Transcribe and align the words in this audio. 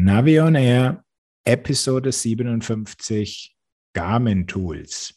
Navion 0.00 0.54
Air, 0.54 1.02
Episode 1.44 2.12
57, 2.12 3.56
Garmin 3.94 4.46
Tools. 4.46 5.12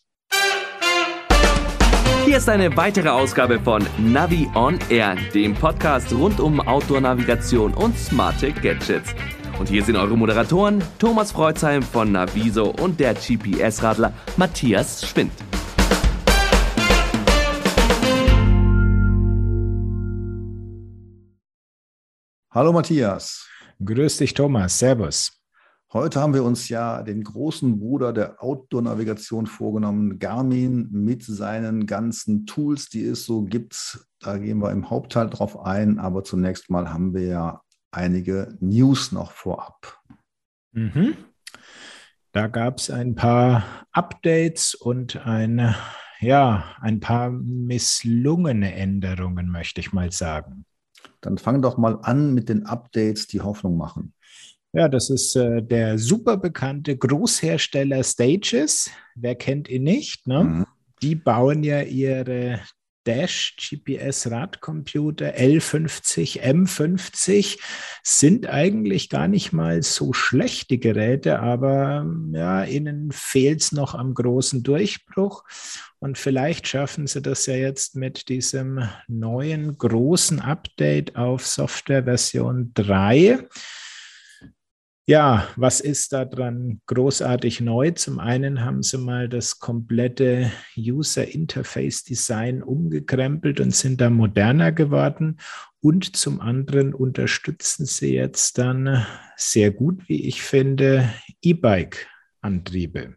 Hier 2.26 2.38
ist 2.38 2.50
eine 2.50 2.76
weitere 2.76 3.10
Ausgabe 3.10 3.60
von 3.60 3.86
Navi 4.00 4.50
on 4.56 4.80
Air, 4.90 5.18
dem 5.36 5.54
Podcast 5.54 6.12
rund 6.12 6.40
um 6.40 6.60
Outdoor-Navigation 6.60 7.76
und 7.76 7.96
smarte 7.96 8.52
Gadgets. 8.52 9.14
Und 9.60 9.70
hier 9.70 9.84
sind 9.84 9.98
eure 9.98 10.18
Moderatoren 10.18 10.84
Thomas 10.98 11.32
Freuzheim 11.32 11.84
von 11.84 12.12
Naviso 12.12 12.72
und 12.72 13.00
der 13.00 13.14
GPS-Radler 13.14 14.14
Matthias 14.36 15.08
Schwind. 15.08 15.32
Hallo 22.50 22.74
Matthias. 22.74 23.48
Grüß 23.84 24.18
dich, 24.18 24.36
Thomas. 24.36 24.78
Servus. 24.78 25.42
Heute 25.92 26.22
haben 26.22 26.36
wir 26.36 26.44
uns 26.44 26.70
ja 26.70 27.02
den 27.02 27.24
großen 27.24 27.80
Bruder 27.80 28.14
der 28.14 28.42
Outdoor-Navigation 28.44 29.48
vorgenommen, 29.48 30.20
Garmin, 30.20 30.88
mit 30.92 31.24
seinen 31.24 31.88
ganzen 31.88 32.46
Tools, 32.46 32.90
die 32.90 33.04
es 33.04 33.26
so 33.26 33.44
gibt. 33.44 34.06
Da 34.20 34.38
gehen 34.38 34.60
wir 34.60 34.72
im 34.72 34.90
Hauptteil 34.90 35.30
drauf 35.30 35.60
ein, 35.60 35.98
aber 35.98 36.24
zunächst 36.24 36.70
mal 36.70 36.94
haben 36.94 37.16
wir 37.16 37.24
ja 37.24 37.62
einige 37.90 38.56
News 38.60 39.12
noch 39.12 39.32
vorab. 39.32 40.00
Mhm. 40.74 41.16
Da 42.34 42.48
gab 42.48 42.78
es 42.78 42.92
ein 42.92 43.16
paar 43.16 43.64
Updates 43.92 44.76
und 44.76 45.26
ein, 45.26 45.76
ja, 46.20 46.76
ein 46.82 47.00
paar 47.00 47.32
misslungene 47.32 48.76
Änderungen, 48.76 49.50
möchte 49.50 49.82
ich 49.82 49.92
mal 49.92 50.12
sagen. 50.12 50.66
Dann 51.22 51.38
fang 51.38 51.62
doch 51.62 51.78
mal 51.78 52.00
an 52.02 52.34
mit 52.34 52.50
den 52.50 52.66
Updates, 52.66 53.28
die 53.28 53.42
Hoffnung 53.42 53.78
machen. 53.78 54.14
Ja, 54.74 54.88
das 54.88 55.10
ist 55.10 55.36
äh, 55.36 55.62
der 55.62 55.98
super 55.98 56.38
bekannte 56.38 56.96
Großhersteller 56.98 58.04
Stages. 58.04 58.90
Wer 59.16 59.36
kennt 59.36 59.70
ihn 59.70 59.84
nicht? 59.84 60.28
Ne? 60.28 60.44
Mhm. 60.44 60.66
Die 61.02 61.16
bauen 61.16 61.64
ja 61.64 61.82
ihre 61.82 62.62
Dash 63.06 63.56
GPS 63.58 64.30
Radcomputer 64.30 65.36
L50, 65.36 66.42
M50 66.42 67.60
sind 68.04 68.48
eigentlich 68.48 69.10
gar 69.10 69.28
nicht 69.28 69.54
mal 69.54 69.82
so 69.82 70.14
schlechte 70.14 70.78
Geräte, 70.78 71.40
aber 71.40 72.06
ja, 72.34 72.64
ihnen 72.64 73.12
fehlt 73.12 73.62
es 73.62 73.72
noch 73.72 73.96
am 73.96 74.14
großen 74.14 74.64
Durchbruch. 74.64 75.44
Und 76.00 76.18
vielleicht 76.18 76.68
schaffen 76.68 77.06
sie 77.06 77.22
das 77.22 77.46
ja 77.46 77.56
jetzt 77.56 77.96
mit 77.96 78.30
diesem 78.30 78.88
neuen 79.08 79.78
großen 79.78 80.40
Update 80.40 81.16
auf 81.16 81.46
Software 81.46 82.04
Version 82.04 82.72
3 82.74 83.48
ja, 85.08 85.48
was 85.56 85.82
ist 85.82 86.14
da 86.14 86.26
dran 86.26 86.80
großartig 86.86 87.62
neu? 87.62 87.92
Zum 87.92 88.20
einen 88.20 88.64
haben 88.64 88.84
sie 88.84 88.98
mal 88.98 89.28
das 89.28 89.60
komplette 89.60 90.52
User 90.78 91.28
Interface 91.28 92.04
Design 92.04 92.62
umgekrempelt 92.62 93.60
und 93.60 93.76
sind 93.76 94.00
da 94.00 94.10
moderner 94.10 94.72
geworden. 94.72 95.40
Und 95.82 96.16
zum 96.16 96.40
anderen 96.40 96.94
unterstützen 96.94 97.86
sie 97.88 98.14
jetzt 98.14 98.60
dann 98.60 99.06
sehr 99.36 99.72
gut, 99.72 100.08
wie 100.08 100.28
ich 100.28 100.44
finde, 100.44 101.10
E-Bike-Antriebe. 101.42 103.16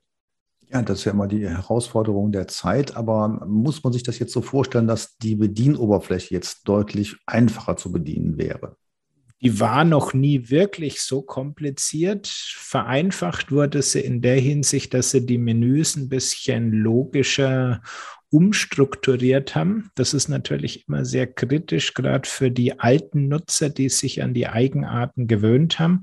Ja, 0.71 0.83
das 0.83 1.01
ist 1.01 1.05
ja 1.05 1.12
immer 1.12 1.29
die 1.29 1.47
Herausforderung 1.47 2.33
der 2.33 2.49
Zeit, 2.49 2.97
aber 2.97 3.47
muss 3.47 3.85
man 3.85 3.93
sich 3.93 4.03
das 4.03 4.19
jetzt 4.19 4.33
so 4.33 4.41
vorstellen, 4.41 4.89
dass 4.89 5.17
die 5.19 5.37
Bedienoberfläche 5.37 6.35
jetzt 6.35 6.67
deutlich 6.67 7.15
einfacher 7.27 7.77
zu 7.77 7.93
bedienen 7.93 8.39
wäre? 8.39 8.77
Die 9.45 9.61
war 9.61 9.84
noch 9.84 10.14
nie 10.14 10.48
wirklich 10.48 11.03
so 11.03 11.20
kompliziert. 11.20 12.27
Vereinfacht 12.27 13.53
wurde 13.53 13.83
sie 13.83 14.00
in 14.00 14.23
der 14.23 14.41
Hinsicht, 14.41 14.95
dass 14.95 15.11
sie 15.11 15.27
die 15.27 15.37
Menüs 15.37 15.97
ein 15.97 16.09
bisschen 16.09 16.73
logischer 16.73 17.83
umstrukturiert 18.31 19.55
haben. 19.55 19.91
Das 19.97 20.15
ist 20.15 20.28
natürlich 20.28 20.88
immer 20.88 21.05
sehr 21.05 21.27
kritisch, 21.27 21.93
gerade 21.93 22.28
für 22.28 22.50
die 22.50 22.81
alten 22.81 23.28
Nutzer, 23.28 23.69
die 23.69 23.91
sich 23.91 24.22
an 24.22 24.32
die 24.32 24.49
Eigenarten 24.49 25.28
gewöhnt 25.28 25.78
haben. 25.78 26.00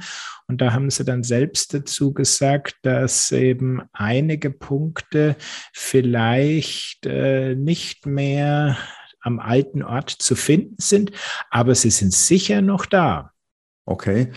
Und 0.47 0.61
da 0.61 0.71
haben 0.71 0.91
sie 0.91 1.03
dann 1.03 1.23
selbst 1.23 1.73
dazu 1.73 2.13
gesagt, 2.13 2.75
dass 2.83 3.31
eben 3.31 3.81
einige 3.91 4.51
Punkte 4.51 5.35
vielleicht 5.73 7.07
äh, 7.07 7.55
nicht 7.55 8.05
mehr 8.05 8.77
am 9.19 9.39
alten 9.39 9.83
Ort 9.83 10.11
zu 10.11 10.35
finden 10.35 10.75
sind, 10.77 11.11
aber 11.49 11.75
sie 11.75 11.91
sind 11.91 12.13
sicher 12.13 12.61
noch 12.61 12.85
da. 12.85 13.30
Okay, 13.85 14.31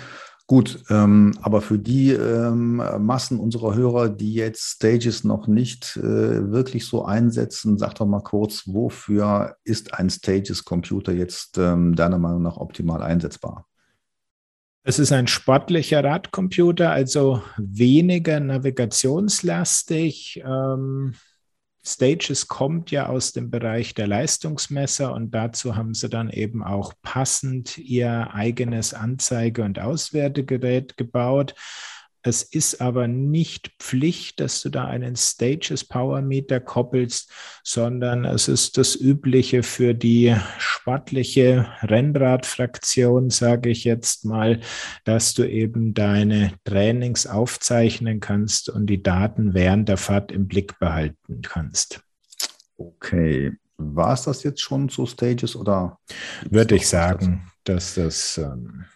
gut. 0.47 0.83
Ähm, 0.91 1.37
aber 1.43 1.61
für 1.61 1.79
die 1.79 2.13
ähm, 2.13 2.83
Massen 2.99 3.39
unserer 3.39 3.75
Hörer, 3.75 4.09
die 4.09 4.35
jetzt 4.35 4.77
Stages 4.77 5.25
noch 5.25 5.47
nicht 5.47 5.97
äh, 5.97 6.51
wirklich 6.51 6.87
so 6.87 7.05
einsetzen, 7.05 7.79
sag 7.79 7.95
doch 7.95 8.07
mal 8.07 8.23
kurz, 8.23 8.65
wofür 8.67 9.57
ist 9.65 9.95
ein 9.95 10.11
Stages-Computer 10.11 11.13
jetzt 11.13 11.59
ähm, 11.59 11.95
deiner 11.95 12.19
Meinung 12.19 12.43
nach 12.43 12.57
optimal 12.57 13.03
einsetzbar? 13.03 13.67
Es 14.87 14.99
ist 14.99 15.13
ein 15.13 15.27
sportlicher 15.27 16.05
Radcomputer, 16.05 16.91
also 16.91 17.43
weniger 17.57 18.39
navigationslastig. 18.39 20.43
Ähm, 20.45 21.15
Stages 21.87 22.49
kommt 22.49 22.91
ja 22.91 23.07
aus 23.07 23.33
dem 23.33 23.51
Bereich 23.51 23.95
der 23.95 24.07
Leistungsmesser 24.07 25.13
und 25.13 25.33
dazu 25.33 25.77
haben 25.77 25.93
sie 25.93 26.09
dann 26.09 26.31
eben 26.31 26.65
auch 26.65 26.95
passend 27.03 27.77
ihr 27.77 28.33
eigenes 28.33 28.95
Anzeige- 28.95 29.63
und 29.63 29.79
Auswertegerät 29.79 30.97
gebaut. 30.97 31.55
Es 32.27 32.43
ist 32.43 32.81
aber 32.81 33.07
nicht 33.07 33.71
Pflicht, 33.79 34.41
dass 34.41 34.63
du 34.63 34.71
da 34.71 34.87
einen 34.87 35.15
Stages 35.15 35.85
Power 35.85 36.23
Meter 36.23 36.59
koppelst, 36.59 37.31
sondern 37.63 38.25
es 38.25 38.49
ist 38.49 38.79
das 38.79 38.97
Übliche 38.97 39.63
für 39.63 39.93
die 39.93 40.35
sportliche 40.57 41.69
Rennradfraktion, 41.83 43.29
sage 43.29 43.69
ich 43.69 43.85
jetzt 43.85 44.25
mal, 44.25 44.61
dass 45.05 45.35
du 45.35 45.45
eben 45.45 45.93
deine 45.93 46.55
Trainings 46.65 47.27
aufzeichnen 47.27 48.21
kannst 48.21 48.71
und 48.71 48.87
die 48.87 49.03
Daten 49.03 49.53
während 49.53 49.91
der 49.91 49.99
Fahrt 49.99 50.33
im 50.33 50.49
Blick 50.49 50.79
behalten 50.79 51.43
kannst. 51.43 52.01
Okay. 52.79 53.53
War 53.77 54.15
es 54.15 54.23
das 54.23 54.45
jetzt 54.45 54.63
schon 54.63 54.89
zu 54.89 55.05
Stages 55.05 55.55
oder? 55.55 55.99
Würde 56.49 56.77
ich 56.77 56.89
sagen, 56.89 57.51
dass 57.65 57.97
das 57.97 58.39
ähm, 58.39 58.87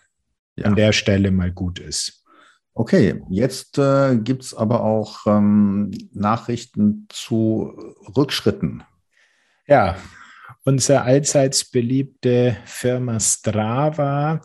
ja. 0.57 0.65
an 0.65 0.77
der 0.77 0.93
Stelle 0.93 1.31
mal 1.31 1.53
gut 1.53 1.79
ist. 1.79 2.18
Okay, 2.79 3.21
jetzt 3.29 3.77
äh, 3.77 4.17
gibt 4.19 4.45
es 4.45 4.55
aber 4.55 4.85
auch 4.85 5.27
ähm, 5.27 5.91
Nachrichten 6.13 7.09
zu 7.09 7.77
Rückschritten. 8.17 8.85
Ja, 9.67 9.97
unsere 10.65 11.03
allseits 11.03 11.69
beliebte 11.69 12.57
Firma 12.67 13.19
Strava 13.19 14.41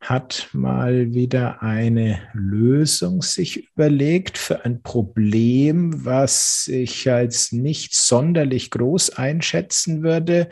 hat 0.00 0.48
mal 0.54 1.12
wieder 1.12 1.62
eine 1.62 2.22
Lösung 2.32 3.20
sich 3.20 3.68
überlegt 3.68 4.38
für 4.38 4.64
ein 4.64 4.82
Problem, 4.82 6.02
was 6.02 6.68
ich 6.68 7.10
als 7.10 7.52
nicht 7.52 7.94
sonderlich 7.94 8.70
groß 8.70 9.18
einschätzen 9.18 10.02
würde 10.02 10.48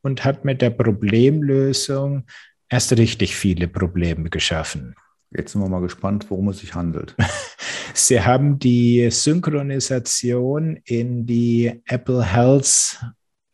und 0.00 0.24
hat 0.24 0.44
mit 0.44 0.62
der 0.62 0.70
Problemlösung 0.70 2.24
erst 2.68 2.96
richtig 2.96 3.34
viele 3.34 3.66
Probleme 3.66 4.30
geschaffen. 4.30 4.94
Jetzt 5.36 5.52
sind 5.52 5.62
wir 5.62 5.68
mal 5.68 5.80
gespannt, 5.80 6.30
worum 6.30 6.48
es 6.48 6.58
sich 6.58 6.74
handelt. 6.74 7.16
Sie 7.94 8.20
haben 8.20 8.58
die 8.58 9.10
Synchronisation 9.10 10.78
in 10.84 11.26
die 11.26 11.82
Apple 11.86 12.24
Health 12.24 13.00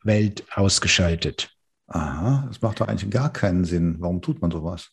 Welt 0.02 0.44
ausgeschaltet. 0.54 1.50
Aha, 1.86 2.44
das 2.48 2.60
macht 2.60 2.80
doch 2.80 2.88
eigentlich 2.88 3.10
gar 3.10 3.32
keinen 3.32 3.64
Sinn. 3.64 3.96
Warum 3.98 4.20
tut 4.20 4.40
man 4.40 4.50
sowas? 4.50 4.90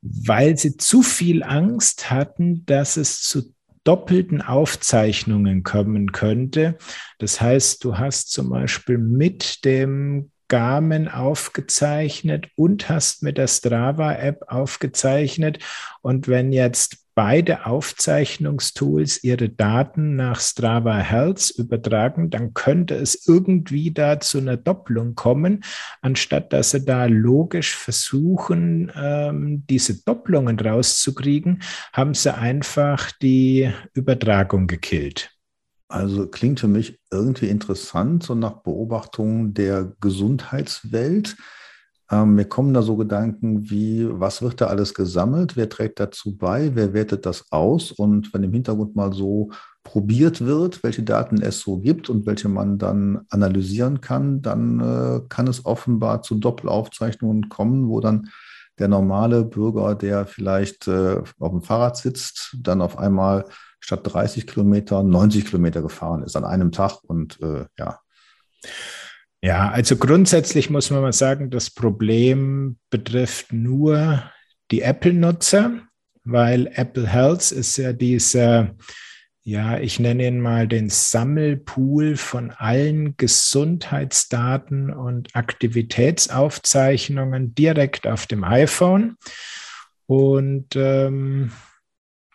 Weil 0.00 0.56
sie 0.56 0.76
zu 0.76 1.02
viel 1.02 1.42
Angst 1.42 2.10
hatten, 2.10 2.64
dass 2.66 2.96
es 2.96 3.22
zu 3.22 3.54
doppelten 3.84 4.42
Aufzeichnungen 4.42 5.62
kommen 5.62 6.12
könnte. 6.12 6.76
Das 7.18 7.40
heißt, 7.40 7.82
du 7.84 7.98
hast 7.98 8.30
zum 8.30 8.50
Beispiel 8.50 8.98
mit 8.98 9.64
dem 9.64 10.30
Garmin 10.48 11.08
aufgezeichnet 11.08 12.48
und 12.56 12.88
hast 12.88 13.22
mit 13.22 13.38
der 13.38 13.46
Strava-App 13.46 14.44
aufgezeichnet. 14.48 15.58
Und 16.02 16.28
wenn 16.28 16.52
jetzt 16.52 17.08
beide 17.18 17.66
Aufzeichnungstools 17.66 19.24
ihre 19.24 19.48
Daten 19.48 20.14
nach 20.14 20.38
Strava 20.38 20.98
Health 20.98 21.50
übertragen, 21.50 22.30
dann 22.30 22.54
könnte 22.54 22.94
es 22.94 23.26
irgendwie 23.26 23.90
da 23.90 24.20
zu 24.20 24.38
einer 24.38 24.56
Doppelung 24.56 25.16
kommen, 25.16 25.64
anstatt 26.00 26.52
dass 26.52 26.70
sie 26.70 26.84
da 26.84 27.06
logisch 27.06 27.74
versuchen, 27.74 28.92
ähm, 28.94 29.64
diese 29.68 30.04
Doppelungen 30.04 30.60
rauszukriegen, 30.60 31.60
haben 31.92 32.14
sie 32.14 32.32
einfach 32.32 33.10
die 33.10 33.72
Übertragung 33.94 34.68
gekillt. 34.68 35.37
Also 35.88 36.26
klingt 36.26 36.60
für 36.60 36.68
mich 36.68 37.00
irgendwie 37.10 37.48
interessant, 37.48 38.22
so 38.22 38.34
nach 38.34 38.62
Beobachtung 38.62 39.54
der 39.54 39.92
Gesundheitswelt. 40.00 41.36
Ähm, 42.10 42.34
mir 42.34 42.44
kommen 42.44 42.74
da 42.74 42.82
so 42.82 42.96
Gedanken 42.96 43.70
wie, 43.70 44.06
was 44.08 44.42
wird 44.42 44.60
da 44.60 44.66
alles 44.66 44.94
gesammelt? 44.94 45.56
Wer 45.56 45.68
trägt 45.68 45.98
dazu 46.00 46.36
bei? 46.36 46.74
Wer 46.74 46.92
wertet 46.92 47.24
das 47.26 47.50
aus? 47.52 47.90
Und 47.90 48.32
wenn 48.32 48.42
im 48.42 48.52
Hintergrund 48.52 48.96
mal 48.96 49.12
so 49.12 49.50
probiert 49.82 50.44
wird, 50.44 50.82
welche 50.82 51.02
Daten 51.02 51.40
es 51.40 51.60
so 51.60 51.78
gibt 51.78 52.10
und 52.10 52.26
welche 52.26 52.50
man 52.50 52.78
dann 52.78 53.24
analysieren 53.30 54.02
kann, 54.02 54.42
dann 54.42 54.80
äh, 54.80 55.20
kann 55.30 55.46
es 55.46 55.64
offenbar 55.64 56.22
zu 56.22 56.34
Doppelaufzeichnungen 56.34 57.48
kommen, 57.48 57.88
wo 57.88 58.00
dann 58.00 58.28
der 58.78 58.88
normale 58.88 59.44
Bürger, 59.44 59.94
der 59.94 60.26
vielleicht 60.26 60.86
äh, 60.88 61.22
auf 61.38 61.50
dem 61.50 61.62
Fahrrad 61.62 61.96
sitzt, 61.96 62.56
dann 62.60 62.82
auf 62.82 62.98
einmal 62.98 63.46
statt 63.80 64.00
30 64.04 64.46
Kilometer 64.46 65.02
90 65.02 65.46
Kilometer 65.46 65.82
gefahren 65.82 66.22
ist 66.22 66.36
an 66.36 66.44
einem 66.44 66.72
Tag 66.72 67.02
und 67.04 67.40
äh, 67.40 67.66
ja. 67.78 68.00
Ja, 69.40 69.70
also 69.70 69.96
grundsätzlich 69.96 70.68
muss 70.68 70.90
man 70.90 71.00
mal 71.00 71.12
sagen, 71.12 71.50
das 71.50 71.70
Problem 71.70 72.76
betrifft 72.90 73.52
nur 73.52 74.24
die 74.72 74.82
Apple-Nutzer, 74.82 75.80
weil 76.24 76.66
Apple 76.74 77.06
Health 77.06 77.52
ist 77.52 77.76
ja 77.76 77.92
dieser, 77.92 78.74
ja, 79.44 79.78
ich 79.78 80.00
nenne 80.00 80.26
ihn 80.26 80.40
mal 80.40 80.66
den 80.66 80.90
Sammelpool 80.90 82.16
von 82.16 82.50
allen 82.50 83.16
Gesundheitsdaten 83.16 84.92
und 84.92 85.36
Aktivitätsaufzeichnungen 85.36 87.54
direkt 87.54 88.08
auf 88.08 88.26
dem 88.26 88.42
iPhone. 88.42 89.18
Und 90.06 90.74
ähm, 90.74 91.52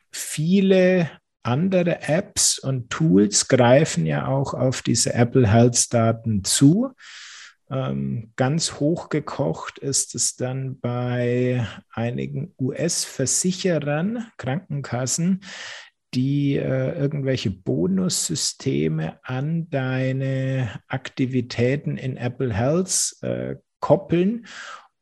viele 0.09 1.11
andere 1.43 2.01
Apps 2.03 2.57
und 2.57 2.89
Tools 2.89 3.47
greifen 3.47 4.05
ja 4.05 4.27
auch 4.27 4.53
auf 4.53 4.81
diese 4.81 5.13
Apple 5.13 5.51
Health 5.51 5.93
Daten 5.93 6.43
zu. 6.43 6.91
Ähm, 7.69 8.31
ganz 8.35 8.79
hochgekocht 8.79 9.79
ist 9.79 10.15
es 10.15 10.35
dann 10.35 10.79
bei 10.79 11.67
einigen 11.91 12.53
US-Versicherern, 12.59 14.27
Krankenkassen, 14.37 15.41
die 16.13 16.55
äh, 16.57 16.97
irgendwelche 16.97 17.49
Bonussysteme 17.51 19.19
an 19.23 19.69
deine 19.69 20.79
Aktivitäten 20.87 21.97
in 21.97 22.17
Apple 22.17 22.53
Health 22.53 23.15
äh, 23.21 23.55
koppeln 23.79 24.45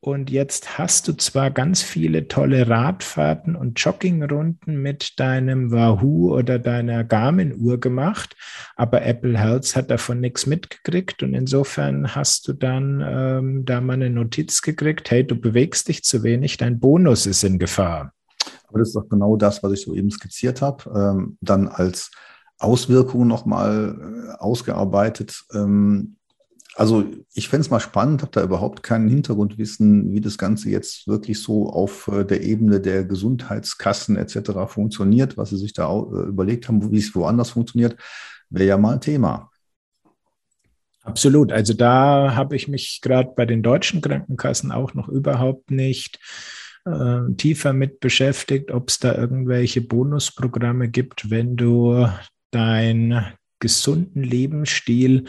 und 0.03 0.31
jetzt 0.31 0.80
hast 0.80 1.07
du 1.07 1.13
zwar 1.13 1.51
ganz 1.51 1.83
viele 1.83 2.27
tolle 2.27 2.68
Radfahrten 2.68 3.56
und 3.56 3.80
Joggingrunden 3.80 4.81
mit 4.81 5.19
deinem 5.19 5.71
Wahoo 5.71 6.36
oder 6.36 6.57
deiner 6.57 7.03
Garmin-Uhr 7.03 7.80
gemacht, 7.80 8.36
aber 8.75 9.03
Apple 9.03 9.38
Health 9.38 9.75
hat 9.75 9.92
davon 9.92 10.19
nichts 10.19 10.48
mitgekriegt. 10.48 11.21
Und 11.21 11.36
insofern 11.36 12.15
hast 12.15 12.48
du 12.48 12.53
dann 12.53 13.03
ähm, 13.07 13.65
da 13.65 13.80
mal 13.80 13.94
eine 13.94 14.09
Notiz 14.09 14.63
gekriegt, 14.63 15.12
hey, 15.12 15.24
du 15.24 15.36
bewegst 15.36 15.88
dich 15.88 16.03
zu 16.03 16.24
wenig, 16.24 16.57
dein 16.57 16.80
Bonus 16.80 17.27
ist 17.27 17.44
in 17.44 17.59
Gefahr. 17.59 18.12
Aber 18.69 18.80
das 18.80 18.88
ist 18.88 18.95
doch 18.95 19.07
genau 19.07 19.38
das, 19.38 19.62
was 19.62 19.74
ich 19.74 19.81
so 19.81 19.94
eben 19.94 20.09
skizziert 20.09 20.63
habe. 20.63 20.89
Ähm, 20.95 21.38
dann 21.42 21.68
als 21.68 22.09
Auswirkungen 22.57 23.27
nochmal 23.27 23.95
äh, 24.00 24.31
ausgearbeitet. 24.39 25.44
Ähm, 25.53 26.15
also 26.76 27.06
ich 27.34 27.50
fände 27.50 27.62
es 27.62 27.70
mal 27.70 27.80
spannend, 27.80 28.22
habe 28.22 28.32
da 28.32 28.44
überhaupt 28.44 28.82
kein 28.84 29.10
Hintergrundwissen, 29.10 30.14
wie 30.14 30.22
das 30.22 30.38
Ganze 30.38 30.70
jetzt 30.70 31.08
wirklich 31.08 31.42
so 31.42 31.70
auf 31.70 32.08
äh, 32.08 32.24
der 32.24 32.42
Ebene 32.44 32.80
der 32.80 33.04
Gesundheitskassen 33.04 34.16
etc. 34.16 34.52
funktioniert, 34.68 35.38
was 35.38 35.50
sie 35.50 35.58
sich 35.58 35.74
da 35.74 35.90
äh, 35.92 36.28
überlegt 36.28 36.68
haben, 36.68 36.92
wie 36.92 36.98
es 36.98 37.14
woanders 37.14 37.52
funktioniert, 37.52 37.98
wäre 38.50 38.70
ja 38.70 38.78
mal 38.78 38.94
ein 38.94 39.02
Thema. 39.02 39.50
Absolut. 41.04 41.52
Also 41.52 41.74
da 41.74 42.36
habe 42.36 42.56
ich 42.56 42.68
mich 42.68 43.00
gerade 43.02 43.32
bei 43.36 43.46
den 43.46 43.64
deutschen 43.64 44.02
Krankenkassen 44.02 44.72
auch 44.72 44.94
noch 44.94 45.10
überhaupt 45.10 45.72
nicht 45.72 46.20
äh, 46.86 47.22
tiefer 47.38 47.74
mit 47.74 48.00
beschäftigt, 48.00 48.72
ob 48.72 48.90
es 48.90 49.00
da 49.00 49.16
irgendwelche 49.16 49.82
Bonusprogramme 49.82 50.90
gibt, 50.90 51.30
wenn 51.30 51.56
du 51.56 52.08
dein 52.52 53.34
gesunden 53.60 54.24
Lebensstil 54.24 55.26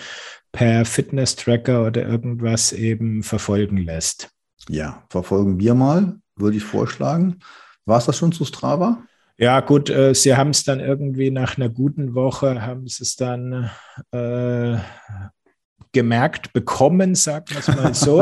per 0.53 0.85
Fitness-Tracker 0.85 1.87
oder 1.87 2.07
irgendwas 2.07 2.73
eben 2.73 3.23
verfolgen 3.23 3.79
lässt. 3.79 4.31
Ja, 4.69 5.03
verfolgen 5.09 5.59
wir 5.59 5.75
mal, 5.75 6.17
würde 6.37 6.57
ich 6.57 6.65
vorschlagen. 6.65 7.41
War 7.85 7.99
es 7.99 8.07
das 8.07 8.17
schon 8.17 8.33
zu 8.33 8.45
Strava? 8.45 9.03
Ja, 9.39 9.61
gut, 9.61 9.91
äh, 9.91 10.15
sie 10.15 10.37
haben 10.37 10.51
es 10.51 10.63
dann 10.63 10.79
irgendwie 10.79 11.31
nach 11.31 11.57
einer 11.57 11.69
guten 11.69 12.15
Woche, 12.15 12.63
haben 12.63 12.87
sie 12.87 13.03
es 13.03 13.17
dann 13.17 13.71
äh, 14.13 14.77
gemerkt 15.93 16.53
bekommen, 16.53 17.15
sagen 17.15 17.47
wir 17.49 17.59
es 17.59 17.69
mal 17.69 17.95
so. 17.95 18.21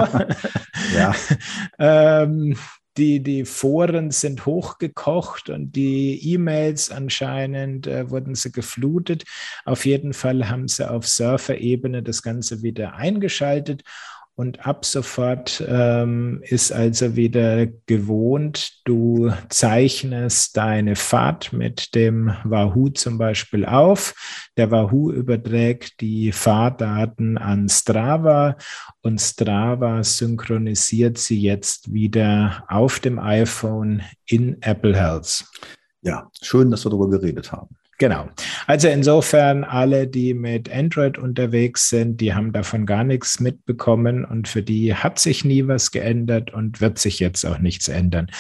ja. 0.95 1.15
ähm, 1.79 2.57
die, 3.01 3.23
die 3.23 3.47
Foren 3.47 4.11
sind 4.11 4.45
hochgekocht 4.45 5.49
und 5.49 5.75
die 5.75 6.21
E-Mails 6.35 6.91
anscheinend 6.91 7.87
äh, 7.87 8.11
wurden 8.11 8.35
sie 8.35 8.53
geflutet. 8.53 9.25
Auf 9.65 9.87
jeden 9.87 10.13
Fall 10.13 10.51
haben 10.51 10.69
sie 10.69 10.89
auf 10.89 11.09
Surfer-Ebene 11.09 12.03
das 12.03 12.23
Ganze 12.23 12.63
wieder 12.63 12.95
eingeschaltet 12.95 13.85
und 14.41 14.67
ab 14.67 14.87
sofort 14.87 15.63
ähm, 15.69 16.41
ist 16.43 16.73
also 16.73 17.15
wieder 17.15 17.67
gewohnt, 17.67 18.81
du 18.87 19.31
zeichnest 19.51 20.57
deine 20.57 20.97
Fahrt 20.97 21.53
mit 21.53 21.95
dem 21.95 22.33
Wahoo 22.45 22.89
zum 22.89 23.19
Beispiel 23.19 23.67
auf. 23.67 24.49
Der 24.57 24.71
Wahoo 24.71 25.13
überträgt 25.13 26.01
die 26.01 26.33
Fahrdaten 26.33 27.37
an 27.37 27.69
Strava 27.69 28.57
und 29.03 29.21
Strava 29.21 30.03
synchronisiert 30.03 31.19
sie 31.19 31.43
jetzt 31.43 31.93
wieder 31.93 32.65
auf 32.69 32.99
dem 32.99 33.19
iPhone 33.19 34.01
in 34.25 34.57
Apple 34.63 34.97
Health. 34.97 35.45
Ja, 36.01 36.31
schön, 36.41 36.71
dass 36.71 36.87
wir 36.87 36.91
darüber 36.91 37.11
geredet 37.11 37.53
haben. 37.53 37.77
Genau. 38.01 38.31
Also 38.67 38.89
insofern 38.89 39.63
alle, 39.63 40.07
die 40.07 40.33
mit 40.33 40.73
Android 40.73 41.19
unterwegs 41.19 41.91
sind, 41.91 42.23
die 42.23 42.33
haben 42.33 42.51
davon 42.51 42.87
gar 42.87 43.05
nichts 43.05 43.41
mitbekommen 43.41 44.25
und 44.25 44.49
für 44.49 44.63
die 44.63 44.95
hat 44.95 45.19
sich 45.19 45.45
nie 45.45 45.69
was 45.69 45.91
geändert 45.91 46.51
und 46.51 46.81
wird 46.81 46.99
sich 46.99 47.21
jetzt 47.21 47.45
auch 47.45 47.59
nichts 47.59 47.89
ändern. 47.89 48.31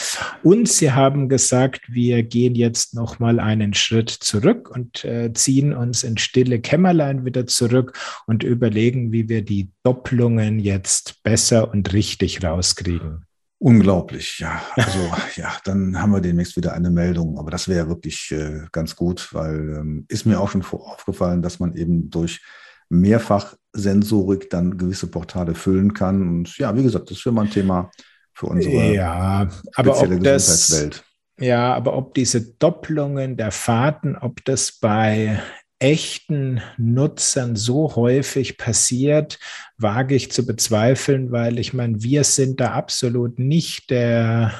Und 0.42 0.66
sie 0.66 0.92
haben 0.92 1.28
gesagt, 1.28 1.82
wir 1.92 2.22
gehen 2.22 2.54
jetzt 2.54 2.94
noch 2.94 3.18
mal 3.18 3.38
einen 3.38 3.74
Schritt 3.74 4.08
zurück 4.08 4.70
und 4.70 5.04
äh, 5.04 5.30
ziehen 5.34 5.74
uns 5.74 6.04
in 6.04 6.16
stille 6.16 6.60
Kämmerlein 6.60 7.26
wieder 7.26 7.46
zurück 7.46 7.98
und 8.26 8.42
überlegen, 8.42 9.12
wie 9.12 9.28
wir 9.28 9.42
die 9.42 9.68
Doppelungen 9.82 10.58
jetzt 10.58 11.22
besser 11.22 11.70
und 11.70 11.92
richtig 11.92 12.42
rauskriegen. 12.42 13.26
Unglaublich, 13.62 14.38
ja. 14.38 14.62
Also 14.74 14.98
ja, 15.36 15.52
dann 15.64 16.00
haben 16.00 16.12
wir 16.12 16.22
demnächst 16.22 16.56
wieder 16.56 16.72
eine 16.72 16.90
Meldung. 16.90 17.38
Aber 17.38 17.50
das 17.50 17.68
wäre 17.68 17.88
wirklich 17.88 18.32
äh, 18.32 18.62
ganz 18.72 18.96
gut, 18.96 19.28
weil 19.32 19.76
ähm, 19.78 20.06
ist 20.08 20.24
mir 20.24 20.40
auch 20.40 20.50
schon 20.50 20.64
aufgefallen, 20.64 21.42
dass 21.42 21.60
man 21.60 21.74
eben 21.74 22.08
durch 22.08 22.40
Mehrfachsensorik 22.88 24.48
dann 24.48 24.78
gewisse 24.78 25.08
Portale 25.08 25.54
füllen 25.54 25.92
kann. 25.92 26.26
Und 26.26 26.56
ja, 26.56 26.74
wie 26.74 26.82
gesagt, 26.82 27.10
das 27.10 27.22
wäre 27.26 27.34
mal 27.34 27.42
ein 27.42 27.50
Thema 27.50 27.90
für 28.32 28.46
unsere 28.46 28.94
ja, 28.94 29.46
aber 29.74 29.94
spezielle 29.94 30.16
ob 30.16 30.22
Gesundheitswelt. 30.22 31.04
Das, 31.36 31.46
ja, 31.46 31.74
aber 31.74 31.96
ob 31.96 32.14
diese 32.14 32.54
Doppelungen 32.54 33.36
der 33.36 33.50
Fahrten, 33.50 34.16
ob 34.16 34.42
das 34.46 34.72
bei 34.72 35.38
echten 35.80 36.60
Nutzern 36.76 37.56
so 37.56 37.96
häufig 37.96 38.58
passiert, 38.58 39.38
wage 39.78 40.14
ich 40.14 40.30
zu 40.30 40.46
bezweifeln, 40.46 41.32
weil 41.32 41.58
ich 41.58 41.72
meine, 41.72 42.02
wir 42.02 42.22
sind 42.24 42.60
da 42.60 42.72
absolut 42.72 43.38
nicht 43.38 43.90
der 43.90 44.52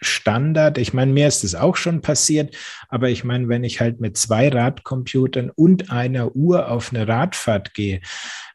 Standard. 0.00 0.78
Ich 0.78 0.92
meine, 0.92 1.12
mir 1.12 1.28
ist 1.28 1.44
es 1.44 1.54
auch 1.54 1.76
schon 1.76 2.00
passiert, 2.00 2.56
aber 2.88 3.10
ich 3.10 3.22
meine, 3.22 3.48
wenn 3.48 3.64
ich 3.64 3.80
halt 3.80 4.00
mit 4.00 4.16
zwei 4.16 4.48
Radcomputern 4.48 5.50
und 5.50 5.92
einer 5.92 6.34
Uhr 6.34 6.70
auf 6.70 6.92
eine 6.92 7.06
Radfahrt 7.06 7.74
gehe, 7.74 8.00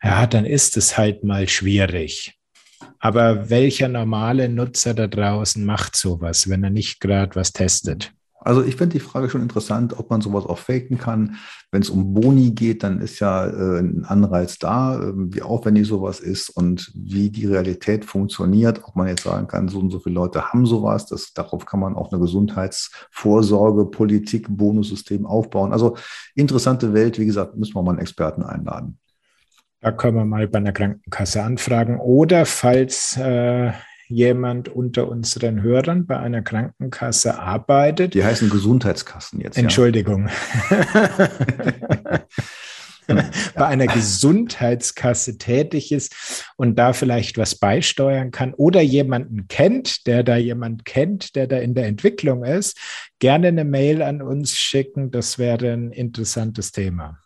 ja, 0.04 0.28
dann 0.28 0.46
ist 0.46 0.76
es 0.76 0.98
halt 0.98 1.24
mal 1.24 1.48
schwierig. 1.48 2.38
Aber 3.00 3.50
welcher 3.50 3.88
normale 3.88 4.50
Nutzer 4.50 4.94
da 4.94 5.08
draußen 5.08 5.64
macht 5.64 5.96
sowas, 5.96 6.50
wenn 6.50 6.64
er 6.64 6.70
nicht 6.72 7.00
gerade 7.00 7.36
was 7.36 7.54
testet? 7.54 8.12
Also 8.48 8.64
ich 8.64 8.78
finde 8.78 8.94
die 8.94 9.02
Frage 9.02 9.30
schon 9.30 9.42
interessant, 9.42 10.00
ob 10.00 10.10
man 10.10 10.22
sowas 10.22 10.46
auch 10.46 10.58
faken 10.58 10.98
kann. 10.98 11.36
Wenn 11.70 11.82
es 11.82 11.90
um 11.90 12.14
Boni 12.14 12.52
geht, 12.52 12.82
dann 12.82 13.02
ist 13.02 13.20
ja 13.20 13.46
äh, 13.46 13.80
ein 13.80 14.06
Anreiz 14.06 14.58
da, 14.58 15.02
äh, 15.02 15.12
wie 15.14 15.42
aufwendig 15.42 15.86
sowas 15.86 16.22
ist 16.22 16.50
und 16.52 16.90
wie 16.96 17.30
die 17.30 17.46
Realität 17.46 18.06
funktioniert. 18.06 18.86
Ob 18.86 18.96
man 18.96 19.10
jetzt 19.10 19.24
sagen 19.24 19.48
kann, 19.48 19.68
so 19.68 19.80
und 19.80 19.92
so 19.92 20.00
viele 20.00 20.16
Leute 20.16 20.54
haben 20.54 20.66
sowas, 20.66 21.08
das, 21.08 21.34
darauf 21.34 21.66
kann 21.66 21.82
man 21.82 21.96
auch 21.96 22.14
eine 22.14 22.22
Gesundheitsvorsorge, 22.22 23.84
Politik, 23.88 24.48
Bonussystem 24.50 25.26
aufbauen. 25.26 25.74
Also 25.74 25.98
interessante 26.34 26.94
Welt, 26.94 27.20
wie 27.20 27.26
gesagt, 27.26 27.58
müssen 27.58 27.76
wir 27.76 27.84
mal 27.84 27.92
einen 27.92 28.00
Experten 28.00 28.44
einladen. 28.44 28.98
Da 29.82 29.92
können 29.92 30.16
wir 30.16 30.26
mal 30.26 30.48
bei 30.48 30.60
einer 30.60 30.72
Krankenkasse 30.72 31.44
anfragen. 31.44 32.00
Oder 32.00 32.46
falls 32.46 33.18
äh, 33.18 33.74
jemand 34.08 34.70
unter 34.70 35.10
unseren 35.10 35.62
Hörern 35.62 36.06
bei 36.06 36.18
einer 36.18 36.42
Krankenkasse 36.42 37.40
arbeitet. 37.40 38.14
Die 38.14 38.24
heißen 38.24 38.50
Gesundheitskassen 38.50 39.42
jetzt. 39.42 39.58
Entschuldigung. 39.58 40.30
Ja. 40.70 41.40
bei 43.56 43.66
einer 43.66 43.88
Gesundheitskasse 43.88 45.38
tätig 45.38 45.92
ist 45.92 46.46
und 46.58 46.78
da 46.78 46.94
vielleicht 46.94 47.38
was 47.38 47.56
beisteuern 47.56 48.32
kann 48.32 48.54
oder 48.54 48.82
jemanden 48.82 49.48
kennt, 49.48 50.08
der 50.08 50.24
da 50.24 50.36
jemand 50.36 50.86
kennt, 50.86 51.36
der 51.36 51.48
da 51.48 51.58
in 51.58 51.74
der 51.74 51.88
Entwicklung 51.88 52.44
ist, 52.44 52.78
gerne 53.20 53.48
eine 53.48 53.64
Mail 53.64 54.02
an 54.02 54.22
uns 54.22 54.58
schicken. 54.58 55.12
Das 55.12 55.40
wäre 55.40 55.72
ein 55.72 55.92
interessantes 55.92 56.72
Thema. 56.72 57.20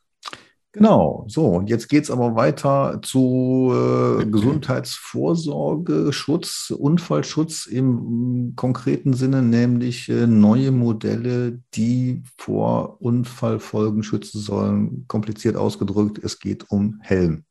Genau, 0.73 1.25
so, 1.27 1.47
und 1.47 1.69
jetzt 1.69 1.89
geht 1.89 2.05
es 2.05 2.11
aber 2.11 2.35
weiter 2.35 3.01
zu 3.01 3.73
äh, 3.73 4.25
Gesundheitsvorsorge, 4.25 6.13
Schutz, 6.13 6.69
Unfallschutz 6.69 7.65
im 7.65 8.53
konkreten 8.55 9.13
Sinne, 9.13 9.41
nämlich 9.41 10.07
äh, 10.07 10.27
neue 10.27 10.71
Modelle, 10.71 11.59
die 11.73 12.23
vor 12.37 13.01
Unfallfolgen 13.01 14.01
schützen 14.03 14.39
sollen. 14.39 15.03
Kompliziert 15.09 15.57
ausgedrückt, 15.57 16.19
es 16.23 16.39
geht 16.39 16.71
um 16.71 16.99
Helm. 17.01 17.43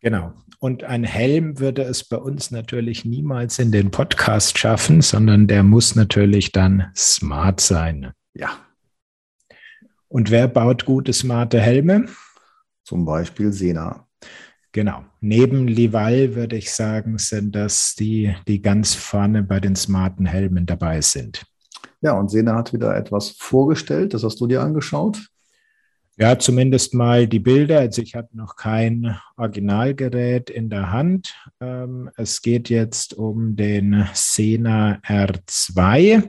Genau. 0.00 0.32
Und 0.58 0.84
ein 0.84 1.04
Helm 1.04 1.58
würde 1.58 1.82
es 1.82 2.02
bei 2.04 2.16
uns 2.16 2.50
natürlich 2.50 3.04
niemals 3.04 3.58
in 3.58 3.72
den 3.72 3.90
Podcast 3.90 4.58
schaffen, 4.58 5.02
sondern 5.02 5.46
der 5.46 5.62
muss 5.64 5.96
natürlich 5.96 6.52
dann 6.52 6.90
smart 6.96 7.60
sein. 7.60 8.12
Ja. 8.32 8.52
Und 10.08 10.30
wer 10.30 10.48
baut 10.48 10.86
gute, 10.86 11.12
smarte 11.12 11.60
Helme? 11.60 12.06
Zum 12.84 13.04
Beispiel 13.04 13.52
Sena. 13.52 14.06
Genau. 14.72 15.04
Neben 15.20 15.68
Lival 15.68 16.34
würde 16.34 16.56
ich 16.56 16.72
sagen, 16.72 17.18
sind 17.18 17.54
das 17.54 17.94
die, 17.94 18.34
die 18.48 18.60
ganz 18.60 18.94
vorne 18.94 19.42
bei 19.42 19.60
den 19.60 19.76
smarten 19.76 20.26
Helmen 20.26 20.66
dabei 20.66 21.00
sind. 21.00 21.44
Ja, 22.00 22.12
und 22.12 22.30
Sena 22.30 22.56
hat 22.56 22.72
wieder 22.72 22.96
etwas 22.96 23.30
vorgestellt. 23.30 24.14
Das 24.14 24.24
hast 24.24 24.40
du 24.40 24.46
dir 24.46 24.62
angeschaut. 24.62 25.28
Ja, 26.16 26.38
zumindest 26.38 26.94
mal 26.94 27.26
die 27.26 27.40
Bilder. 27.40 27.80
Also 27.80 28.00
ich 28.00 28.14
habe 28.14 28.28
noch 28.32 28.54
kein 28.54 29.18
Originalgerät 29.36 30.48
in 30.48 30.70
der 30.70 30.92
Hand. 30.92 31.34
Ähm, 31.60 32.08
es 32.16 32.40
geht 32.40 32.70
jetzt 32.70 33.14
um 33.14 33.56
den 33.56 34.08
Sena 34.12 35.00
R2, 35.04 36.22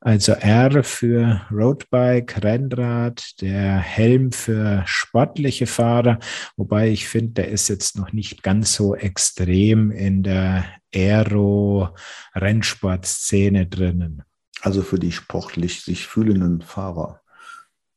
also 0.00 0.34
R 0.34 0.84
für 0.84 1.40
Roadbike, 1.50 2.44
Rennrad, 2.44 3.40
der 3.40 3.78
Helm 3.78 4.30
für 4.30 4.84
sportliche 4.86 5.66
Fahrer, 5.66 6.20
wobei 6.56 6.90
ich 6.90 7.08
finde, 7.08 7.32
der 7.32 7.48
ist 7.48 7.68
jetzt 7.68 7.98
noch 7.98 8.12
nicht 8.12 8.44
ganz 8.44 8.74
so 8.74 8.94
extrem 8.94 9.90
in 9.90 10.22
der 10.22 10.64
Aero-Rennsportszene 10.94 13.66
drinnen. 13.66 14.22
Also 14.60 14.82
für 14.82 15.00
die 15.00 15.10
sportlich 15.10 15.82
sich 15.82 16.06
fühlenden 16.06 16.62
Fahrer. 16.62 17.20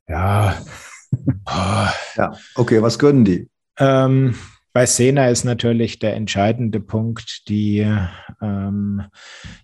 Ja, 0.07 0.57
ja, 2.15 2.37
okay, 2.55 2.81
was 2.81 2.97
können 2.99 3.25
die? 3.25 3.49
Ähm, 3.77 4.35
bei 4.73 4.85
Sena 4.85 5.29
ist 5.29 5.43
natürlich 5.43 5.99
der 5.99 6.15
entscheidende 6.15 6.79
Punkt 6.79 7.47
die 7.49 7.79
ähm, 8.41 9.03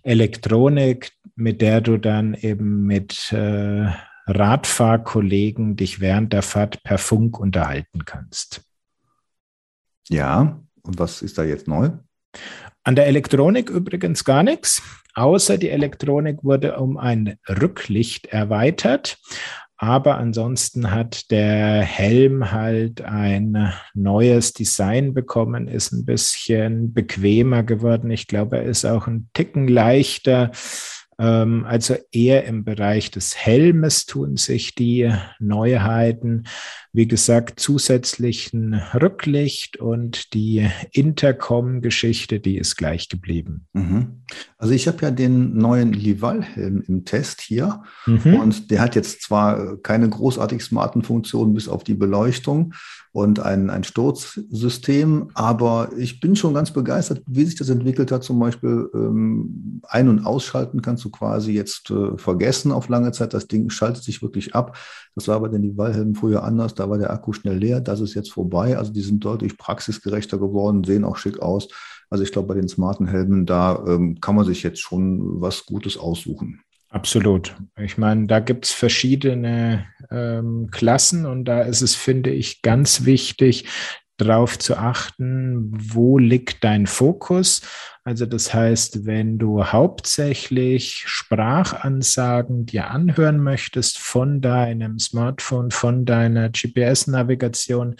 Elektronik, 0.02 1.12
mit 1.36 1.60
der 1.60 1.80
du 1.80 1.98
dann 1.98 2.34
eben 2.34 2.84
mit 2.84 3.32
äh, 3.32 3.90
Radfahrkollegen 4.26 5.76
dich 5.76 6.00
während 6.00 6.32
der 6.32 6.42
Fahrt 6.42 6.82
per 6.82 6.98
Funk 6.98 7.38
unterhalten 7.38 8.04
kannst. 8.04 8.62
Ja, 10.08 10.60
und 10.82 10.98
was 10.98 11.22
ist 11.22 11.38
da 11.38 11.44
jetzt 11.44 11.68
neu? 11.68 11.90
An 12.82 12.96
der 12.96 13.06
Elektronik 13.06 13.70
übrigens 13.70 14.24
gar 14.24 14.42
nichts, 14.42 14.82
außer 15.14 15.58
die 15.58 15.70
Elektronik 15.70 16.42
wurde 16.44 16.76
um 16.78 16.98
ein 16.98 17.38
Rücklicht 17.48 18.26
erweitert. 18.26 19.18
Aber 19.76 20.18
ansonsten 20.18 20.92
hat 20.92 21.30
der 21.32 21.82
Helm 21.82 22.52
halt 22.52 23.02
ein 23.02 23.72
neues 23.92 24.52
Design 24.52 25.14
bekommen, 25.14 25.66
ist 25.66 25.92
ein 25.92 26.04
bisschen 26.04 26.92
bequemer 26.92 27.64
geworden. 27.64 28.10
Ich 28.10 28.28
glaube, 28.28 28.58
er 28.58 28.64
ist 28.64 28.84
auch 28.84 29.08
ein 29.08 29.30
Ticken 29.34 29.66
leichter. 29.66 30.52
Ähm, 31.18 31.64
also 31.66 31.96
eher 32.12 32.44
im 32.44 32.64
Bereich 32.64 33.10
des 33.10 33.36
Helmes 33.36 34.06
tun 34.06 34.36
sich 34.36 34.74
die 34.74 35.10
Neuheiten. 35.38 36.44
Wie 36.92 37.08
gesagt, 37.08 37.58
zusätzlichen 37.58 38.74
Rücklicht 38.74 39.78
und 39.78 40.32
die 40.34 40.68
Intercom-Geschichte, 40.92 42.40
die 42.40 42.56
ist 42.56 42.76
gleich 42.76 43.08
geblieben. 43.08 43.66
Mhm. 43.72 44.22
Also 44.58 44.74
ich 44.74 44.86
habe 44.86 44.98
ja 45.02 45.10
den 45.10 45.56
neuen 45.56 45.92
Lival-Helm 45.92 46.82
im 46.86 47.04
Test 47.04 47.40
hier 47.40 47.82
mhm. 48.06 48.34
und 48.36 48.70
der 48.70 48.80
hat 48.80 48.94
jetzt 48.94 49.22
zwar 49.22 49.76
keine 49.78 50.08
großartig 50.08 50.62
smarten 50.62 51.02
Funktionen 51.02 51.54
bis 51.54 51.68
auf 51.68 51.84
die 51.84 51.94
Beleuchtung 51.94 52.74
und 53.14 53.40
ein, 53.40 53.70
ein 53.70 53.84
Sturzsystem, 53.84 55.30
aber 55.34 55.90
ich 55.96 56.20
bin 56.20 56.36
schon 56.36 56.54
ganz 56.54 56.70
begeistert, 56.70 57.22
wie 57.26 57.44
sich 57.44 57.56
das 57.56 57.68
entwickelt 57.68 58.12
hat. 58.12 58.22
Zum 58.22 58.38
Beispiel 58.38 58.88
ähm, 58.94 59.80
ein- 59.88 60.08
und 60.08 60.24
ausschalten 60.24 60.80
kannst 60.80 61.04
du 61.04 61.10
quasi 61.10 61.52
jetzt 61.52 61.90
äh, 61.90 62.16
vergessen 62.16 62.70
auf 62.70 62.88
lange 62.88 63.12
Zeit. 63.12 63.34
Das 63.34 63.48
Ding 63.48 63.70
schaltet 63.70 64.04
sich 64.04 64.22
wirklich 64.22 64.54
ab. 64.54 64.76
Das 65.14 65.28
war 65.28 65.40
bei 65.40 65.48
den 65.48 65.62
Lival-Helmen 65.62 66.14
früher 66.14 66.44
anders. 66.44 66.74
Da 66.74 66.84
da 66.84 66.90
war 66.90 66.98
der 66.98 67.10
Akku 67.10 67.32
schnell 67.32 67.56
leer, 67.56 67.80
das 67.80 68.00
ist 68.00 68.12
jetzt 68.12 68.30
vorbei. 68.30 68.76
Also 68.76 68.92
die 68.92 69.00
sind 69.00 69.24
deutlich 69.24 69.56
praxisgerechter 69.56 70.38
geworden, 70.38 70.84
sehen 70.84 71.04
auch 71.04 71.16
schick 71.16 71.40
aus. 71.40 71.68
Also 72.10 72.22
ich 72.22 72.30
glaube, 72.30 72.48
bei 72.48 72.54
den 72.54 72.68
smarten 72.68 73.06
Helmen, 73.06 73.46
da 73.46 73.82
ähm, 73.86 74.20
kann 74.20 74.34
man 74.36 74.44
sich 74.44 74.62
jetzt 74.62 74.80
schon 74.80 75.40
was 75.40 75.64
Gutes 75.64 75.96
aussuchen. 75.96 76.60
Absolut. 76.94 77.56
Ich 77.76 77.98
meine, 77.98 78.28
da 78.28 78.38
gibt 78.38 78.66
es 78.66 78.70
verschiedene 78.70 79.84
ähm, 80.12 80.68
Klassen 80.70 81.26
und 81.26 81.44
da 81.44 81.62
ist 81.62 81.82
es, 81.82 81.96
finde 81.96 82.30
ich, 82.30 82.62
ganz 82.62 83.04
wichtig, 83.04 83.66
darauf 84.16 84.60
zu 84.60 84.76
achten, 84.76 85.72
wo 85.72 86.18
liegt 86.18 86.62
dein 86.62 86.86
Fokus. 86.86 87.62
Also 88.04 88.26
das 88.26 88.54
heißt, 88.54 89.06
wenn 89.06 89.38
du 89.38 89.64
hauptsächlich 89.64 91.02
Sprachansagen 91.06 92.64
dir 92.64 92.92
anhören 92.92 93.42
möchtest 93.42 93.98
von 93.98 94.40
deinem 94.40 95.00
Smartphone, 95.00 95.72
von 95.72 96.04
deiner 96.04 96.48
GPS-Navigation, 96.50 97.96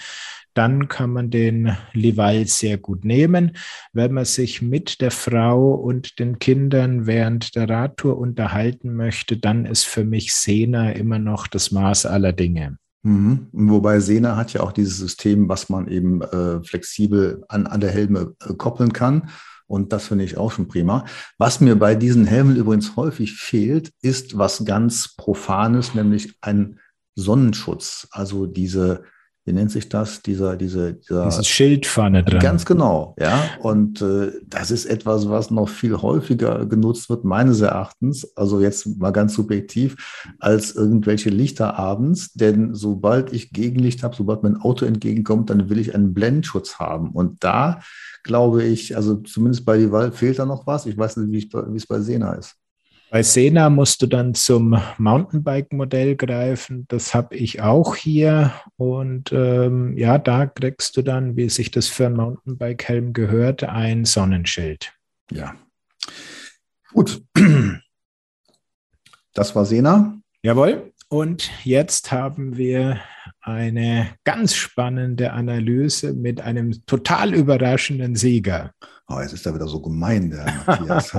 dann 0.55 0.89
kann 0.89 1.11
man 1.11 1.31
den 1.31 1.77
Lival 1.93 2.47
sehr 2.47 2.79
gut 2.79 3.05
nehmen. 3.05 3.53
Wenn 3.93 4.13
man 4.13 4.25
sich 4.25 4.63
mit 4.63 5.01
der 5.01 5.11
Frau 5.11 5.75
und 5.75 6.19
den 6.19 6.39
Kindern 6.39 7.07
während 7.07 7.55
der 7.57 7.69
Radtour 7.69 8.17
unterhalten 8.17 8.95
möchte, 8.95 9.37
dann 9.37 9.67
ist 9.67 9.85
für 9.85 10.05
mich 10.05 10.35
Sena 10.35 10.91
immer 10.93 11.19
noch 11.19 11.47
das 11.47 11.71
Maß 11.71 12.07
aller 12.07 12.33
Dinge. 12.33 12.79
Mhm. 13.03 13.49
Wobei 13.53 14.01
Sena 14.01 14.37
hat 14.37 14.53
ja 14.55 14.63
auch 14.63 14.73
dieses 14.73 14.97
System, 14.97 15.49
was 15.49 15.69
man 15.69 15.89
eben 15.89 16.23
äh, 16.23 16.63
flexibel 16.65 17.45
an, 17.49 17.67
an 17.67 17.81
der 17.81 17.91
Helme 17.91 18.35
äh, 18.41 18.55
koppeln 18.55 18.93
kann. 18.93 19.29
Und 19.67 19.93
das 19.93 20.09
finde 20.09 20.25
ich 20.25 20.37
auch 20.37 20.53
schon 20.53 20.69
prima. 20.69 21.05
Was 21.39 21.61
mir 21.61 21.77
bei 21.77 21.95
diesen 21.95 22.27
Helmen 22.27 22.57
übrigens 22.57 22.97
häufig 22.97 23.35
fehlt, 23.35 23.93
ist 24.03 24.39
was 24.39 24.65
ganz 24.65 25.15
Profanes, 25.17 25.95
nämlich 25.95 26.37
ein 26.41 26.81
Sonnenschutz. 27.15 28.09
Also 28.11 28.47
diese 28.47 29.05
wie 29.45 29.53
nennt 29.53 29.71
sich 29.71 29.91
das, 29.91 30.23
dieser, 30.23 30.57
diese, 30.57 30.95
dieser 30.95 31.27
Dieses 31.27 31.47
Schild 31.47 31.85
vorne 31.85 32.25
dran. 32.25 32.41
Ganz 32.41 32.65
genau, 32.65 33.15
ja. 33.19 33.43
Und 33.61 34.01
äh, 34.01 34.33
das 34.47 34.71
ist 34.71 34.87
etwas, 34.87 35.29
was 35.29 35.51
noch 35.51 35.69
viel 35.69 35.97
häufiger 35.97 36.65
genutzt 36.65 37.11
wird, 37.11 37.25
meines 37.25 37.61
Erachtens, 37.61 38.37
also 38.37 38.61
jetzt 38.61 38.99
mal 38.99 39.11
ganz 39.11 39.35
subjektiv, 39.35 39.97
als 40.39 40.75
irgendwelche 40.75 41.29
Lichter 41.29 41.79
abends. 41.79 42.33
Denn 42.33 42.75
sobald 42.75 43.35
ich 43.35 43.53
Gegenlicht 43.53 44.03
habe, 44.03 44.17
sobald 44.17 44.43
mein 44.43 44.57
Auto 44.57 44.87
entgegenkommt, 44.87 45.51
dann 45.51 45.69
will 45.69 45.79
ich 45.79 45.95
einen 45.95 46.15
Blendschutz 46.15 46.79
haben. 46.79 47.11
Und 47.11 47.45
da 47.45 47.81
glaube 48.23 48.65
ich, 48.65 48.97
also 48.97 49.17
zumindest 49.17 49.67
bei 49.67 49.77
Dival 49.77 50.11
fehlt 50.13 50.39
da 50.39 50.47
noch 50.47 50.67
was. 50.67 50.87
Ich 50.87 50.97
weiß 50.97 51.19
nicht, 51.19 51.55
wie 51.55 51.77
es 51.77 51.87
bei 51.87 52.01
Sena 52.01 52.33
ist. 52.33 52.57
Bei 53.14 53.23
Sena 53.23 53.71
musst 53.71 54.02
du 54.02 54.09
dann 54.09 54.35
zum 54.35 54.76
Mountainbike-Modell 54.99 56.16
greifen. 56.16 56.85
Das 56.88 57.14
habe 57.14 57.37
ich 57.37 57.62
auch 57.62 57.94
hier. 57.94 58.52
Und 58.76 59.30
ähm, 59.30 59.97
ja, 59.97 60.18
da 60.18 60.47
kriegst 60.47 60.97
du 60.97 61.02
dann, 61.02 61.37
wie 61.37 61.49
sich 61.49 61.71
das 61.71 61.87
für 61.87 62.06
ein 62.06 62.14
Mountainbike-Helm 62.14 63.12
gehört, 63.12 63.62
ein 63.62 64.04
Sonnenschild. 64.04 64.92
Ja. 65.30 65.54
Gut. 66.92 67.23
Das 69.33 69.54
war 69.54 69.64
Sena. 69.64 70.18
Jawohl. 70.42 70.92
Und 71.09 71.52
jetzt 71.62 72.11
haben 72.11 72.56
wir 72.56 72.99
eine 73.40 74.11
ganz 74.25 74.56
spannende 74.56 75.33
Analyse 75.33 76.14
mit 76.14 76.40
einem 76.40 76.85
total 76.87 77.33
überraschenden 77.33 78.16
Sieger. 78.16 78.73
Oh, 79.07 79.21
jetzt 79.21 79.35
ist 79.35 79.45
er 79.45 79.55
wieder 79.55 79.69
so 79.69 79.81
gemein, 79.81 80.31
der 80.31 80.47
Matthias. 80.67 81.15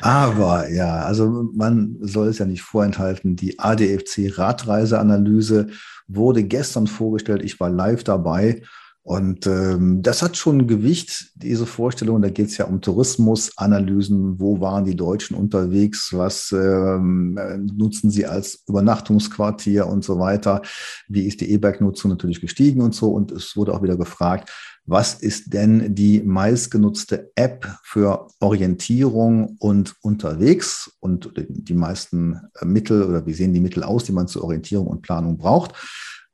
Aber 0.00 0.68
ja, 0.70 1.04
also 1.04 1.50
man 1.54 1.96
soll 2.00 2.28
es 2.28 2.38
ja 2.38 2.46
nicht 2.46 2.62
vorenthalten. 2.62 3.36
Die 3.36 3.58
ADFC 3.58 4.36
Radreiseanalyse 4.36 5.68
wurde 6.08 6.42
gestern 6.44 6.86
vorgestellt. 6.86 7.42
Ich 7.44 7.60
war 7.60 7.70
live 7.70 8.02
dabei. 8.02 8.62
Und 9.06 9.46
ähm, 9.46 10.02
das 10.02 10.20
hat 10.20 10.36
schon 10.36 10.66
Gewicht, 10.66 11.30
diese 11.36 11.64
Vorstellung. 11.64 12.22
Da 12.22 12.28
geht 12.28 12.48
es 12.48 12.56
ja 12.56 12.64
um 12.64 12.80
Tourismusanalysen. 12.80 14.40
Wo 14.40 14.60
waren 14.60 14.84
die 14.84 14.96
Deutschen 14.96 15.36
unterwegs? 15.36 16.12
Was 16.12 16.50
ähm, 16.50 17.38
nutzen 17.72 18.10
sie 18.10 18.26
als 18.26 18.64
Übernachtungsquartier 18.66 19.86
und 19.86 20.02
so 20.02 20.18
weiter? 20.18 20.60
Wie 21.06 21.24
ist 21.24 21.40
die 21.40 21.52
E-Bike-Nutzung 21.52 22.10
natürlich 22.10 22.40
gestiegen 22.40 22.80
und 22.80 22.96
so? 22.96 23.12
Und 23.12 23.30
es 23.30 23.56
wurde 23.56 23.74
auch 23.74 23.82
wieder 23.84 23.96
gefragt, 23.96 24.50
was 24.86 25.14
ist 25.14 25.52
denn 25.52 25.94
die 25.94 26.22
meistgenutzte 26.22 27.32
App 27.34 27.68
für 27.82 28.28
Orientierung 28.40 29.56
und 29.58 29.96
unterwegs 30.00 30.92
und 31.00 31.32
die 31.48 31.74
meisten 31.74 32.40
Mittel 32.62 33.02
oder 33.02 33.26
wie 33.26 33.34
sehen 33.34 33.52
die 33.52 33.60
Mittel 33.60 33.82
aus, 33.82 34.04
die 34.04 34.12
man 34.12 34.28
zur 34.28 34.44
Orientierung 34.44 34.86
und 34.86 35.02
Planung 35.02 35.38
braucht? 35.38 35.74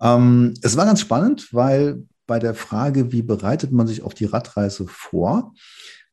Ähm, 0.01 0.55
es 0.63 0.77
war 0.77 0.85
ganz 0.85 1.01
spannend, 1.01 1.49
weil 1.53 2.05
bei 2.27 2.39
der 2.39 2.55
Frage, 2.55 3.11
wie 3.13 3.23
bereitet 3.23 3.73
man 3.73 3.87
sich 3.87 4.03
auf 4.03 4.15
die 4.15 4.27
Radreise 4.27 4.87
vor, 4.87 5.55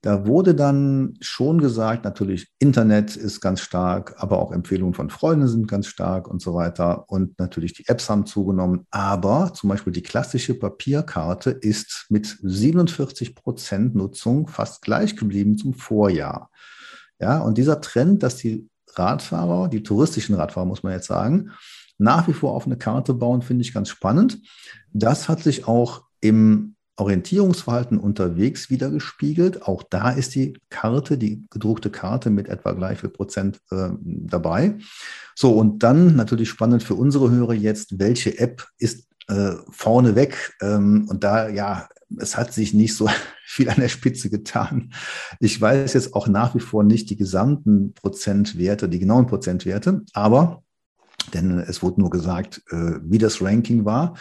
da 0.02 0.26
wurde 0.26 0.56
dann 0.56 1.18
schon 1.20 1.60
gesagt, 1.60 2.06
natürlich 2.06 2.48
Internet 2.60 3.18
ist 3.18 3.42
ganz 3.42 3.60
stark, 3.60 4.16
aber 4.18 4.40
auch 4.40 4.54
Empfehlungen 4.54 4.94
von 4.94 5.10
Freunden 5.10 5.48
sind 5.48 5.68
ganz 5.68 5.88
stark 5.88 6.30
und 6.30 6.42
so 6.42 6.54
weiter. 6.54 7.10
Und 7.10 7.38
natürlich 7.38 7.74
die 7.74 7.88
Apps 7.88 8.10
haben 8.10 8.26
zugenommen. 8.26 8.88
Aber 8.92 9.52
zum 9.54 9.70
Beispiel 9.70 9.92
die 9.92 10.04
klassische 10.04 10.54
Papierkarte 10.54 11.50
ist 11.50 12.06
mit 12.10 12.38
47 12.42 13.36
Prozent 13.36 13.94
Nutzung 13.94 14.48
fast 14.48 14.82
gleich 14.82 15.18
geblieben 15.18 15.58
zum 15.58 15.74
Vorjahr. 15.74 16.50
Ja, 17.20 17.40
und 17.40 17.58
dieser 17.58 17.82
Trend, 17.82 18.24
dass 18.24 18.38
die 18.38 18.70
Radfahrer, 18.94 19.68
die 19.68 19.84
touristischen 19.84 20.36
Radfahrer, 20.36 20.66
muss 20.66 20.84
man 20.84 20.94
jetzt 20.94 21.08
sagen, 21.08 21.52
nach 21.98 22.30
wie 22.30 22.34
vor 22.34 22.54
auf 22.54 22.66
eine 22.66 22.78
Karte 22.78 23.14
bauen, 23.14 23.42
finde 23.42 23.64
ich 23.64 23.74
ganz 23.74 23.90
spannend. 23.90 24.40
Das 24.94 25.28
hat 25.28 25.44
sich 25.44 25.68
auch 25.68 26.04
im 26.22 26.76
Orientierungsverhalten 27.00 27.98
unterwegs 27.98 28.70
wieder 28.70 28.90
gespiegelt. 28.90 29.64
Auch 29.64 29.84
da 29.84 30.12
ist 30.12 30.36
die 30.36 30.58
Karte, 30.70 31.18
die 31.18 31.46
gedruckte 31.50 31.90
Karte 31.90 32.30
mit 32.30 32.50
etwa 32.50 32.74
gleich 32.74 33.00
viel 33.00 33.10
Prozent 33.10 33.60
äh, 33.72 33.90
dabei. 34.02 34.78
So, 35.36 35.54
und 35.54 35.84
dann 35.84 36.16
natürlich 36.16 36.50
spannend 36.50 36.84
für 36.84 36.96
unsere 36.96 37.32
Hörer 37.32 37.54
jetzt, 37.54 38.00
welche 38.00 38.38
App 38.40 38.68
ist 38.78 39.08
äh, 39.28 39.54
vorneweg? 39.70 40.58
Ähm, 40.62 41.08
und 41.10 41.24
da, 41.24 41.50
ja, 41.50 41.88
es 42.18 42.36
hat 42.36 42.54
sich 42.54 42.74
nicht 42.74 42.96
so 42.96 43.10
viel 43.46 43.70
an 43.70 43.80
der 43.80 43.90
Spitze 43.90 44.30
getan. 44.30 44.94
Ich 45.40 45.60
weiß 45.60 45.94
jetzt 45.94 46.14
auch 46.14 46.28
nach 46.28 46.56
wie 46.56 46.60
vor 46.60 46.84
nicht 46.84 47.10
die 47.10 47.18
gesamten 47.18 47.94
Prozentwerte, 47.94 48.90
die 48.90 49.00
genauen 49.00 49.28
Prozentwerte, 49.28 50.02
aber 50.14 50.64
denn 51.34 51.60
es 51.60 51.84
wurde 51.84 52.02
nur 52.02 52.10
gesagt, 52.10 52.62
äh, 52.72 52.94
wie 53.04 53.18
das 53.18 53.42
Ranking 53.42 53.86
war. 53.86 54.16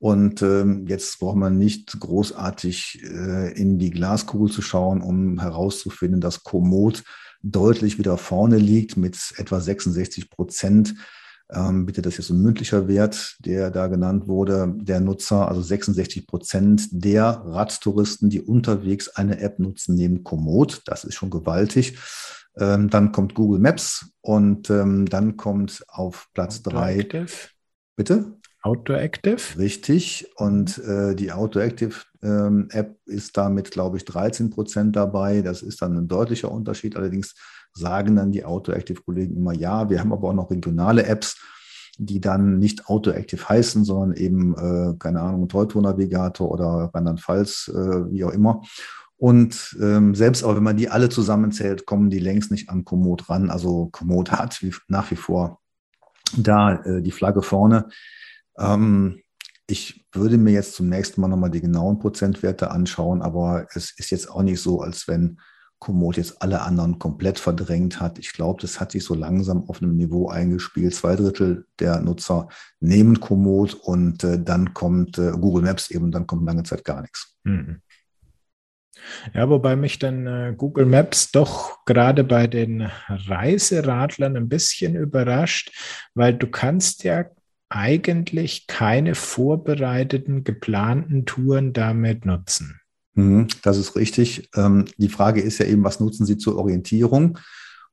Und 0.00 0.40
ähm, 0.40 0.86
jetzt 0.88 1.18
braucht 1.18 1.36
man 1.36 1.58
nicht 1.58 2.00
großartig 2.00 3.02
äh, 3.04 3.52
in 3.52 3.78
die 3.78 3.90
Glaskugel 3.90 4.50
zu 4.50 4.62
schauen, 4.62 5.02
um 5.02 5.38
herauszufinden, 5.38 6.22
dass 6.22 6.42
Komoot 6.42 7.04
deutlich 7.42 7.98
wieder 7.98 8.16
vorne 8.16 8.56
liegt 8.56 8.96
mit 8.96 9.18
etwa 9.36 9.60
66 9.60 10.30
Prozent. 10.30 10.94
Ähm, 11.50 11.84
bitte, 11.84 12.00
das 12.00 12.18
ist 12.18 12.30
ein 12.30 12.40
mündlicher 12.40 12.88
Wert, 12.88 13.36
der 13.40 13.70
da 13.70 13.88
genannt 13.88 14.26
wurde, 14.26 14.74
der 14.78 15.00
Nutzer, 15.00 15.48
also 15.48 15.60
66 15.60 16.26
Prozent 16.26 16.88
der 16.92 17.42
Radtouristen, 17.44 18.30
die 18.30 18.40
unterwegs 18.40 19.08
eine 19.08 19.38
App 19.40 19.58
nutzen, 19.58 19.96
neben 19.96 20.24
Komoot. 20.24 20.80
Das 20.86 21.04
ist 21.04 21.14
schon 21.14 21.28
gewaltig. 21.28 21.98
Ähm, 22.56 22.88
dann 22.88 23.12
kommt 23.12 23.34
Google 23.34 23.60
Maps 23.60 24.06
und 24.22 24.70
ähm, 24.70 25.06
dann 25.06 25.36
kommt 25.36 25.84
auf 25.88 26.28
Platz 26.32 26.62
drei. 26.62 27.02
Bitte? 27.96 28.39
Outdoor 28.62 28.98
Active. 28.98 29.58
Richtig. 29.58 30.30
Und 30.36 30.78
äh, 30.78 31.14
die 31.14 31.32
Outdoor 31.32 31.62
Active 31.62 31.94
ähm, 32.22 32.68
App 32.70 32.98
ist 33.06 33.36
damit, 33.36 33.70
glaube 33.70 33.96
ich, 33.96 34.04
13 34.04 34.50
Prozent 34.50 34.96
dabei. 34.96 35.42
Das 35.42 35.62
ist 35.62 35.80
dann 35.80 35.96
ein 35.96 36.08
deutlicher 36.08 36.50
Unterschied. 36.50 36.96
Allerdings 36.96 37.34
sagen 37.72 38.16
dann 38.16 38.32
die 38.32 38.44
Outdoor 38.44 38.76
Active 38.76 39.02
Kollegen 39.02 39.36
immer 39.36 39.54
ja. 39.54 39.88
Wir 39.88 40.00
haben 40.00 40.12
aber 40.12 40.28
auch 40.28 40.34
noch 40.34 40.50
regionale 40.50 41.04
Apps, 41.06 41.40
die 41.98 42.20
dann 42.20 42.58
nicht 42.58 42.86
Outdoor 42.88 43.14
Active 43.14 43.48
heißen, 43.48 43.84
sondern 43.84 44.16
eben, 44.16 44.54
äh, 44.54 44.94
keine 44.98 45.20
Ahnung, 45.20 45.48
Teutonavigator 45.48 46.50
oder 46.50 46.90
Rheinland-Pfalz, 46.92 47.70
äh, 47.74 48.12
wie 48.12 48.24
auch 48.24 48.32
immer. 48.32 48.62
Und 49.16 49.76
ähm, 49.80 50.14
selbst 50.14 50.44
aber 50.44 50.56
wenn 50.56 50.62
man 50.62 50.78
die 50.78 50.88
alle 50.88 51.10
zusammenzählt, 51.10 51.84
kommen 51.84 52.08
die 52.08 52.18
längst 52.18 52.50
nicht 52.50 52.70
an 52.70 52.84
Komoot 52.84 53.28
ran. 53.28 53.50
Also 53.50 53.88
Komoot 53.92 54.32
hat 54.32 54.62
wie, 54.62 54.74
nach 54.88 55.10
wie 55.10 55.16
vor 55.16 55.60
da 56.36 56.74
äh, 56.84 57.02
die 57.02 57.10
Flagge 57.10 57.42
vorne. 57.42 57.88
Ähm, 58.58 59.22
ich 59.66 60.04
würde 60.12 60.36
mir 60.36 60.52
jetzt 60.52 60.74
zum 60.74 60.88
nächsten 60.88 61.20
Mal 61.20 61.28
nochmal 61.28 61.50
die 61.50 61.60
genauen 61.60 61.98
Prozentwerte 61.98 62.70
anschauen, 62.70 63.22
aber 63.22 63.66
es 63.72 63.92
ist 63.96 64.10
jetzt 64.10 64.30
auch 64.30 64.42
nicht 64.42 64.60
so, 64.60 64.80
als 64.80 65.06
wenn 65.06 65.38
Komoot 65.78 66.18
jetzt 66.18 66.42
alle 66.42 66.60
anderen 66.60 66.98
komplett 66.98 67.38
verdrängt 67.38 68.00
hat. 68.00 68.18
Ich 68.18 68.32
glaube, 68.32 68.60
das 68.60 68.80
hat 68.80 68.92
sich 68.92 69.02
so 69.02 69.14
langsam 69.14 69.68
auf 69.68 69.82
einem 69.82 69.96
Niveau 69.96 70.28
eingespielt. 70.28 70.94
Zwei 70.94 71.16
Drittel 71.16 71.66
der 71.78 72.00
Nutzer 72.00 72.48
nehmen 72.80 73.18
Komoot 73.18 73.74
und 73.74 74.22
äh, 74.22 74.42
dann 74.42 74.74
kommt 74.74 75.18
äh, 75.18 75.32
Google 75.32 75.62
Maps 75.62 75.90
eben, 75.90 76.10
dann 76.10 76.26
kommt 76.26 76.46
lange 76.46 76.64
Zeit 76.64 76.84
gar 76.84 77.00
nichts. 77.00 77.34
Mhm. 77.44 77.80
Ja, 79.32 79.48
wobei 79.48 79.76
mich 79.76 79.98
dann 79.98 80.26
äh, 80.26 80.54
Google 80.54 80.84
Maps 80.84 81.32
doch 81.32 81.82
gerade 81.86 82.24
bei 82.24 82.46
den 82.46 82.90
Reiseradlern 83.08 84.36
ein 84.36 84.50
bisschen 84.50 84.94
überrascht, 84.96 85.72
weil 86.14 86.34
du 86.34 86.48
kannst 86.48 87.04
ja 87.04 87.24
eigentlich 87.70 88.66
keine 88.66 89.14
vorbereiteten, 89.14 90.44
geplanten 90.44 91.24
Touren 91.24 91.72
damit 91.72 92.26
nutzen. 92.26 92.80
Mhm, 93.14 93.48
das 93.62 93.78
ist 93.78 93.96
richtig. 93.96 94.50
Ähm, 94.54 94.84
die 94.98 95.08
Frage 95.08 95.40
ist 95.40 95.58
ja 95.58 95.66
eben, 95.66 95.84
was 95.84 96.00
nutzen 96.00 96.26
Sie 96.26 96.36
zur 96.36 96.56
Orientierung? 96.56 97.38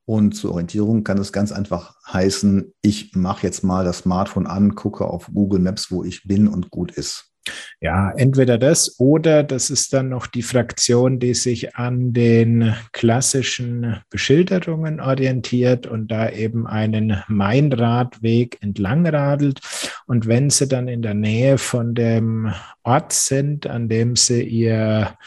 Und 0.05 0.33
zur 0.33 0.51
Orientierung 0.51 1.03
kann 1.03 1.17
es 1.17 1.33
ganz 1.33 1.51
einfach 1.51 1.95
heißen, 2.07 2.73
ich 2.81 3.13
mache 3.15 3.45
jetzt 3.45 3.63
mal 3.63 3.83
das 3.83 3.99
Smartphone 3.99 4.47
an, 4.47 4.75
gucke 4.75 5.05
auf 5.05 5.29
Google 5.33 5.59
Maps, 5.59 5.91
wo 5.91 6.03
ich 6.03 6.23
bin 6.23 6.47
und 6.47 6.71
gut 6.71 6.91
ist. 6.91 7.33
Ja, 7.79 8.11
entweder 8.11 8.57
das 8.57 8.99
oder 8.99 9.43
das 9.43 9.69
ist 9.69 9.93
dann 9.93 10.09
noch 10.09 10.27
die 10.27 10.41
Fraktion, 10.41 11.19
die 11.19 11.33
sich 11.33 11.75
an 11.75 12.13
den 12.13 12.73
klassischen 12.91 14.01
Beschilderungen 14.09 14.99
orientiert 14.99 15.87
und 15.87 16.09
da 16.09 16.29
eben 16.29 16.67
einen 16.67 17.23
Mainradweg 17.27 18.57
entlangradelt. 18.61 19.59
Und 20.05 20.27
wenn 20.27 20.49
sie 20.49 20.67
dann 20.67 20.87
in 20.87 21.01
der 21.01 21.13
Nähe 21.13 21.57
von 21.57 21.93
dem 21.95 22.53
Ort 22.83 23.13
sind, 23.13 23.67
an 23.67 23.89
dem 23.89 24.15
sie 24.15 24.43
ihr 24.43 25.17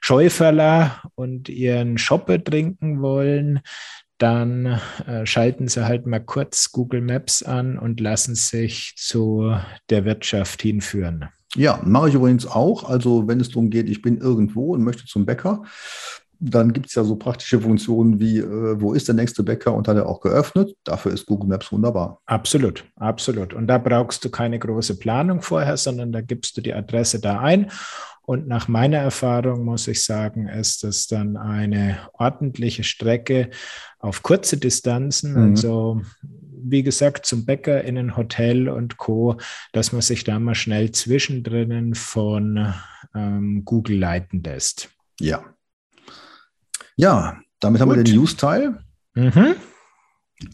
Schäuferler 0.00 1.02
und 1.14 1.48
ihren 1.48 1.98
Schoppe 1.98 2.42
trinken 2.42 3.02
wollen, 3.02 3.60
dann 4.18 4.80
äh, 5.06 5.24
schalten 5.26 5.68
Sie 5.68 5.84
halt 5.84 6.06
mal 6.06 6.20
kurz 6.20 6.72
Google 6.72 7.00
Maps 7.00 7.42
an 7.42 7.78
und 7.78 8.00
lassen 8.00 8.34
sich 8.34 8.94
zu 8.96 9.56
der 9.90 10.04
Wirtschaft 10.04 10.62
hinführen. 10.62 11.28
Ja, 11.58 11.80
mache 11.84 12.08
ich 12.08 12.14
übrigens 12.14 12.46
auch. 12.46 12.88
Also 12.88 13.26
wenn 13.28 13.40
es 13.40 13.48
darum 13.48 13.70
geht, 13.70 13.88
ich 13.88 14.00
bin 14.00 14.18
irgendwo 14.18 14.74
und 14.74 14.84
möchte 14.84 15.04
zum 15.06 15.26
Bäcker, 15.26 15.62
dann 16.40 16.72
gibt 16.72 16.86
es 16.86 16.94
ja 16.94 17.02
so 17.02 17.16
praktische 17.16 17.60
Funktionen 17.60 18.20
wie, 18.20 18.38
äh, 18.38 18.80
wo 18.80 18.92
ist 18.92 19.08
der 19.08 19.14
nächste 19.14 19.42
Bäcker 19.42 19.74
und 19.74 19.88
hat 19.88 19.96
er 19.96 20.06
auch 20.06 20.20
geöffnet. 20.20 20.76
Dafür 20.84 21.12
ist 21.12 21.26
Google 21.26 21.48
Maps 21.48 21.72
wunderbar. 21.72 22.20
Absolut, 22.26 22.84
absolut. 22.96 23.54
Und 23.54 23.66
da 23.66 23.78
brauchst 23.78 24.24
du 24.24 24.30
keine 24.30 24.58
große 24.58 24.98
Planung 24.98 25.42
vorher, 25.42 25.76
sondern 25.76 26.12
da 26.12 26.20
gibst 26.20 26.56
du 26.56 26.60
die 26.60 26.74
Adresse 26.74 27.20
da 27.20 27.40
ein. 27.40 27.70
Und 28.22 28.46
nach 28.46 28.68
meiner 28.68 28.98
Erfahrung 28.98 29.64
muss 29.64 29.88
ich 29.88 30.04
sagen, 30.04 30.48
ist 30.48 30.84
das 30.84 31.06
dann 31.06 31.38
eine 31.38 31.96
ordentliche 32.12 32.84
Strecke 32.84 33.48
auf 34.00 34.22
kurze 34.22 34.58
Distanzen. 34.58 35.32
Mhm. 35.32 35.50
Also 35.50 36.02
wie 36.62 36.82
gesagt, 36.82 37.26
zum 37.26 37.44
Bäcker 37.44 37.84
in 37.84 37.98
ein 37.98 38.16
Hotel 38.16 38.68
und 38.68 38.96
Co., 38.96 39.38
dass 39.72 39.92
man 39.92 40.02
sich 40.02 40.24
da 40.24 40.38
mal 40.38 40.54
schnell 40.54 40.92
zwischendrin 40.92 41.94
von 41.94 42.74
ähm, 43.14 43.64
Google 43.64 43.98
leiten 43.98 44.42
lässt. 44.42 44.90
Ja. 45.20 45.44
Ja, 46.96 47.40
damit 47.60 47.80
Gut. 47.80 47.88
haben 47.88 47.96
wir 47.96 48.04
den 48.04 48.14
News-Teil. 48.14 48.78
Mhm. 49.14 49.54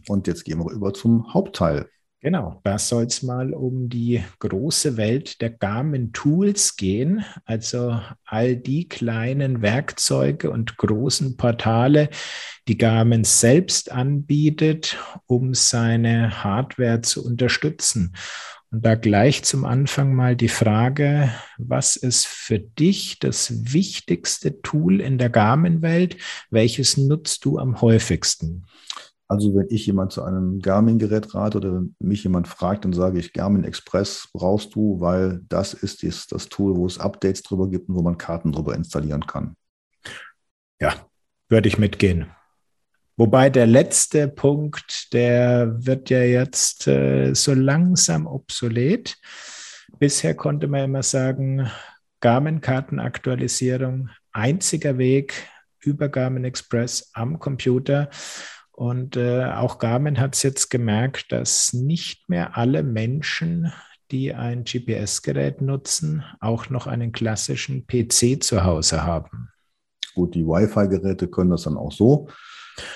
Und 0.08 0.26
jetzt 0.26 0.44
gehen 0.44 0.58
wir 0.58 0.70
über 0.72 0.94
zum 0.94 1.32
Hauptteil. 1.32 1.88
Genau, 2.24 2.58
da 2.64 2.78
soll 2.78 3.04
es 3.04 3.22
mal 3.22 3.52
um 3.52 3.90
die 3.90 4.24
große 4.38 4.96
Welt 4.96 5.42
der 5.42 5.50
Garmin 5.50 6.14
Tools 6.14 6.76
gehen, 6.76 7.22
also 7.44 8.00
all 8.24 8.56
die 8.56 8.88
kleinen 8.88 9.60
Werkzeuge 9.60 10.50
und 10.50 10.78
großen 10.78 11.36
Portale, 11.36 12.08
die 12.66 12.78
Garmin 12.78 13.24
selbst 13.24 13.92
anbietet, 13.92 14.96
um 15.26 15.52
seine 15.52 16.42
Hardware 16.42 17.02
zu 17.02 17.22
unterstützen. 17.22 18.16
Und 18.70 18.86
da 18.86 18.94
gleich 18.94 19.42
zum 19.42 19.66
Anfang 19.66 20.14
mal 20.14 20.34
die 20.34 20.48
Frage, 20.48 21.30
was 21.58 21.96
ist 21.96 22.26
für 22.26 22.58
dich 22.58 23.18
das 23.18 23.74
wichtigste 23.74 24.62
Tool 24.62 25.02
in 25.02 25.18
der 25.18 25.28
Garmin-Welt? 25.28 26.16
Welches 26.48 26.96
nutzt 26.96 27.44
du 27.44 27.58
am 27.58 27.82
häufigsten? 27.82 28.64
Also 29.26 29.54
wenn 29.54 29.66
ich 29.70 29.86
jemand 29.86 30.12
zu 30.12 30.22
einem 30.22 30.60
Garmin-Gerät 30.60 31.34
rate 31.34 31.58
oder 31.58 31.82
mich 31.98 32.24
jemand 32.24 32.46
fragt, 32.46 32.84
dann 32.84 32.92
sage 32.92 33.18
ich, 33.18 33.32
Garmin 33.32 33.64
Express 33.64 34.28
brauchst 34.32 34.74
du, 34.74 35.00
weil 35.00 35.40
das 35.48 35.72
ist 35.72 36.02
dies, 36.02 36.26
das 36.26 36.48
Tool, 36.48 36.76
wo 36.76 36.86
es 36.86 36.98
Updates 36.98 37.42
drüber 37.42 37.68
gibt 37.68 37.88
und 37.88 37.94
wo 37.94 38.02
man 38.02 38.18
Karten 38.18 38.52
drüber 38.52 38.74
installieren 38.74 39.26
kann. 39.26 39.56
Ja, 40.80 40.94
würde 41.48 41.68
ich 41.68 41.78
mitgehen. 41.78 42.26
Wobei 43.16 43.48
der 43.48 43.66
letzte 43.66 44.28
Punkt, 44.28 45.12
der 45.12 45.86
wird 45.86 46.10
ja 46.10 46.22
jetzt 46.22 46.88
äh, 46.88 47.32
so 47.32 47.54
langsam 47.54 48.26
obsolet. 48.26 49.16
Bisher 49.98 50.34
konnte 50.34 50.66
man 50.66 50.84
immer 50.84 51.02
sagen, 51.04 51.70
Garmin-Kartenaktualisierung, 52.20 54.10
einziger 54.32 54.98
Weg 54.98 55.48
über 55.80 56.08
Garmin 56.08 56.44
Express 56.44 57.10
am 57.12 57.38
Computer. 57.38 58.10
Und 58.76 59.16
äh, 59.16 59.44
auch 59.44 59.78
Garmin 59.78 60.18
hat 60.18 60.34
es 60.34 60.42
jetzt 60.42 60.68
gemerkt, 60.68 61.30
dass 61.30 61.72
nicht 61.72 62.28
mehr 62.28 62.56
alle 62.56 62.82
Menschen, 62.82 63.72
die 64.10 64.34
ein 64.34 64.64
GPS-Gerät 64.64 65.60
nutzen, 65.60 66.24
auch 66.40 66.70
noch 66.70 66.88
einen 66.88 67.12
klassischen 67.12 67.86
PC 67.86 68.42
zu 68.42 68.64
Hause 68.64 69.04
haben. 69.04 69.50
Gut, 70.14 70.34
die 70.34 70.44
Wi-Fi-Geräte 70.44 71.28
können 71.28 71.50
das 71.50 71.62
dann 71.62 71.76
auch 71.76 71.92
so, 71.92 72.28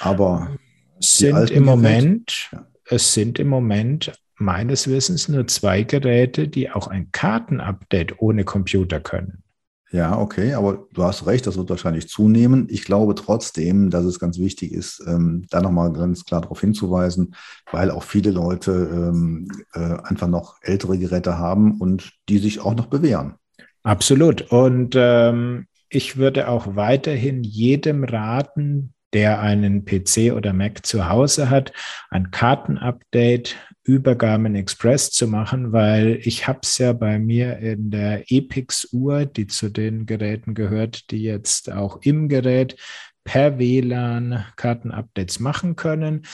aber 0.00 0.56
sind 0.98 1.50
im 1.50 1.64
Moment, 1.64 2.50
ja. 2.52 2.66
es 2.86 3.14
sind 3.14 3.38
im 3.38 3.48
Moment 3.48 4.12
meines 4.36 4.88
Wissens 4.88 5.28
nur 5.28 5.46
zwei 5.46 5.84
Geräte, 5.84 6.48
die 6.48 6.70
auch 6.70 6.88
ein 6.88 7.12
Kartenupdate 7.12 8.20
ohne 8.20 8.44
Computer 8.44 9.00
können. 9.00 9.44
Ja, 9.90 10.18
okay, 10.18 10.52
aber 10.52 10.86
du 10.92 11.02
hast 11.02 11.26
recht, 11.26 11.46
das 11.46 11.56
wird 11.56 11.70
wahrscheinlich 11.70 12.08
zunehmen. 12.08 12.66
Ich 12.70 12.84
glaube 12.84 13.14
trotzdem, 13.14 13.88
dass 13.88 14.04
es 14.04 14.18
ganz 14.18 14.38
wichtig 14.38 14.72
ist, 14.72 15.02
ähm, 15.06 15.46
da 15.50 15.62
nochmal 15.62 15.92
ganz 15.94 16.26
klar 16.26 16.42
darauf 16.42 16.60
hinzuweisen, 16.60 17.34
weil 17.72 17.90
auch 17.90 18.02
viele 18.02 18.30
Leute 18.30 18.72
ähm, 18.92 19.48
äh, 19.72 19.96
einfach 20.04 20.28
noch 20.28 20.56
ältere 20.60 20.98
Geräte 20.98 21.38
haben 21.38 21.80
und 21.80 22.12
die 22.28 22.38
sich 22.38 22.60
auch 22.60 22.74
noch 22.74 22.86
bewähren. 22.86 23.34
Absolut. 23.82 24.52
Und 24.52 24.94
ähm, 24.94 25.66
ich 25.88 26.18
würde 26.18 26.48
auch 26.48 26.76
weiterhin 26.76 27.42
jedem 27.42 28.04
raten, 28.04 28.92
der 29.14 29.40
einen 29.40 29.86
PC 29.86 30.34
oder 30.34 30.52
Mac 30.52 30.84
zu 30.84 31.08
Hause 31.08 31.48
hat, 31.48 31.72
ein 32.10 32.30
Kartenupdate 32.30 33.56
über 33.88 34.14
Garmin 34.14 34.54
Express 34.54 35.10
zu 35.10 35.26
machen, 35.26 35.72
weil 35.72 36.20
ich 36.22 36.46
habe 36.46 36.60
es 36.62 36.76
ja 36.76 36.92
bei 36.92 37.18
mir 37.18 37.56
in 37.58 37.90
der 37.90 38.30
Epix-Uhr, 38.30 39.24
die 39.24 39.46
zu 39.46 39.70
den 39.70 40.04
Geräten 40.04 40.52
gehört, 40.52 41.10
die 41.10 41.22
jetzt 41.22 41.72
auch 41.72 41.98
im 42.02 42.28
Gerät 42.28 42.76
per 43.24 43.58
WLAN 43.58 44.44
Kartenupdates 44.56 45.40
machen 45.40 45.74
können. 45.74 46.26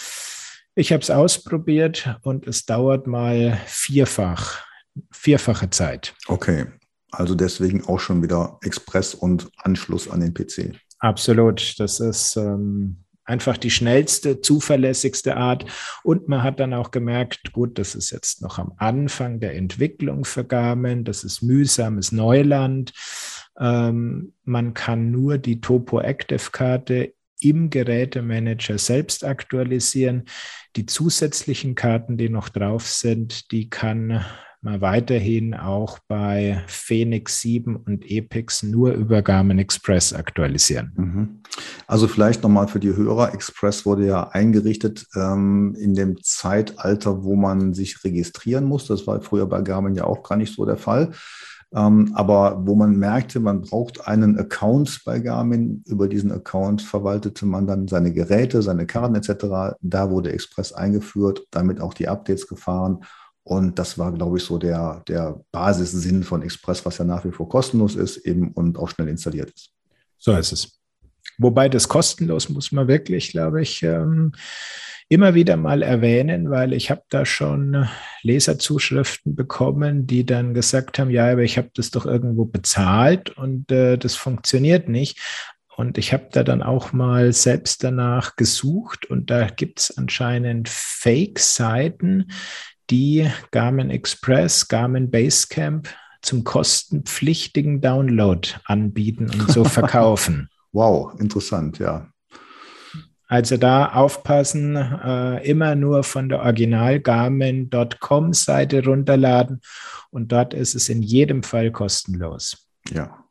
Ich 0.75 0.93
habe 0.93 1.03
es 1.03 1.11
ausprobiert 1.11 2.19
und 2.23 2.49
es 2.49 2.67
dauert 2.67 3.07
mal 3.07 3.61
vierfach, 3.67 4.65
vierfache 5.13 5.71
Zeit. 5.71 6.13
Okay, 6.27 6.67
also 7.13 7.37
deswegen 7.37 7.85
auch 7.85 8.01
schon 8.01 8.21
wieder 8.21 8.59
Express 8.63 9.15
und 9.15 9.49
Anschluss 9.59 10.11
an 10.11 10.19
den 10.19 10.35
PC. 10.35 10.73
Absolut. 10.99 11.79
Das 11.79 12.01
ist 12.01 12.35
ähm, 12.37 13.04
einfach 13.25 13.57
die 13.57 13.71
schnellste, 13.71 14.41
zuverlässigste 14.41 15.37
Art. 15.37 15.65
Und 16.03 16.29
man 16.29 16.43
hat 16.43 16.61
dann 16.61 16.75
auch 16.75 16.91
gemerkt, 16.91 17.53
gut, 17.53 17.79
das 17.79 17.95
ist 17.95 18.11
jetzt 18.11 18.43
noch 18.43 18.59
am 18.59 18.73
Anfang 18.77 19.41
der 19.41 19.55
Entwicklung 19.57 20.25
für 20.25 20.45
Garmin. 20.45 21.05
Das 21.05 21.25
ist 21.25 21.43
mühsames 21.43 22.13
Neuland. 22.13 22.93
Ähm, 23.59 24.35
man 24.45 24.75
kann 24.75 25.11
nur 25.11 25.39
die 25.39 25.61
Topo 25.61 26.01
Active 26.01 26.51
Karte 26.51 27.15
im 27.41 27.71
Gerätemanager 27.71 28.79
selbst 28.79 29.25
aktualisieren. 29.25 30.25
Die 30.77 30.87
zusätzlichen 30.87 31.75
Karten, 31.75 32.17
die 32.17 32.29
noch 32.29 32.49
drauf 32.49 32.87
sind, 32.87 33.51
die 33.53 33.69
kann 33.69 34.25
mal 34.65 34.81
weiterhin 34.81 35.55
auch 35.55 35.99
bei 36.09 36.63
Phoenix 36.67 37.41
7 37.43 37.77
und 37.77 38.11
Epix 38.11 38.63
nur 38.63 38.93
über 38.93 39.23
Garmin 39.23 39.59
Express 39.59 40.13
aktualisieren. 40.13 40.93
Mhm. 40.97 41.29
Also 41.87 42.09
vielleicht 42.09 42.43
nochmal 42.43 42.67
für 42.67 42.81
die 42.81 42.97
Hörer, 42.97 43.35
Express 43.35 43.85
wurde 43.85 44.07
ja 44.07 44.29
eingerichtet 44.29 45.07
ähm, 45.15 45.77
in 45.79 45.95
dem 45.95 46.17
Zeitalter, 46.23 47.25
wo 47.25 47.37
man 47.37 47.75
sich 47.75 48.03
registrieren 48.03 48.65
muss. 48.65 48.87
Das 48.87 49.07
war 49.07 49.21
früher 49.21 49.47
bei 49.47 49.61
Garmin 49.61 49.95
ja 49.95 50.05
auch 50.05 50.23
gar 50.23 50.37
nicht 50.37 50.55
so 50.55 50.65
der 50.65 50.79
Fall. 50.79 51.13
Ähm, 51.75 52.13
aber 52.15 52.63
wo 52.65 52.75
man 52.75 52.97
merkte, 52.97 53.41
man 53.41 53.63
braucht 53.63 54.07
einen 54.07 54.39
Account 54.39 55.03
bei 55.05 55.19
Garmin. 55.19 55.83
Über 55.87 56.09
diesen 56.09 56.31
Account 56.31 56.83
verwaltete 56.83 57.47
man 57.47 57.67
dann 57.67 57.89
seine 57.89 58.13
Geräte, 58.13 58.63
seine 58.63 58.87
Karten 58.87 59.17
etc. 59.17 59.77
Da 59.81 60.11
wurde 60.11 60.33
Express 60.33 60.73
eingeführt, 60.73 61.47
damit 61.51 61.81
auch 61.81 61.93
die 61.93 62.09
Updates 62.09 62.47
gefahren. 62.47 63.01
Und 63.45 63.79
das 63.79 63.99
war, 63.99 64.11
glaube 64.13 64.39
ich, 64.39 64.45
so 64.45 64.57
der, 64.57 65.03
der 65.07 65.41
Basissinn 65.53 66.23
von 66.23 66.43
Express, 66.43 66.85
was 66.87 66.99
ja 66.99 67.05
nach 67.05 67.25
wie 67.25 67.31
vor 67.31 67.49
kostenlos 67.49 67.95
ist 67.95 68.17
eben 68.19 68.53
und 68.53 68.79
auch 68.79 68.89
schnell 68.89 69.09
installiert 69.09 69.51
ist. 69.51 69.71
So 70.19 70.33
ist 70.33 70.53
es. 70.53 70.81
Wobei 71.39 71.69
das 71.69 71.89
kostenlos 71.89 72.49
muss 72.49 72.73
man 72.73 72.89
wirklich, 72.89 73.31
glaube 73.31 73.61
ich, 73.63 73.83
ähm, 73.83 74.33
immer 75.09 75.35
wieder 75.35 75.57
mal 75.57 75.83
erwähnen, 75.83 76.51
weil 76.51 76.73
ich 76.73 76.91
habe 76.91 77.03
da 77.11 77.27
schon 77.27 77.87
Leserzuschriften 78.23 79.35
bekommen, 79.35 80.07
die 80.07 80.25
dann 80.25 80.55
gesagt 80.55 80.99
haben, 80.99 81.11
ja, 81.11 81.31
aber 81.31 81.43
ich 81.43 81.59
habe 81.59 81.71
das 81.75 81.91
doch 81.91 82.07
irgendwo 82.07 82.47
bezahlt 82.47 83.31
und 83.31 83.71
äh, 83.71 83.99
das 83.99 84.17
funktioniert 84.17 84.89
nicht. 84.89 85.21
Und 85.77 85.99
ich 85.99 86.13
habe 86.13 86.29
da 86.31 86.45
dann 86.45 86.63
auch 86.63 86.93
mal 86.93 87.33
selbst 87.33 87.83
danach 87.83 88.37
gesucht 88.37 89.07
und 89.07 89.31
da 89.31 89.49
gibt 89.49 89.81
es 89.81 89.99
anscheinend 89.99 90.69
Fake-Seiten, 90.69 92.31
die 92.91 93.31
Garmin 93.51 93.91
Express, 93.91 94.69
Garmin 94.69 95.11
Basecamp 95.11 95.89
zum 96.23 96.45
kostenpflichtigen 96.45 97.81
Download 97.81 98.49
anbieten 98.65 99.31
und 99.31 99.51
so 99.51 99.65
verkaufen. 99.65 100.49
wow, 100.73 101.19
interessant, 101.21 101.79
ja. 101.79 102.09
Also 103.27 103.57
da 103.57 103.93
aufpassen, 103.93 104.77
äh, 104.77 105.49
immer 105.49 105.75
nur 105.75 106.05
von 106.05 106.29
der 106.29 106.41
Original 106.41 107.01
Garmin.com 107.01 108.33
Seite 108.33 108.85
runterladen 108.85 109.61
und 110.11 110.31
dort 110.31 110.55
ist 110.55 110.75
es 110.75 110.89
in 110.89 111.03
jedem 111.03 111.43
Fall 111.43 111.73
kostenlos. 111.73 112.69
Ja. 112.91 113.25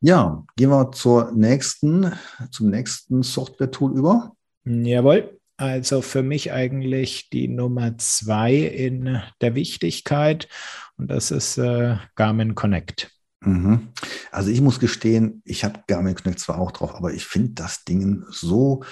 Ja, 0.00 0.44
gehen 0.56 0.70
wir 0.70 0.90
zur 0.92 1.32
nächsten, 1.32 2.12
zum 2.50 2.70
nächsten 2.70 3.22
Software-Tool 3.22 3.96
über. 3.96 4.32
Jawohl. 4.64 5.38
Also 5.56 6.02
für 6.02 6.22
mich 6.22 6.52
eigentlich 6.52 7.30
die 7.30 7.48
Nummer 7.48 7.96
zwei 7.98 8.54
in 8.54 9.20
der 9.40 9.54
Wichtigkeit 9.54 10.48
und 10.96 11.10
das 11.10 11.30
ist 11.30 11.58
äh, 11.58 11.96
Garmin 12.16 12.54
Connect. 12.54 13.10
Mhm. 13.40 13.88
Also 14.32 14.50
ich 14.50 14.60
muss 14.60 14.80
gestehen, 14.80 15.42
ich 15.44 15.64
habe 15.64 15.80
Garmin 15.86 16.14
Connect 16.14 16.40
zwar 16.40 16.58
auch 16.58 16.72
drauf, 16.72 16.94
aber 16.94 17.12
ich 17.12 17.24
finde 17.24 17.52
das 17.52 17.84
Ding 17.84 18.24
so 18.30 18.82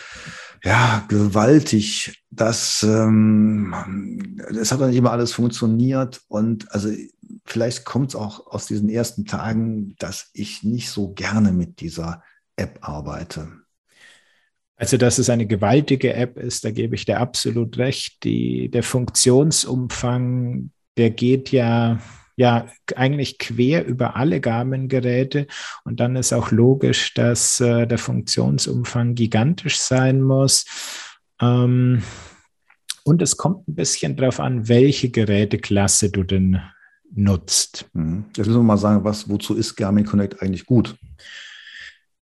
ja, 0.63 1.05
gewaltig, 1.09 2.23
dass 2.31 2.83
ähm, 2.83 3.75
es 4.51 4.71
hat 4.71 4.81
dann 4.81 4.91
nicht 4.91 4.99
immer 4.99 5.13
alles 5.13 5.33
funktioniert 5.33 6.21
und 6.29 6.71
also 6.73 6.91
vielleicht 7.45 7.85
kommt 7.85 8.11
es 8.11 8.15
auch 8.15 8.47
aus 8.47 8.67
diesen 8.67 8.89
ersten 8.89 9.25
Tagen, 9.25 9.97
dass 9.99 10.31
ich 10.33 10.63
nicht 10.63 10.91
so 10.91 11.13
gerne 11.13 11.51
mit 11.51 11.81
dieser 11.81 12.23
App 12.55 12.79
arbeite. 12.83 13.62
Also, 14.83 14.97
dass 14.97 15.19
es 15.19 15.31
eine 15.31 15.47
gewaltige 15.47 16.13
App 16.13 16.37
ist, 16.37 16.65
da 16.65 16.73
gebe 16.73 16.97
ich 16.97 17.05
dir 17.05 17.21
absolut 17.21 17.79
recht. 17.79 18.25
Die, 18.25 18.69
der 18.69 18.83
Funktionsumfang, 18.83 20.73
der 20.97 21.11
geht 21.11 21.53
ja, 21.53 22.01
ja 22.35 22.67
eigentlich 22.97 23.39
quer 23.39 23.87
über 23.87 24.17
alle 24.17 24.41
Garmin-Geräte. 24.41 25.47
Und 25.85 26.01
dann 26.01 26.17
ist 26.17 26.33
auch 26.33 26.51
logisch, 26.51 27.15
dass 27.15 27.61
äh, 27.61 27.87
der 27.87 27.99
Funktionsumfang 27.99 29.15
gigantisch 29.15 29.79
sein 29.79 30.21
muss. 30.21 30.65
Ähm, 31.41 32.03
und 33.05 33.23
es 33.23 33.37
kommt 33.37 33.69
ein 33.69 33.77
bisschen 33.77 34.17
darauf 34.17 34.41
an, 34.41 34.67
welche 34.67 35.11
Geräteklasse 35.11 36.11
du 36.11 36.25
denn 36.25 36.61
nutzt. 37.15 37.89
Mhm. 37.93 38.25
Jetzt 38.37 38.49
müssen 38.49 38.59
wir 38.59 38.65
mal 38.65 38.77
sagen, 38.79 39.05
was, 39.05 39.29
wozu 39.29 39.55
ist 39.55 39.77
Garmin 39.77 40.07
Connect 40.07 40.43
eigentlich 40.43 40.67
gut? 40.67 40.97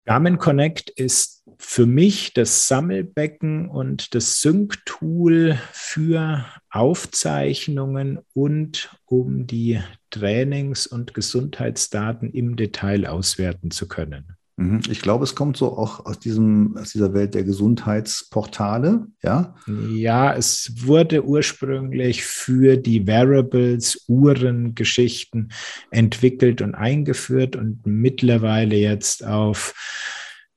Garmin 0.05 0.38
Connect 0.38 0.90
ist 0.90 1.39
für 1.62 1.85
mich 1.85 2.33
das 2.33 2.68
Sammelbecken 2.68 3.68
und 3.68 4.14
das 4.14 4.40
Sync-Tool 4.40 5.59
für 5.73 6.46
Aufzeichnungen 6.70 8.18
und 8.33 8.96
um 9.05 9.46
die 9.46 9.79
Trainings- 10.09 10.87
und 10.87 11.12
Gesundheitsdaten 11.12 12.31
im 12.31 12.57
Detail 12.57 13.07
auswerten 13.07 13.70
zu 13.70 13.88
können. 13.88 14.37
Mhm. 14.57 14.81
Ich 14.90 15.03
glaube, 15.03 15.25
es 15.25 15.35
kommt 15.35 15.59
so 15.59 15.77
auch 15.77 16.07
aus, 16.07 16.18
diesem, 16.18 16.79
aus 16.79 16.92
dieser 16.92 17.12
Welt 17.12 17.35
der 17.35 17.44
Gesundheitsportale, 17.44 19.07
ja? 19.23 19.55
Ja, 19.90 20.35
es 20.35 20.73
wurde 20.87 21.25
ursprünglich 21.27 22.25
für 22.25 22.79
die 22.79 23.07
Wearables, 23.07 24.07
Uhrengeschichten 24.09 25.53
entwickelt 25.90 26.62
und 26.62 26.75
eingeführt 26.75 27.55
und 27.55 27.87
mittlerweile 27.87 28.77
jetzt 28.77 29.27
auf 29.27 29.75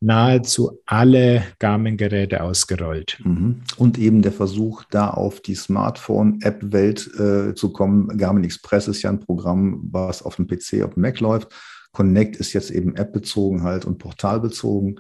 nahezu 0.03 0.81
alle 0.85 1.43
Garmin-Geräte 1.59 2.43
ausgerollt. 2.43 3.19
Mhm. 3.23 3.61
Und 3.77 3.97
eben 3.97 4.21
der 4.21 4.33
Versuch, 4.33 4.83
da 4.89 5.09
auf 5.09 5.39
die 5.39 5.55
Smartphone-App-Welt 5.55 7.19
äh, 7.19 7.55
zu 7.55 7.71
kommen. 7.71 8.17
Garmin 8.17 8.43
Express 8.43 8.89
ist 8.89 9.01
ja 9.01 9.09
ein 9.09 9.21
Programm, 9.21 9.81
was 9.91 10.21
auf 10.21 10.35
dem 10.35 10.47
PC, 10.47 10.83
auf 10.83 10.95
dem 10.95 11.01
Mac 11.01 11.19
läuft. 11.21 11.53
Connect 11.93 12.35
ist 12.35 12.51
jetzt 12.51 12.69
eben 12.69 12.97
App-bezogen 12.97 13.63
halt 13.63 13.85
und 13.85 13.97
portalbezogen. 13.97 14.99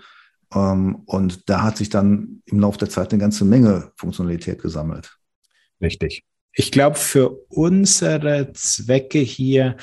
Ähm, 0.55 1.01
und 1.05 1.49
da 1.49 1.63
hat 1.63 1.77
sich 1.77 1.89
dann 1.89 2.41
im 2.45 2.61
Laufe 2.61 2.77
der 2.77 2.89
Zeit 2.89 3.11
eine 3.11 3.19
ganze 3.19 3.43
Menge 3.43 3.91
Funktionalität 3.97 4.61
gesammelt. 4.61 5.17
Richtig. 5.81 6.23
Ich 6.53 6.71
glaube, 6.71 6.95
für 6.95 7.31
unsere 7.49 8.53
Zwecke 8.53 9.19
hier 9.19 9.75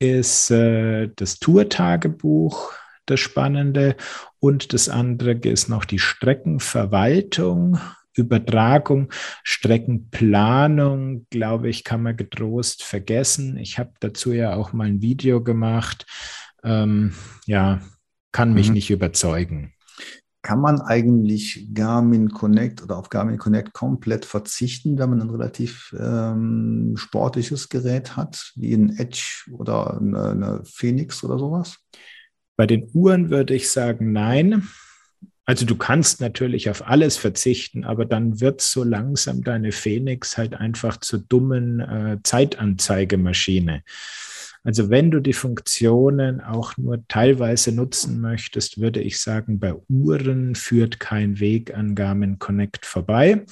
ist 0.00 0.50
äh, 0.50 1.08
das 1.14 1.38
Tourtagebuch 1.38 2.72
das 3.06 3.20
Spannende 3.20 3.96
und 4.38 4.72
das 4.72 4.88
andere 4.88 5.32
ist 5.32 5.68
noch 5.68 5.84
die 5.84 5.98
Streckenverwaltung. 5.98 7.78
Übertragung, 8.18 9.12
Streckenplanung, 9.42 11.26
glaube 11.28 11.68
ich, 11.68 11.84
kann 11.84 12.02
man 12.02 12.16
getrost 12.16 12.82
vergessen. 12.82 13.58
Ich 13.58 13.78
habe 13.78 13.92
dazu 14.00 14.32
ja 14.32 14.54
auch 14.54 14.72
mal 14.72 14.86
ein 14.86 15.02
Video 15.02 15.42
gemacht. 15.42 16.06
Ähm, 16.64 17.12
ja, 17.44 17.80
kann 18.32 18.54
mich 18.54 18.68
mhm. 18.68 18.74
nicht 18.74 18.90
überzeugen. 18.90 19.72
Kann 20.42 20.60
man 20.60 20.80
eigentlich 20.80 21.68
Garmin 21.74 22.30
Connect 22.30 22.82
oder 22.82 22.98
auf 22.98 23.08
Garmin 23.08 23.38
Connect 23.38 23.72
komplett 23.72 24.24
verzichten, 24.24 24.96
wenn 24.98 25.10
man 25.10 25.20
ein 25.20 25.30
relativ 25.30 25.94
ähm, 25.98 26.94
sportliches 26.96 27.68
Gerät 27.68 28.16
hat, 28.16 28.52
wie 28.54 28.72
ein 28.72 28.96
Edge 28.96 29.50
oder 29.50 29.98
eine, 29.98 30.30
eine 30.30 30.62
Phoenix 30.64 31.24
oder 31.24 31.38
sowas? 31.38 31.78
Bei 32.56 32.66
den 32.66 32.88
Uhren 32.94 33.30
würde 33.30 33.54
ich 33.54 33.70
sagen, 33.70 34.12
nein. 34.12 34.68
Also 35.44 35.64
du 35.64 35.76
kannst 35.76 36.20
natürlich 36.20 36.70
auf 36.70 36.88
alles 36.88 37.16
verzichten, 37.16 37.84
aber 37.84 38.04
dann 38.04 38.40
wird 38.40 38.60
so 38.60 38.82
langsam 38.82 39.44
deine 39.44 39.70
Phoenix 39.70 40.36
halt 40.36 40.54
einfach 40.54 40.96
zur 40.96 41.20
dummen 41.20 41.80
äh, 41.80 42.18
Zeitanzeigemaschine. 42.24 43.82
Also 44.64 44.90
wenn 44.90 45.12
du 45.12 45.20
die 45.20 45.32
Funktionen 45.32 46.40
auch 46.40 46.76
nur 46.76 47.06
teilweise 47.06 47.70
nutzen 47.70 48.20
möchtest, 48.20 48.80
würde 48.80 49.00
ich 49.00 49.20
sagen, 49.20 49.60
bei 49.60 49.72
Uhren 49.88 50.56
führt 50.56 50.98
kein 50.98 51.38
Weg 51.38 51.72
an 51.76 51.94
Garmin 51.94 52.40
Connect 52.40 52.84
vorbei. 52.84 53.44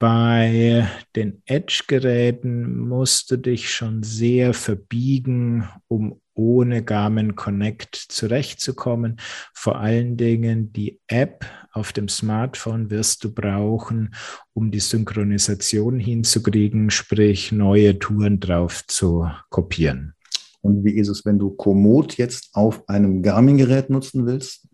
Bei 0.00 0.88
den 1.16 1.42
Edge-Geräten 1.46 2.86
musst 2.86 3.32
du 3.32 3.36
dich 3.36 3.70
schon 3.70 4.04
sehr 4.04 4.54
verbiegen, 4.54 5.68
um 5.88 6.20
ohne 6.34 6.84
Garmin 6.84 7.34
Connect 7.34 7.96
zurechtzukommen. 7.96 9.16
Vor 9.52 9.80
allen 9.80 10.16
Dingen 10.16 10.72
die 10.72 11.00
App 11.08 11.44
auf 11.72 11.92
dem 11.92 12.08
Smartphone 12.08 12.90
wirst 12.90 13.24
du 13.24 13.34
brauchen, 13.34 14.14
um 14.52 14.70
die 14.70 14.78
Synchronisation 14.78 15.98
hinzukriegen, 15.98 16.90
sprich 16.90 17.50
neue 17.50 17.98
Touren 17.98 18.38
drauf 18.38 18.86
zu 18.86 19.28
kopieren. 19.50 20.14
Und 20.60 20.84
wie 20.84 20.92
ist 20.92 21.08
es, 21.08 21.24
wenn 21.24 21.40
du 21.40 21.50
Komoot 21.50 22.18
jetzt 22.18 22.50
auf 22.52 22.88
einem 22.88 23.20
Garmin-Gerät 23.20 23.90
nutzen 23.90 24.26
willst? 24.26 24.68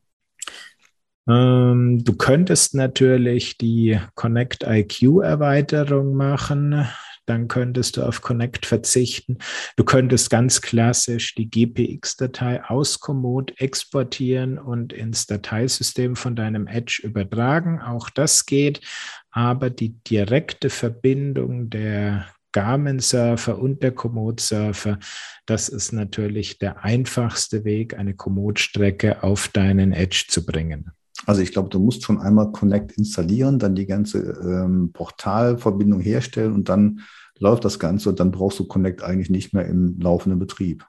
Ähm, 1.28 2.04
du 2.04 2.14
könntest 2.16 2.74
natürlich 2.74 3.56
die 3.56 3.98
Connect 4.14 4.64
IQ-Erweiterung 4.64 6.14
machen. 6.14 6.86
Dann 7.26 7.48
könntest 7.48 7.96
du 7.96 8.02
auf 8.02 8.20
Connect 8.20 8.66
verzichten. 8.66 9.38
Du 9.76 9.84
könntest 9.84 10.28
ganz 10.28 10.60
klassisch 10.60 11.34
die 11.34 11.48
GPX-Datei 11.48 12.62
aus 12.64 13.00
Komoot 13.00 13.58
exportieren 13.58 14.58
und 14.58 14.92
ins 14.92 15.26
Dateisystem 15.26 16.16
von 16.16 16.36
deinem 16.36 16.66
Edge 16.66 17.00
übertragen. 17.02 17.80
Auch 17.80 18.10
das 18.10 18.44
geht. 18.44 18.82
Aber 19.30 19.70
die 19.70 19.94
direkte 20.04 20.68
Verbindung 20.68 21.70
der 21.70 22.26
Garmin-Surfer 22.52 23.58
und 23.58 23.82
der 23.82 23.92
Komoot-Surfer. 23.92 24.98
Das 25.46 25.68
ist 25.68 25.92
natürlich 25.92 26.58
der 26.58 26.84
einfachste 26.84 27.64
Weg, 27.64 27.98
eine 27.98 28.14
Komoot-Strecke 28.14 29.22
auf 29.22 29.48
deinen 29.48 29.92
Edge 29.92 30.26
zu 30.28 30.44
bringen. 30.46 30.92
Also 31.26 31.40
ich 31.40 31.52
glaube, 31.52 31.68
du 31.70 31.78
musst 31.78 32.02
schon 32.02 32.20
einmal 32.20 32.52
Connect 32.52 32.92
installieren, 32.92 33.58
dann 33.58 33.74
die 33.74 33.86
ganze 33.86 34.18
ähm, 34.18 34.90
Portalverbindung 34.92 36.00
herstellen 36.00 36.52
und 36.52 36.68
dann 36.68 37.00
läuft 37.38 37.64
das 37.64 37.78
Ganze 37.78 38.10
und 38.10 38.20
dann 38.20 38.30
brauchst 38.30 38.58
du 38.58 38.64
Connect 38.64 39.02
eigentlich 39.02 39.30
nicht 39.30 39.52
mehr 39.54 39.66
im 39.66 39.98
laufenden 39.98 40.38
Betrieb. 40.38 40.86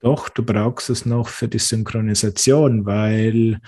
Doch, 0.00 0.28
du 0.28 0.44
brauchst 0.44 0.90
es 0.90 1.06
noch 1.06 1.26
für 1.28 1.48
die 1.48 1.58
Synchronisation, 1.58 2.86
weil, 2.86 3.58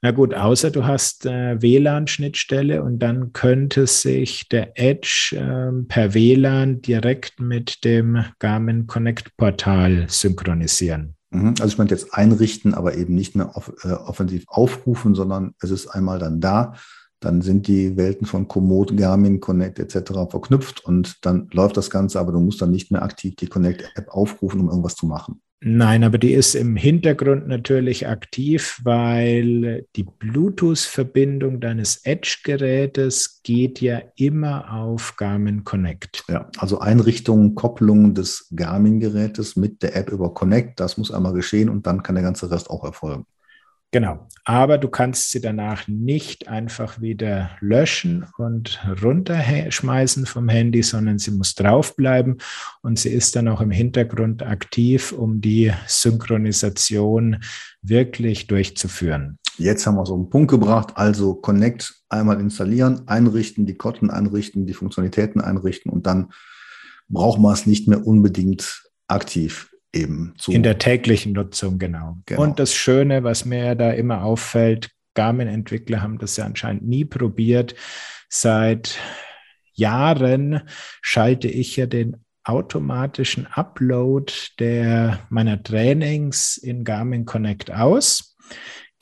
na 0.00 0.12
gut, 0.12 0.32
außer 0.32 0.70
du 0.70 0.84
hast 0.84 1.26
äh, 1.26 1.60
WLAN-Schnittstelle 1.60 2.84
und 2.84 3.00
dann 3.00 3.32
könnte 3.32 3.88
sich 3.88 4.48
der 4.48 4.78
Edge 4.78 5.32
äh, 5.32 5.84
per 5.88 6.14
WLAN 6.14 6.82
direkt 6.82 7.40
mit 7.40 7.84
dem 7.84 8.24
Garmin 8.38 8.86
Connect 8.86 9.36
Portal 9.36 10.04
synchronisieren. 10.08 11.16
Mhm, 11.32 11.54
also 11.60 11.66
ich 11.66 11.78
meine 11.78 11.90
jetzt 11.90 12.14
einrichten, 12.14 12.74
aber 12.74 12.96
eben 12.96 13.14
nicht 13.14 13.34
mehr 13.34 13.56
off 13.56 13.72
äh, 13.84 13.92
offensiv 13.92 14.44
aufrufen, 14.48 15.14
sondern 15.14 15.54
es 15.60 15.70
ist 15.70 15.88
einmal 15.88 16.18
dann 16.18 16.40
da. 16.40 16.74
Dann 17.20 17.40
sind 17.40 17.68
die 17.68 17.96
Welten 17.96 18.26
von 18.26 18.48
Komoot, 18.48 18.96
Garmin, 18.96 19.40
Connect 19.40 19.78
etc. 19.78 20.28
verknüpft 20.28 20.84
und 20.84 21.24
dann 21.24 21.48
läuft 21.52 21.76
das 21.76 21.88
Ganze, 21.88 22.18
aber 22.20 22.32
du 22.32 22.40
musst 22.40 22.60
dann 22.60 22.70
nicht 22.70 22.90
mehr 22.90 23.02
aktiv 23.02 23.36
die 23.36 23.46
Connect-App 23.46 24.08
aufrufen, 24.08 24.60
um 24.60 24.68
irgendwas 24.68 24.96
zu 24.96 25.06
machen. 25.06 25.40
Nein, 25.64 26.02
aber 26.02 26.18
die 26.18 26.32
ist 26.32 26.56
im 26.56 26.74
Hintergrund 26.74 27.46
natürlich 27.46 28.08
aktiv, 28.08 28.80
weil 28.82 29.86
die 29.94 30.02
Bluetooth-Verbindung 30.02 31.60
deines 31.60 32.04
Edge-Gerätes 32.04 33.42
geht 33.44 33.80
ja 33.80 34.02
immer 34.16 34.72
auf 34.72 35.14
Garmin 35.16 35.62
Connect. 35.62 36.24
Ja, 36.28 36.48
also 36.58 36.80
Einrichtung, 36.80 37.54
Kopplung 37.54 38.12
des 38.12 38.48
Garmin-Gerätes 38.56 39.54
mit 39.54 39.84
der 39.84 39.94
App 39.94 40.10
über 40.10 40.34
Connect, 40.34 40.80
das 40.80 40.98
muss 40.98 41.12
einmal 41.12 41.32
geschehen 41.32 41.68
und 41.68 41.86
dann 41.86 42.02
kann 42.02 42.16
der 42.16 42.24
ganze 42.24 42.50
Rest 42.50 42.68
auch 42.68 42.82
erfolgen. 42.82 43.24
Genau, 43.94 44.26
aber 44.46 44.78
du 44.78 44.88
kannst 44.88 45.32
sie 45.32 45.42
danach 45.42 45.86
nicht 45.86 46.48
einfach 46.48 47.02
wieder 47.02 47.50
löschen 47.60 48.26
und 48.38 48.80
runterschmeißen 49.02 50.24
vom 50.24 50.48
Handy, 50.48 50.82
sondern 50.82 51.18
sie 51.18 51.30
muss 51.30 51.54
draufbleiben. 51.54 52.38
Und 52.80 52.98
sie 52.98 53.10
ist 53.10 53.36
dann 53.36 53.48
auch 53.48 53.60
im 53.60 53.70
Hintergrund 53.70 54.42
aktiv, 54.42 55.12
um 55.12 55.42
die 55.42 55.72
Synchronisation 55.86 57.44
wirklich 57.82 58.46
durchzuführen. 58.46 59.38
Jetzt 59.58 59.86
haben 59.86 59.96
wir 59.96 60.06
so 60.06 60.14
einen 60.14 60.30
Punkt 60.30 60.50
gebracht, 60.50 60.92
also 60.94 61.34
Connect 61.34 61.94
einmal 62.08 62.40
installieren, 62.40 63.06
einrichten, 63.08 63.66
die 63.66 63.74
Kotten 63.74 64.08
einrichten, 64.08 64.64
die 64.64 64.72
Funktionalitäten 64.72 65.42
einrichten 65.42 65.92
und 65.92 66.06
dann 66.06 66.32
braucht 67.10 67.38
man 67.38 67.52
es 67.52 67.66
nicht 67.66 67.88
mehr 67.88 68.06
unbedingt 68.06 68.90
aktiv 69.06 69.71
eben 69.92 70.34
zu. 70.38 70.52
In 70.52 70.62
der 70.62 70.78
täglichen 70.78 71.32
Nutzung, 71.32 71.78
genau. 71.78 72.18
genau. 72.26 72.42
Und 72.42 72.58
das 72.58 72.74
Schöne, 72.74 73.24
was 73.24 73.44
mir 73.44 73.74
da 73.74 73.90
immer 73.90 74.24
auffällt, 74.24 74.90
Garmin-Entwickler 75.14 76.00
haben 76.00 76.18
das 76.18 76.36
ja 76.36 76.44
anscheinend 76.44 76.86
nie 76.86 77.04
probiert. 77.04 77.74
Seit 78.28 78.98
Jahren 79.74 80.62
schalte 81.02 81.48
ich 81.48 81.76
ja 81.76 81.86
den 81.86 82.24
automatischen 82.44 83.46
Upload 83.46 84.32
der 84.58 85.20
meiner 85.30 85.62
Trainings 85.62 86.56
in 86.56 86.84
Garmin 86.84 87.24
Connect 87.24 87.70
aus 87.70 88.36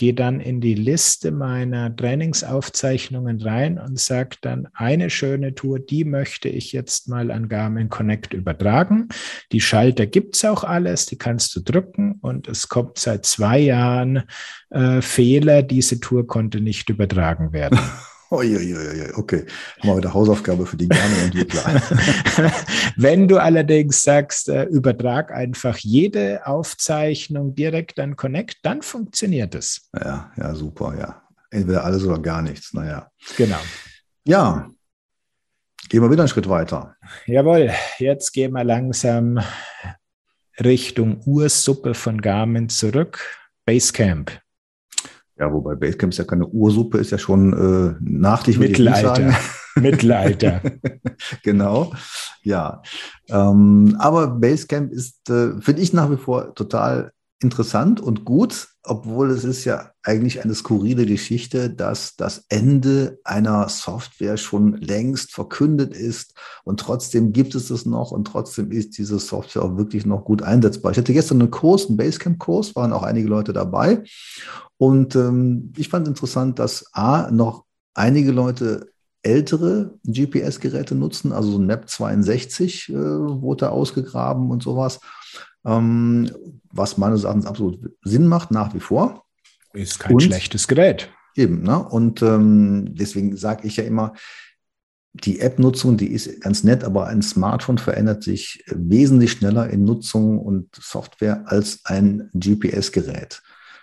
gehe 0.00 0.14
dann 0.14 0.40
in 0.40 0.62
die 0.62 0.72
Liste 0.72 1.30
meiner 1.30 1.94
Trainingsaufzeichnungen 1.94 3.38
rein 3.42 3.78
und 3.78 4.00
sage 4.00 4.36
dann, 4.40 4.66
eine 4.72 5.10
schöne 5.10 5.54
Tour, 5.54 5.78
die 5.78 6.06
möchte 6.06 6.48
ich 6.48 6.72
jetzt 6.72 7.06
mal 7.06 7.30
an 7.30 7.50
Garmin 7.50 7.90
Connect 7.90 8.32
übertragen. 8.32 9.10
Die 9.52 9.60
Schalter 9.60 10.06
gibt 10.06 10.36
es 10.36 10.44
auch 10.46 10.64
alles, 10.64 11.04
die 11.04 11.18
kannst 11.18 11.54
du 11.54 11.60
drücken 11.60 12.14
und 12.22 12.48
es 12.48 12.70
kommt 12.70 12.96
seit 12.96 13.26
zwei 13.26 13.58
Jahren 13.58 14.22
äh, 14.70 15.02
Fehler, 15.02 15.62
diese 15.62 16.00
Tour 16.00 16.26
konnte 16.26 16.62
nicht 16.62 16.88
übertragen 16.88 17.52
werden. 17.52 17.78
Uiuiui, 18.31 19.12
okay, 19.16 19.45
haben 19.81 19.88
wir 19.88 19.97
wieder 19.97 20.14
Hausaufgabe 20.14 20.64
für 20.64 20.77
die 20.77 20.88
Garmin-Entwickler. 20.88 21.64
Wenn 22.97 23.27
du 23.27 23.38
allerdings 23.38 24.03
sagst, 24.03 24.49
äh, 24.49 24.64
übertrag 24.64 25.33
einfach 25.33 25.77
jede 25.79 26.47
Aufzeichnung 26.47 27.57
direkt 27.57 27.99
an 27.99 28.14
Connect, 28.14 28.59
dann 28.62 28.83
funktioniert 28.83 29.57
es. 29.57 29.88
Ja, 29.93 30.31
ja, 30.37 30.55
super, 30.55 30.97
ja. 30.97 31.23
Entweder 31.51 31.85
alles 31.85 32.05
oder 32.05 32.21
gar 32.21 32.40
nichts, 32.40 32.73
naja. 32.73 33.11
Genau. 33.37 33.59
Ja, 34.25 34.71
gehen 35.88 36.03
wir 36.03 36.11
wieder 36.11 36.23
einen 36.23 36.29
Schritt 36.29 36.49
weiter. 36.49 36.95
Jawohl, 37.27 37.73
jetzt 37.99 38.33
gehen 38.33 38.53
wir 38.53 38.62
langsam 38.62 39.40
Richtung 40.62 41.21
Ursuppe 41.25 41.95
von 41.95 42.21
Garmin 42.21 42.69
zurück. 42.69 43.19
Basecamp. 43.64 44.40
Ja, 45.40 45.50
wobei 45.50 45.74
Basecamp 45.74 46.12
ist 46.12 46.18
ja 46.18 46.24
keine 46.24 46.46
Ursuppe, 46.46 46.98
ist 46.98 47.12
ja 47.12 47.18
schon 47.18 47.55
äh, 47.55 47.94
nachtig. 48.00 48.59
Mittelalter. 48.59 49.35
Mittelalter. 49.74 50.61
genau, 51.42 51.94
ja. 52.42 52.83
Ähm, 53.29 53.96
aber 53.98 54.26
Basecamp 54.26 54.92
ist, 54.92 55.31
äh, 55.31 55.59
finde 55.61 55.81
ich 55.81 55.94
nach 55.94 56.11
wie 56.11 56.18
vor 56.18 56.55
total 56.55 57.12
interessant 57.42 58.00
und 58.00 58.26
gut, 58.26 58.68
obwohl 58.83 59.31
es 59.31 59.44
ist 59.44 59.64
ja 59.64 59.92
eigentlich 60.03 60.44
eine 60.44 60.55
skurrile 60.55 61.07
Geschichte, 61.07 61.70
dass 61.70 62.16
das 62.16 62.44
Ende 62.50 63.18
einer 63.24 63.68
Software 63.70 64.37
schon 64.37 64.74
längst 64.76 65.33
verkündet 65.33 65.94
ist 65.94 66.35
und 66.64 66.81
trotzdem 66.81 67.33
gibt 67.33 67.55
es 67.55 67.70
es 67.70 67.87
noch 67.87 68.11
und 68.11 68.26
trotzdem 68.26 68.70
ist 68.70 68.98
diese 68.98 69.18
Software 69.18 69.62
auch 69.62 69.76
wirklich 69.79 70.05
noch 70.05 70.24
gut 70.24 70.42
einsetzbar. 70.42 70.92
Ich 70.92 70.98
hatte 70.98 71.14
gestern 71.14 71.40
einen 71.40 71.50
Kurs, 71.50 71.87
einen 71.87 71.96
Basecamp-Kurs, 71.96 72.76
waren 72.76 72.92
auch 72.92 73.03
einige 73.03 73.29
Leute 73.29 73.55
dabei 73.55 74.03
und 74.76 75.16
ähm, 75.16 75.72
ich 75.76 75.88
fand 75.88 76.07
interessant, 76.07 76.59
dass 76.59 76.92
A, 76.92 77.31
noch 77.31 77.64
einige 77.94 78.33
Leute 78.33 78.90
ältere 79.22 79.98
GPS-Geräte 80.07 80.94
nutzen, 80.94 81.33
also 81.33 81.53
so 81.53 81.59
ein 81.59 81.66
Map 81.66 81.88
62 81.88 82.88
äh, 82.88 82.94
wurde 82.94 83.66
da 83.66 83.68
ausgegraben 83.70 84.50
und 84.50 84.62
sowas 84.62 85.00
was 85.62 86.99
meines 86.99 87.25
Erachtens 87.25 87.46
absolut 87.46 87.90
Sinn 88.03 88.27
macht, 88.27 88.51
nach 88.51 88.75
wie 88.75 88.81
vor. 88.81 89.25
Ist 89.73 90.01
kein 90.01 90.14
und, 90.14 90.23
schlechtes 90.23 90.68
Gerät. 90.68 91.11
Eben, 91.37 91.62
ne? 91.62 91.83
Und 91.87 92.23
ähm, 92.23 92.94
deswegen 92.94 93.37
sage 93.37 93.66
ich 93.66 93.77
ja 93.77 93.85
immer, 93.85 94.14
die 95.12 95.40
App-Nutzung, 95.40 95.96
die 95.96 96.12
ist 96.12 96.40
ganz 96.40 96.62
nett, 96.62 96.85
aber 96.85 97.07
ein 97.07 97.23
Smartphone 97.23 97.79
verändert 97.79 98.23
sich 98.23 98.64
wesentlich 98.66 99.33
schneller 99.33 99.68
in 99.68 99.85
Nutzung 99.85 100.38
und 100.38 100.68
Software 100.75 101.42
als 101.46 101.81
ein 101.85 102.31
GPS-Gerät. 102.33 103.42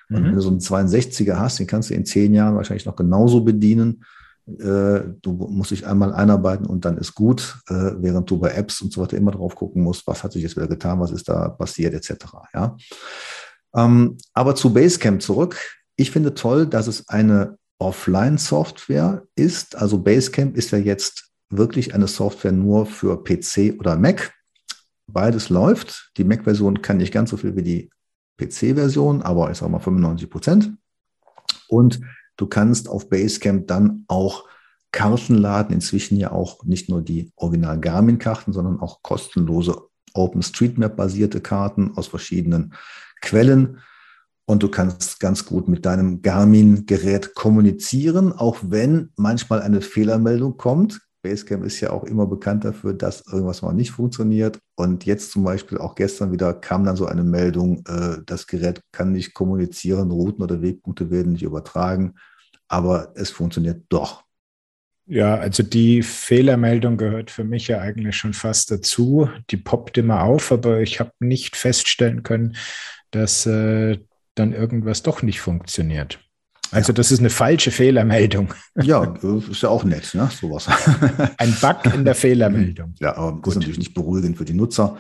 Und 0.10 0.22
mhm. 0.22 0.26
wenn 0.26 0.36
du 0.36 0.42
so 0.42 0.50
einen 0.50 0.60
62er 0.60 1.36
hast, 1.36 1.60
den 1.60 1.68
kannst 1.68 1.90
du 1.90 1.94
in 1.94 2.06
zehn 2.06 2.34
Jahren 2.34 2.56
wahrscheinlich 2.56 2.86
noch 2.86 2.96
genauso 2.96 3.42
bedienen 3.42 4.06
du 4.48 5.34
musst 5.34 5.72
dich 5.72 5.86
einmal 5.86 6.14
einarbeiten 6.14 6.66
und 6.66 6.86
dann 6.86 6.98
ist 6.98 7.16
gut, 7.16 7.60
äh, 7.68 7.92
während 7.98 8.30
du 8.30 8.40
bei 8.40 8.52
Apps 8.52 8.82
und 8.82 8.94
so 8.94 9.02
weiter 9.02 9.18
immer 9.18 9.32
drauf 9.32 9.56
gucken 9.56 9.84
musst, 9.84 10.08
was 10.08 10.24
hat 10.24 10.32
sich 10.32 10.42
jetzt 10.42 10.56
wieder 10.56 10.70
getan, 10.70 11.02
was 11.02 11.12
ist 11.12 11.28
da 11.28 11.50
passiert, 11.50 11.94
etc. 11.94 12.26
Ja? 12.54 12.78
Ähm, 13.76 14.18
aber 14.34 14.56
zu 14.56 14.74
Basecamp 14.74 15.22
zurück. 15.22 15.60
Ich 15.98 16.12
finde 16.12 16.34
toll, 16.34 16.66
dass 16.66 16.88
es 16.88 17.10
eine 17.10 17.58
Offline-Software 17.80 19.24
ist. 19.36 19.76
Also 19.76 20.00
Basecamp 20.00 20.56
ist 20.56 20.72
ja 20.72 20.78
jetzt 20.78 21.30
wirklich 21.50 21.94
eine 21.94 22.08
Software 22.08 22.54
nur 22.54 22.86
für 22.86 23.24
PC 23.24 23.80
oder 23.80 23.98
Mac. 23.98 24.34
Beides 25.08 25.50
läuft. 25.50 26.12
Die 26.18 26.24
Mac-Version 26.24 26.82
kann 26.82 26.98
nicht 26.98 27.14
ganz 27.14 27.32
so 27.32 27.38
viel 27.38 27.56
wie 27.56 27.64
die 27.64 27.90
PC-Version, 28.38 29.22
aber 29.22 29.52
ich 29.52 29.58
sage 29.58 29.72
mal 29.72 29.80
95 29.80 30.30
Prozent. 30.30 30.74
Und 31.68 32.00
Du 32.38 32.48
kannst 32.48 32.88
auf 32.88 33.10
Basecamp 33.10 33.68
dann 33.68 34.06
auch 34.08 34.46
Karten 34.92 35.36
laden, 35.36 35.74
inzwischen 35.74 36.18
ja 36.18 36.32
auch 36.32 36.64
nicht 36.64 36.90
nur 36.90 37.02
die 37.02 37.32
Original 37.36 37.80
Garmin-Karten, 37.80 38.54
sondern 38.54 38.80
auch 38.80 39.02
kostenlose 39.04 39.82
OpenStreetMap-basierte 40.14 41.42
Karten 41.42 41.92
aus 41.96 42.08
verschiedenen 42.08 42.74
Quellen. 43.22 43.80
Und 44.46 44.64
du 44.64 44.70
kannst 44.70 45.20
ganz 45.20 45.46
gut 45.46 45.68
mit 45.68 45.86
deinem 45.86 46.22
Garmin-Gerät 46.22 47.36
kommunizieren, 47.36 48.32
auch 48.32 48.58
wenn 48.62 49.12
manchmal 49.18 49.62
eine 49.62 49.82
Fehlermeldung 49.82 50.56
kommt. 50.56 51.02
Basecamp 51.28 51.66
ist 51.66 51.80
ja 51.82 51.92
auch 51.92 52.04
immer 52.04 52.26
bekannt 52.26 52.64
dafür, 52.64 52.94
dass 52.94 53.26
irgendwas 53.28 53.62
mal 53.62 53.74
nicht 53.74 53.92
funktioniert. 53.92 54.60
Und 54.76 55.06
jetzt 55.06 55.32
zum 55.32 55.44
Beispiel 55.44 55.78
auch 55.78 55.96
gestern 55.96 56.32
wieder 56.32 56.54
kam 56.54 56.86
dann 56.86 56.96
so 56.96 57.06
eine 57.06 57.24
Meldung, 57.24 57.84
äh, 57.88 58.18
das 58.26 58.48
Gerät 58.48 58.82
kann 58.92 59.12
nicht 59.12 59.34
kommunizieren, 59.34 60.12
Routen 60.12 60.44
oder 60.44 60.62
Wegpunkte 60.62 61.12
werden 61.12 61.34
nicht 61.34 61.44
übertragen, 61.44 62.16
aber 62.68 63.12
es 63.16 63.30
funktioniert 63.30 63.84
doch. 63.90 64.24
Ja, 65.06 65.36
also 65.36 65.64
die 65.64 66.02
Fehlermeldung 66.02 66.98
gehört 66.98 67.32
für 67.32 67.46
mich 67.46 67.68
ja 67.70 67.80
eigentlich 67.80 68.16
schon 68.18 68.34
fast 68.34 68.72
dazu. 68.72 69.30
Die 69.50 69.58
poppt 69.58 69.98
immer 69.98 70.24
auf, 70.24 70.52
aber 70.52 70.82
ich 70.82 71.00
habe 71.00 71.12
nicht 71.20 71.56
feststellen 71.56 72.24
können, 72.24 72.58
dass 73.12 73.46
äh, 73.46 74.00
dann 74.36 74.54
irgendwas 74.54 75.04
doch 75.04 75.22
nicht 75.22 75.40
funktioniert. 75.40 76.20
Also 76.72 76.94
das 76.94 77.12
ist 77.12 77.20
eine 77.20 77.30
falsche 77.30 77.72
Fehlermeldung. 77.72 78.54
Ja, 78.76 79.14
ist 79.50 79.62
ja 79.62 79.70
auch 79.70 79.84
nett, 79.84 80.14
ne? 80.14 80.30
Sowas. 80.32 80.68
Ein 81.38 81.56
Bug 81.62 81.94
in 81.94 82.06
der 82.06 82.16
Fehlermeldung. 82.16 82.94
Ja, 83.00 83.16
aber 83.16 83.34
Gut. 83.34 83.48
das 83.48 83.52
ist 83.52 83.56
natürlich 83.56 83.80
nicht 83.80 83.94
beruhigend 83.94 84.38
für 84.38 84.46
die 84.46 84.54
Nutzer. 84.54 84.98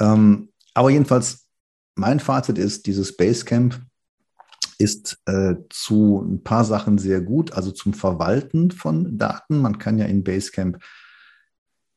Ähm, 0.00 0.48
aber 0.72 0.90
jedenfalls, 0.90 1.46
mein 1.94 2.20
Fazit 2.20 2.58
ist, 2.58 2.86
dieses 2.86 3.16
Basecamp 3.16 3.80
ist 4.78 5.18
äh, 5.26 5.54
zu 5.70 6.24
ein 6.26 6.42
paar 6.42 6.64
Sachen 6.64 6.98
sehr 6.98 7.20
gut, 7.20 7.52
also 7.52 7.70
zum 7.70 7.94
Verwalten 7.94 8.70
von 8.70 9.16
Daten. 9.16 9.60
Man 9.60 9.78
kann 9.78 9.98
ja 9.98 10.06
in 10.06 10.24
Basecamp 10.24 10.78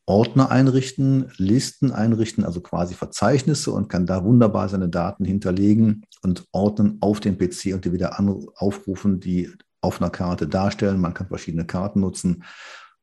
Ordner 0.07 0.49
einrichten, 0.49 1.29
Listen 1.35 1.91
einrichten, 1.91 2.45
also 2.45 2.61
quasi 2.61 2.95
Verzeichnisse 2.95 3.71
und 3.73 3.89
kann 3.89 4.05
da 4.05 4.23
wunderbar 4.23 4.69
seine 4.69 4.87
Daten 4.87 5.25
hinterlegen 5.25 6.05
und 6.23 6.45
ordnen 6.53 6.97
auf 7.01 7.19
den 7.19 7.37
PC 7.37 7.73
und 7.73 7.83
die 7.83 7.91
wieder 7.91 8.17
aufrufen, 8.55 9.19
die 9.19 9.51
auf 9.81 10.01
einer 10.01 10.09
Karte 10.09 10.47
darstellen. 10.47 11.01
Man 11.01 11.13
kann 11.13 11.27
verschiedene 11.27 11.65
Karten 11.65 11.99
nutzen. 11.99 12.45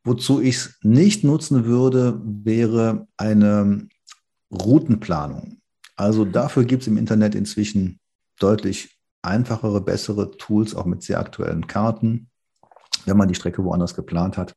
Wozu 0.03 0.41
ich 0.41 0.55
es 0.55 0.79
nicht 0.81 1.23
nutzen 1.23 1.65
würde, 1.65 2.19
wäre 2.23 3.07
eine 3.17 3.87
Routenplanung. 4.51 5.61
Also 5.95 6.25
dafür 6.25 6.65
gibt 6.65 6.81
es 6.81 6.87
im 6.87 6.97
Internet 6.97 7.35
inzwischen 7.35 7.99
deutlich 8.39 8.99
einfachere, 9.21 9.79
bessere 9.79 10.31
Tools, 10.37 10.73
auch 10.73 10.85
mit 10.85 11.03
sehr 11.03 11.19
aktuellen 11.19 11.67
Karten, 11.67 12.29
wenn 13.05 13.17
man 13.17 13.27
die 13.27 13.35
Strecke 13.35 13.63
woanders 13.63 13.93
geplant 13.93 14.37
hat 14.37 14.55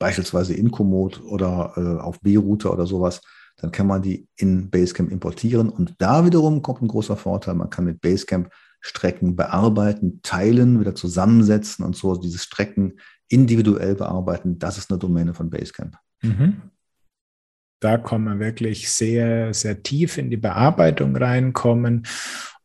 beispielsweise 0.00 0.54
in 0.54 0.72
Komoot 0.72 1.22
oder 1.22 1.74
äh, 1.76 2.02
auf 2.02 2.20
B-Router 2.20 2.72
oder 2.72 2.86
sowas, 2.86 3.20
dann 3.58 3.70
kann 3.70 3.86
man 3.86 4.02
die 4.02 4.26
in 4.36 4.70
Basecamp 4.70 5.12
importieren. 5.12 5.68
Und 5.68 5.94
da 5.98 6.24
wiederum 6.24 6.62
kommt 6.62 6.82
ein 6.82 6.88
großer 6.88 7.16
Vorteil. 7.16 7.54
Man 7.54 7.70
kann 7.70 7.84
mit 7.84 8.00
Basecamp 8.00 8.50
Strecken 8.80 9.36
bearbeiten, 9.36 10.20
teilen, 10.22 10.80
wieder 10.80 10.94
zusammensetzen 10.94 11.84
und 11.84 11.94
so 11.94 12.16
diese 12.16 12.38
Strecken 12.38 12.98
individuell 13.28 13.94
bearbeiten. 13.94 14.58
Das 14.58 14.78
ist 14.78 14.90
eine 14.90 14.98
Domäne 14.98 15.34
von 15.34 15.50
Basecamp. 15.50 15.96
Mhm. 16.22 16.62
Da 17.78 17.98
kann 17.98 18.24
man 18.24 18.40
wirklich 18.40 18.90
sehr, 18.90 19.52
sehr 19.52 19.82
tief 19.82 20.16
in 20.16 20.30
die 20.30 20.38
Bearbeitung 20.38 21.14
reinkommen 21.14 22.06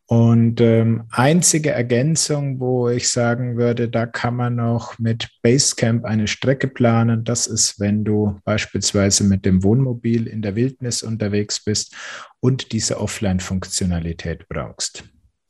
und 0.08 0.60
ähm, 0.60 1.02
einzige 1.10 1.72
Ergänzung, 1.72 2.60
wo 2.60 2.88
ich 2.88 3.08
sagen 3.08 3.56
würde, 3.56 3.88
da 3.88 4.06
kann 4.06 4.36
man 4.36 4.54
noch 4.54 5.00
mit 5.00 5.28
Basecamp 5.42 6.04
eine 6.04 6.28
Strecke 6.28 6.68
planen. 6.68 7.24
Das 7.24 7.48
ist, 7.48 7.80
wenn 7.80 8.04
du 8.04 8.38
beispielsweise 8.44 9.24
mit 9.24 9.44
dem 9.44 9.64
Wohnmobil 9.64 10.28
in 10.28 10.42
der 10.42 10.54
Wildnis 10.54 11.02
unterwegs 11.02 11.64
bist 11.64 11.96
und 12.38 12.70
diese 12.70 13.00
Offline-Funktionalität 13.00 14.48
brauchst. 14.48 15.02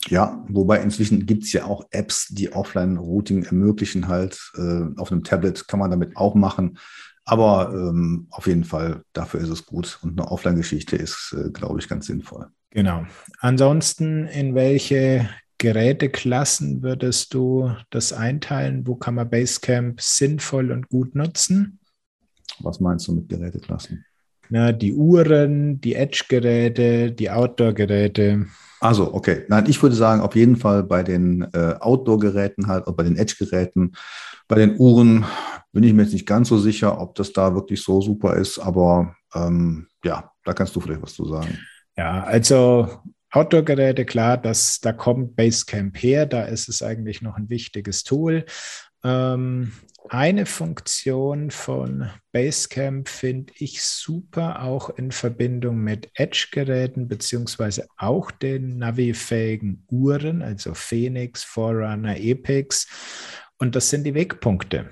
Ja, 0.09 0.42
wobei 0.49 0.81
inzwischen 0.81 1.27
gibt 1.27 1.45
es 1.45 1.53
ja 1.53 1.66
auch 1.66 1.85
Apps, 1.90 2.29
die 2.31 2.53
Offline-Routing 2.53 3.42
ermöglichen 3.42 4.09
halt. 4.09 4.53
Äh, 4.57 4.85
auf 4.97 5.12
einem 5.12 5.23
Tablet 5.23 5.69
kann 5.69 5.81
man 5.81 5.90
damit 5.90 6.16
auch 6.16 6.35
machen. 6.35 6.79
Aber 7.27 7.73
ähm, 7.75 8.29
auf 8.31 8.47
jeden 8.47 8.64
Fall, 8.64 9.03
dafür 9.12 9.40
ist 9.40 9.51
es 9.51 9.66
gut. 9.66 9.99
Und 10.03 10.19
eine 10.19 10.31
Offline-Geschichte 10.31 10.97
ist, 10.97 11.37
äh, 11.37 11.51
glaube 11.51 11.81
ich, 11.81 11.88
ganz 11.88 12.07
sinnvoll. 12.07 12.47
Genau. 12.77 13.07
Ansonsten, 13.41 14.27
in 14.27 14.55
welche 14.55 15.31
Geräteklassen 15.57 16.83
würdest 16.83 17.33
du 17.33 17.71
das 17.89 18.12
einteilen? 18.12 18.87
Wo 18.87 18.97
kann 18.97 19.15
man 19.15 19.31
Basecamp 19.31 19.99
sinnvoll 19.99 20.71
und 20.71 20.91
gut 20.91 21.15
nutzen? 21.15 21.81
Was 22.61 22.79
meinst 22.79 23.09
du 23.09 23.15
mit 23.15 23.31
Geräteklassen? 23.31 24.05
Na, 24.51 24.73
die 24.73 24.93
Uhren, 24.93 25.81
die 25.81 25.95
Edge-Geräte, 25.95 27.12
die 27.12 27.31
Outdoor-Geräte. 27.31 28.45
Also, 28.81 29.15
okay. 29.15 29.45
Nein, 29.49 29.65
ich 29.69 29.83
würde 29.83 29.97
sagen, 29.97 30.21
auf 30.21 30.37
jeden 30.37 30.57
Fall 30.57 30.83
bei 30.83 31.03
den 31.03 31.49
äh, 31.55 31.77
Outdoor-Geräten 31.81 32.67
halt 32.67 32.87
und 32.87 32.95
bei 32.95 33.05
den 33.05 33.17
Edge-Geräten. 33.17 33.93
Bei 34.49 34.57
den 34.57 34.79
Uhren 34.79 35.25
bin 35.73 35.83
ich 35.83 35.95
mir 35.95 36.03
jetzt 36.03 36.12
nicht 36.12 36.27
ganz 36.27 36.51
so 36.51 36.59
sicher, 36.59 37.01
ob 37.01 37.15
das 37.15 37.33
da 37.33 37.55
wirklich 37.55 37.83
so 37.83 38.03
super 38.03 38.37
ist, 38.37 38.59
aber 38.59 39.17
ähm, 39.35 39.87
ja, 40.05 40.31
da 40.45 40.53
kannst 40.53 40.77
du 40.77 40.81
vielleicht 40.81 41.01
was 41.01 41.15
zu 41.15 41.27
sagen. 41.27 41.59
Ja, 41.97 42.25
also 42.25 43.01
Outdoor-Geräte, 43.31 44.05
klar, 44.05 44.39
das, 44.39 44.81
da 44.81 44.93
kommt 44.93 45.37
Basecamp 45.37 46.03
her, 46.03 46.27
da 46.27 46.45
ist 46.45 46.69
es 46.69 46.83
eigentlich 46.83 47.23
noch 47.23 47.37
ein 47.37 47.49
wichtiges 47.49 48.05
Tool. 48.05 48.45
Ähm, 49.05 49.73
eine 50.09 50.47
Funktion 50.47 51.51
von 51.51 52.11
Basecamp 52.33 53.09
finde 53.09 53.53
ich 53.57 53.83
super, 53.83 54.63
auch 54.63 54.91
in 54.91 55.11
Verbindung 55.11 55.79
mit 55.79 56.11
Edge-Geräten, 56.15 57.09
beziehungsweise 57.09 57.89
auch 57.97 58.31
den 58.31 58.79
Navi-fähigen 58.79 59.85
Uhren, 59.91 60.43
also 60.43 60.75
Phoenix, 60.75 61.43
Forerunner, 61.43 62.17
Epix. 62.19 62.87
Und 63.59 63.75
das 63.75 63.91
sind 63.91 64.05
die 64.05 64.15
Wegpunkte. 64.15 64.91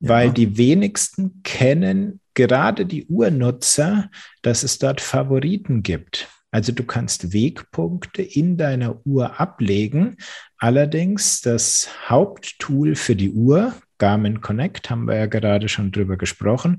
Ja. 0.00 0.08
Weil 0.10 0.30
die 0.30 0.56
wenigsten 0.58 1.42
kennen 1.42 2.20
gerade 2.34 2.86
die 2.86 3.06
Uhrnutzer, 3.06 4.10
dass 4.42 4.62
es 4.62 4.78
dort 4.78 5.00
Favoriten 5.00 5.82
gibt. 5.82 6.28
Also 6.50 6.72
du 6.72 6.84
kannst 6.84 7.32
Wegpunkte 7.32 8.22
in 8.22 8.56
deiner 8.56 9.04
Uhr 9.04 9.40
ablegen. 9.40 10.16
Allerdings 10.58 11.40
das 11.40 11.88
Haupttool 12.08 12.94
für 12.94 13.16
die 13.16 13.32
Uhr, 13.32 13.74
Garmin 13.98 14.40
Connect, 14.40 14.88
haben 14.90 15.06
wir 15.06 15.16
ja 15.16 15.26
gerade 15.26 15.68
schon 15.68 15.92
drüber 15.92 16.16
gesprochen, 16.16 16.78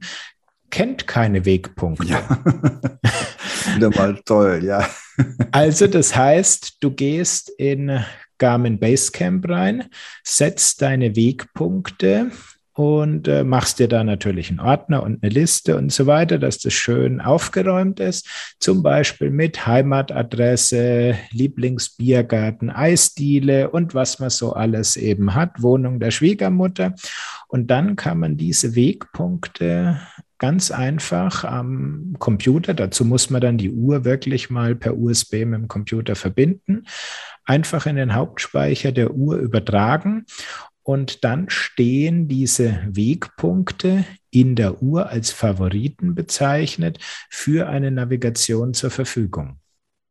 kennt 0.70 1.08
keine 1.08 1.46
Wegpunkte. 1.46 2.08
Ja. 2.08 2.44
wieder 3.76 3.90
mal 3.92 4.20
toll, 4.26 4.64
ja. 4.64 4.88
Also 5.52 5.88
das 5.88 6.16
heißt, 6.16 6.78
du 6.80 6.92
gehst 6.92 7.52
in 7.58 8.04
Garmin 8.38 8.80
Basecamp 8.80 9.50
rein, 9.50 9.86
setzt 10.24 10.82
deine 10.82 11.16
Wegpunkte 11.16 12.32
und 12.78 13.28
äh, 13.28 13.44
machst 13.44 13.80
dir 13.80 13.88
da 13.88 14.04
natürlich 14.04 14.52
einen 14.52 14.60
Ordner 14.60 15.02
und 15.02 15.24
eine 15.24 15.32
Liste 15.32 15.78
und 15.78 15.92
so 15.92 16.06
weiter, 16.06 16.38
dass 16.38 16.60
das 16.60 16.74
schön 16.74 17.22
aufgeräumt 17.22 18.00
ist. 18.00 18.30
Zum 18.60 18.84
Beispiel 18.84 19.32
mit 19.32 19.66
Heimatadresse, 19.66 21.16
Lieblingsbiergarten, 21.32 22.70
Eisdiele 22.70 23.72
und 23.72 23.96
was 23.96 24.20
man 24.20 24.30
so 24.30 24.54
alles 24.54 24.96
eben 24.96 25.34
hat, 25.34 25.64
Wohnung 25.64 26.00
der 26.00 26.12
Schwiegermutter. 26.12 26.94
Und 27.48 27.72
dann 27.72 27.96
kann 27.96 28.20
man 28.20 28.38
diese 28.38 28.76
Wegpunkte 28.76 30.00
ganz 30.38 30.70
einfach 30.70 31.44
am 31.46 32.16
Computer, 32.20 32.76
dazu 32.76 33.06
muss 33.06 33.32
man 33.32 33.42
dann 33.42 33.58
die 33.58 33.72
Uhr 33.72 34.06
wirklich 34.06 34.52
mal 34.52 34.76
per 34.76 34.96
USB 34.96 35.46
mit 35.46 35.62
dem 35.62 35.68
Computer 35.68 36.16
verbinden, 36.16 36.86
einfach 37.44 37.88
in 37.88 37.96
den 37.96 38.14
Hauptspeicher 38.14 38.92
der 38.92 39.16
Uhr 39.16 39.38
übertragen 39.38 40.28
und 40.88 41.26
dann 41.26 41.50
stehen 41.50 42.30
diese 42.30 42.80
Wegpunkte 42.90 44.06
in 44.30 44.56
der 44.56 44.82
Uhr 44.82 45.10
als 45.10 45.32
Favoriten 45.32 46.16
bezeichnet 46.16 47.00
für 47.30 47.68
eine 47.68 47.92
Navigation 47.92 48.74
zur 48.74 48.90
Verfügung. 48.90 49.58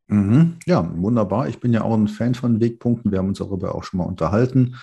Mhm. 0.05 0.57
Ja, 0.67 0.87
wunderbar. 0.95 1.49
Ich 1.49 1.59
bin 1.59 1.73
ja 1.73 1.81
auch 1.81 1.95
ein 1.95 2.07
Fan 2.07 2.35
von 2.35 2.61
Wegpunkten. 2.61 3.11
Wir 3.11 3.17
haben 3.17 3.29
uns 3.29 3.39
darüber 3.39 3.73
auch 3.73 3.83
schon 3.83 3.97
mal 3.97 4.03
unterhalten. 4.03 4.75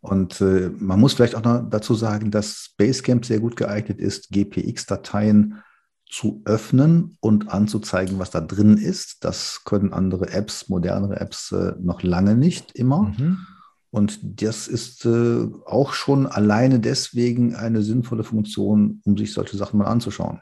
Und 0.00 0.40
äh, 0.40 0.72
man 0.80 0.98
muss 0.98 1.14
vielleicht 1.14 1.36
auch 1.36 1.44
noch 1.44 1.70
dazu 1.70 1.94
sagen, 1.94 2.32
dass 2.32 2.74
Basecamp 2.76 3.24
sehr 3.24 3.38
gut 3.38 3.54
geeignet 3.54 4.00
ist, 4.00 4.30
GPX-Dateien 4.32 5.62
zu 6.10 6.42
öffnen 6.44 7.18
und 7.20 7.52
anzuzeigen, 7.52 8.18
was 8.18 8.32
da 8.32 8.40
drin 8.40 8.78
ist. 8.78 9.24
Das 9.24 9.62
können 9.64 9.92
andere 9.92 10.32
Apps, 10.32 10.68
modernere 10.68 11.20
Apps 11.20 11.52
äh, 11.52 11.74
noch 11.80 12.02
lange 12.02 12.34
nicht 12.34 12.72
immer. 12.72 13.14
Mhm. 13.16 13.46
Und 13.90 14.18
das 14.22 14.68
ist 14.68 15.04
äh, 15.06 15.46
auch 15.64 15.92
schon 15.92 16.26
alleine 16.26 16.80
deswegen 16.80 17.54
eine 17.54 17.82
sinnvolle 17.82 18.24
Funktion, 18.24 19.00
um 19.04 19.16
sich 19.16 19.32
solche 19.32 19.56
Sachen 19.56 19.78
mal 19.78 19.86
anzuschauen. 19.86 20.40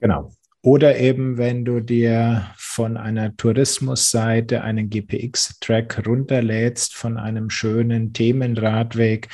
Genau. 0.00 0.32
Oder 0.62 0.98
eben, 0.98 1.38
wenn 1.38 1.64
du 1.64 1.80
dir 1.80 2.50
von 2.56 2.96
einer 2.96 3.36
Tourismusseite 3.36 4.62
einen 4.62 4.90
GPX-Track 4.90 6.04
runterlädst 6.06 6.94
von 6.94 7.18
einem 7.18 7.50
schönen 7.50 8.12
Themenradweg, 8.12 9.28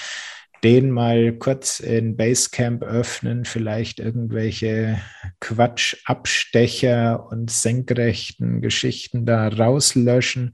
den 0.62 0.91
mal 0.91 1.33
kurz 1.33 1.80
in 1.80 2.16
Basecamp 2.16 2.85
öffnen, 2.85 3.45
vielleicht 3.45 3.99
irgendwelche 3.99 5.01
Quatschabstecher 5.41 7.26
und 7.30 7.51
senkrechten 7.51 8.61
Geschichten 8.61 9.26
da 9.26 9.49
rauslöschen 9.49 10.53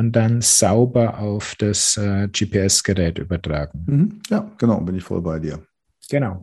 und 0.00 0.12
dann 0.12 0.40
sauber 0.40 1.18
auf 1.18 1.54
das 1.56 1.98
äh, 1.98 2.26
GPS-Gerät 2.28 3.18
übertragen. 3.18 3.84
Mhm. 3.86 4.22
Ja, 4.30 4.50
genau, 4.56 4.80
bin 4.80 4.94
ich 4.96 5.04
voll 5.04 5.20
bei 5.20 5.38
dir. 5.38 5.62
Genau. 6.08 6.42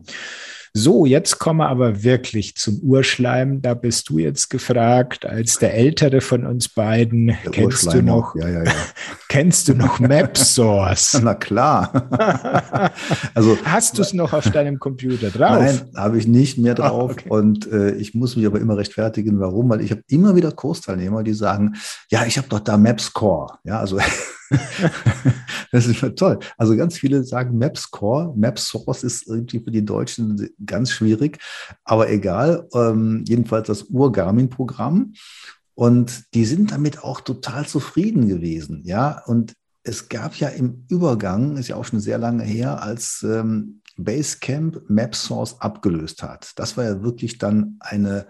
So, 0.78 1.06
jetzt 1.06 1.40
kommen 1.40 1.58
wir 1.58 1.68
aber 1.68 2.04
wirklich 2.04 2.54
zum 2.54 2.78
Urschleim. 2.78 3.60
Da 3.60 3.74
bist 3.74 4.08
du 4.10 4.18
jetzt 4.18 4.48
gefragt, 4.48 5.26
als 5.26 5.58
der 5.58 5.74
ältere 5.74 6.20
von 6.20 6.46
uns 6.46 6.68
beiden. 6.68 7.26
Der 7.26 7.50
kennst 7.50 7.92
du 7.92 8.00
noch? 8.00 8.36
Ja, 8.36 8.48
ja, 8.48 8.62
ja. 8.62 8.72
kennst 9.28 9.66
du 9.66 9.74
noch 9.74 9.98
MapSource? 9.98 11.20
Na 11.24 11.34
klar. 11.34 12.08
also 13.34 13.58
hast 13.64 13.98
du 13.98 14.02
es 14.02 14.12
noch 14.12 14.32
auf 14.32 14.48
deinem 14.52 14.78
Computer 14.78 15.30
drauf? 15.30 15.58
Nein, 15.58 15.80
habe 15.96 16.16
ich 16.16 16.28
nicht 16.28 16.58
mehr 16.58 16.74
ah, 16.74 16.88
drauf. 16.88 17.10
okay. 17.10 17.28
Und 17.28 17.70
äh, 17.72 17.96
ich 17.96 18.14
muss 18.14 18.36
mich 18.36 18.46
aber 18.46 18.60
immer 18.60 18.76
rechtfertigen, 18.76 19.40
warum? 19.40 19.68
Weil 19.70 19.80
ich 19.80 19.90
habe 19.90 20.02
immer 20.06 20.36
wieder 20.36 20.52
Kursteilnehmer, 20.52 21.24
die 21.24 21.34
sagen, 21.34 21.74
ja, 22.08 22.24
ich 22.24 22.38
habe 22.38 22.48
doch 22.48 22.60
da 22.60 22.76
MapScore. 22.76 23.58
Ja, 23.64 23.80
also 23.80 23.98
das 25.72 25.86
ist 25.86 26.16
toll. 26.16 26.38
Also 26.56 26.76
ganz 26.76 26.98
viele 26.98 27.24
sagen 27.24 27.58
MapScore. 27.58 28.34
MapSource 28.36 29.04
ist 29.04 29.28
irgendwie 29.28 29.60
für 29.60 29.70
die 29.70 29.84
Deutschen 29.84 30.48
ganz 30.64 30.90
schwierig, 30.90 31.38
aber 31.84 32.10
egal. 32.10 32.66
Ähm, 32.74 33.24
jedenfalls 33.26 33.66
das 33.66 33.84
Ur-Garmin-Programm. 33.84 35.12
Und 35.74 36.34
die 36.34 36.44
sind 36.44 36.72
damit 36.72 37.04
auch 37.04 37.20
total 37.20 37.66
zufrieden 37.66 38.28
gewesen. 38.28 38.82
Ja, 38.84 39.22
und 39.26 39.54
es 39.84 40.08
gab 40.08 40.34
ja 40.36 40.48
im 40.48 40.84
Übergang, 40.88 41.56
ist 41.56 41.68
ja 41.68 41.76
auch 41.76 41.84
schon 41.84 42.00
sehr 42.00 42.18
lange 42.18 42.42
her, 42.42 42.82
als 42.82 43.22
ähm, 43.22 43.80
Basecamp 43.96 44.82
MapSource 44.88 45.60
abgelöst 45.60 46.22
hat. 46.22 46.52
Das 46.56 46.76
war 46.76 46.84
ja 46.84 47.02
wirklich 47.02 47.38
dann 47.38 47.76
eine 47.80 48.26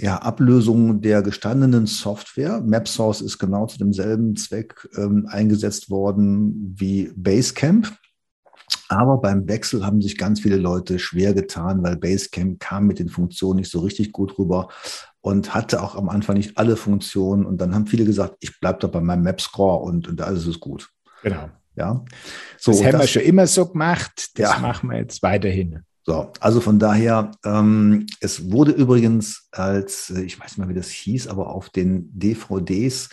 ja, 0.00 0.16
Ablösung 0.18 1.00
der 1.00 1.22
gestandenen 1.22 1.86
Software. 1.86 2.60
MapSource 2.60 3.20
ist 3.20 3.38
genau 3.38 3.66
zu 3.66 3.78
demselben 3.78 4.36
Zweck 4.36 4.88
ähm, 4.96 5.26
eingesetzt 5.28 5.90
worden 5.90 6.74
wie 6.78 7.10
Basecamp. 7.16 7.92
Aber 8.88 9.18
beim 9.18 9.48
Wechsel 9.48 9.84
haben 9.84 10.00
sich 10.00 10.16
ganz 10.18 10.40
viele 10.40 10.56
Leute 10.56 10.98
schwer 10.98 11.34
getan, 11.34 11.82
weil 11.82 11.96
Basecamp 11.96 12.60
kam 12.60 12.86
mit 12.86 12.98
den 12.98 13.08
Funktionen 13.08 13.60
nicht 13.60 13.70
so 13.70 13.80
richtig 13.80 14.12
gut 14.12 14.38
rüber 14.38 14.68
und 15.20 15.54
hatte 15.54 15.82
auch 15.82 15.96
am 15.96 16.08
Anfang 16.08 16.36
nicht 16.36 16.56
alle 16.58 16.76
Funktionen. 16.76 17.44
Und 17.44 17.60
dann 17.60 17.74
haben 17.74 17.86
viele 17.86 18.04
gesagt, 18.04 18.36
ich 18.40 18.60
bleibe 18.60 18.78
da 18.80 18.86
bei 18.86 19.00
meinem 19.00 19.24
Mapscore 19.24 19.82
und, 19.82 20.06
und 20.06 20.20
alles 20.20 20.46
ist 20.46 20.60
gut. 20.60 20.90
Genau. 21.22 21.48
Ja. 21.76 22.04
So, 22.58 22.72
das 22.72 22.82
haben 22.82 22.92
das, 22.92 23.00
wir 23.02 23.08
schon 23.08 23.22
immer 23.22 23.46
so 23.46 23.66
gemacht. 23.66 24.30
Das 24.34 24.50
ja. 24.50 24.58
machen 24.58 24.90
wir 24.90 24.98
jetzt 24.98 25.22
weiterhin. 25.22 25.84
So, 26.08 26.32
also 26.40 26.62
von 26.62 26.78
daher, 26.78 27.32
ähm, 27.44 28.06
es 28.20 28.50
wurde 28.50 28.72
übrigens 28.72 29.46
als, 29.52 30.08
äh, 30.08 30.22
ich 30.22 30.40
weiß 30.40 30.52
nicht 30.52 30.56
mehr, 30.56 30.68
wie 30.70 30.80
das 30.80 30.88
hieß, 30.88 31.28
aber 31.28 31.50
auf 31.50 31.68
den 31.68 32.08
DVDs, 32.18 33.10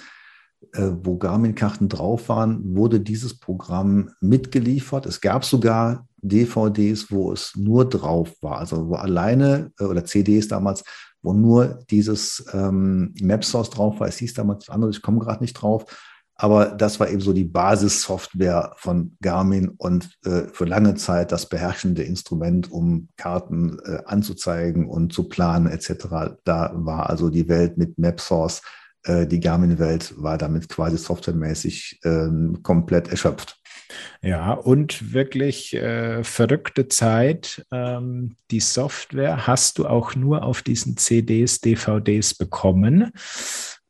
äh, 0.71 0.91
wo 1.03 1.17
Garmin-Karten 1.17 1.89
drauf 1.89 2.29
waren, 2.29 2.73
wurde 2.73 3.01
dieses 3.01 3.37
Programm 3.37 4.11
mitgeliefert. 4.21 5.07
Es 5.07 5.19
gab 5.19 5.43
sogar 5.43 6.07
DVDs, 6.21 7.11
wo 7.11 7.33
es 7.33 7.57
nur 7.57 7.83
drauf 7.83 8.33
war, 8.39 8.59
also 8.59 8.87
wo 8.87 8.95
alleine, 8.95 9.73
äh, 9.77 9.83
oder 9.83 10.05
CDs 10.05 10.47
damals, 10.47 10.85
wo 11.21 11.33
nur 11.33 11.83
dieses 11.89 12.45
ähm, 12.53 13.13
Mapsource 13.21 13.71
drauf 13.71 13.99
war. 13.99 14.07
Es 14.07 14.19
hieß 14.19 14.35
damals 14.35 14.69
anderes, 14.69 14.95
ich 14.95 15.01
komme 15.01 15.19
gerade 15.19 15.43
nicht 15.43 15.55
drauf. 15.55 15.83
Aber 16.35 16.65
das 16.67 16.99
war 16.99 17.09
eben 17.09 17.21
so 17.21 17.31
die 17.31 17.45
Basissoftware 17.45 18.73
von 18.77 19.15
Garmin 19.21 19.69
und 19.69 20.09
äh, 20.25 20.43
für 20.51 20.65
lange 20.65 20.95
Zeit 20.95 21.31
das 21.31 21.47
beherrschende 21.47 22.03
Instrument, 22.03 22.69
um 22.71 23.07
Karten 23.15 23.79
äh, 23.85 23.99
anzuzeigen 24.05 24.87
und 24.87 25.13
zu 25.13 25.29
planen 25.29 25.67
etc. 25.67 26.35
Da 26.43 26.71
war 26.75 27.09
also 27.09 27.29
die 27.29 27.47
Welt 27.47 27.77
mit 27.77 27.97
MapSource, 27.97 28.61
äh, 29.05 29.27
die 29.27 29.39
Garmin-Welt 29.39 30.13
war 30.17 30.37
damit 30.37 30.67
quasi 30.67 30.97
softwaremäßig 30.97 31.99
ähm, 32.03 32.59
komplett 32.63 33.07
erschöpft. 33.07 33.57
Ja, 34.21 34.53
und 34.53 35.13
wirklich 35.13 35.73
äh, 35.75 36.23
verrückte 36.23 36.87
Zeit. 36.87 37.65
Ähm, 37.71 38.35
die 38.51 38.59
Software 38.59 39.47
hast 39.47 39.77
du 39.77 39.87
auch 39.87 40.15
nur 40.15 40.43
auf 40.43 40.63
diesen 40.63 40.97
CDs, 40.97 41.61
DVDs 41.61 42.33
bekommen. 42.33 43.11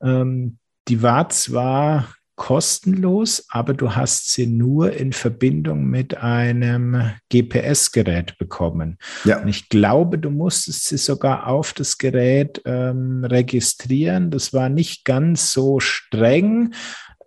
Ähm, 0.01 0.57
die 0.87 1.01
war 1.01 1.29
zwar 1.29 2.07
kostenlos, 2.36 3.45
aber 3.49 3.73
du 3.73 3.95
hast 3.95 4.31
sie 4.31 4.47
nur 4.47 4.91
in 4.91 5.13
Verbindung 5.13 5.86
mit 5.86 6.17
einem 6.17 7.11
GPS-Gerät 7.31 8.38
bekommen. 8.38 8.97
Ja. 9.23 9.41
Und 9.41 9.47
ich 9.47 9.69
glaube, 9.69 10.19
du 10.19 10.29
musstest 10.29 10.86
sie 10.86 10.97
sogar 10.97 11.47
auf 11.47 11.73
das 11.73 11.97
Gerät 11.97 12.61
ähm, 12.65 13.23
registrieren. 13.23 14.31
Das 14.31 14.53
war 14.53 14.69
nicht 14.69 15.05
ganz 15.05 15.53
so 15.53 15.79
streng, 15.79 16.73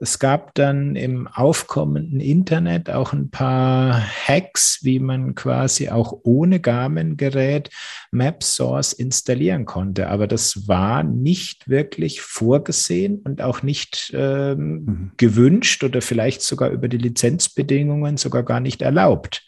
es 0.01 0.19
gab 0.21 0.55
dann 0.55 0.95
im 0.95 1.27
aufkommenden 1.27 2.21
Internet 2.21 2.89
auch 2.89 3.13
ein 3.13 3.31
paar 3.31 4.01
Hacks, 4.01 4.79
wie 4.83 5.01
man 5.01 5.35
quasi 5.35 5.89
auch 5.89 6.21
ohne 6.23 6.61
Garmin-Gerät 6.61 7.71
MapSource 8.13 8.93
installieren 8.93 9.65
konnte. 9.65 10.09
Aber 10.09 10.29
das 10.29 10.69
war 10.69 11.03
nicht 11.03 11.69
wirklich 11.69 12.21
vorgesehen 12.21 13.19
und 13.25 13.43
auch 13.43 13.63
nicht 13.63 14.13
ähm, 14.15 14.85
mhm. 14.85 15.11
gewünscht 15.17 15.83
oder 15.83 16.01
vielleicht 16.01 16.43
sogar 16.43 16.71
über 16.71 16.87
die 16.87 16.99
Lizenzbedingungen 16.99 18.17
sogar 18.19 18.45
gar 18.45 18.61
nicht 18.61 18.83
erlaubt. 18.83 19.43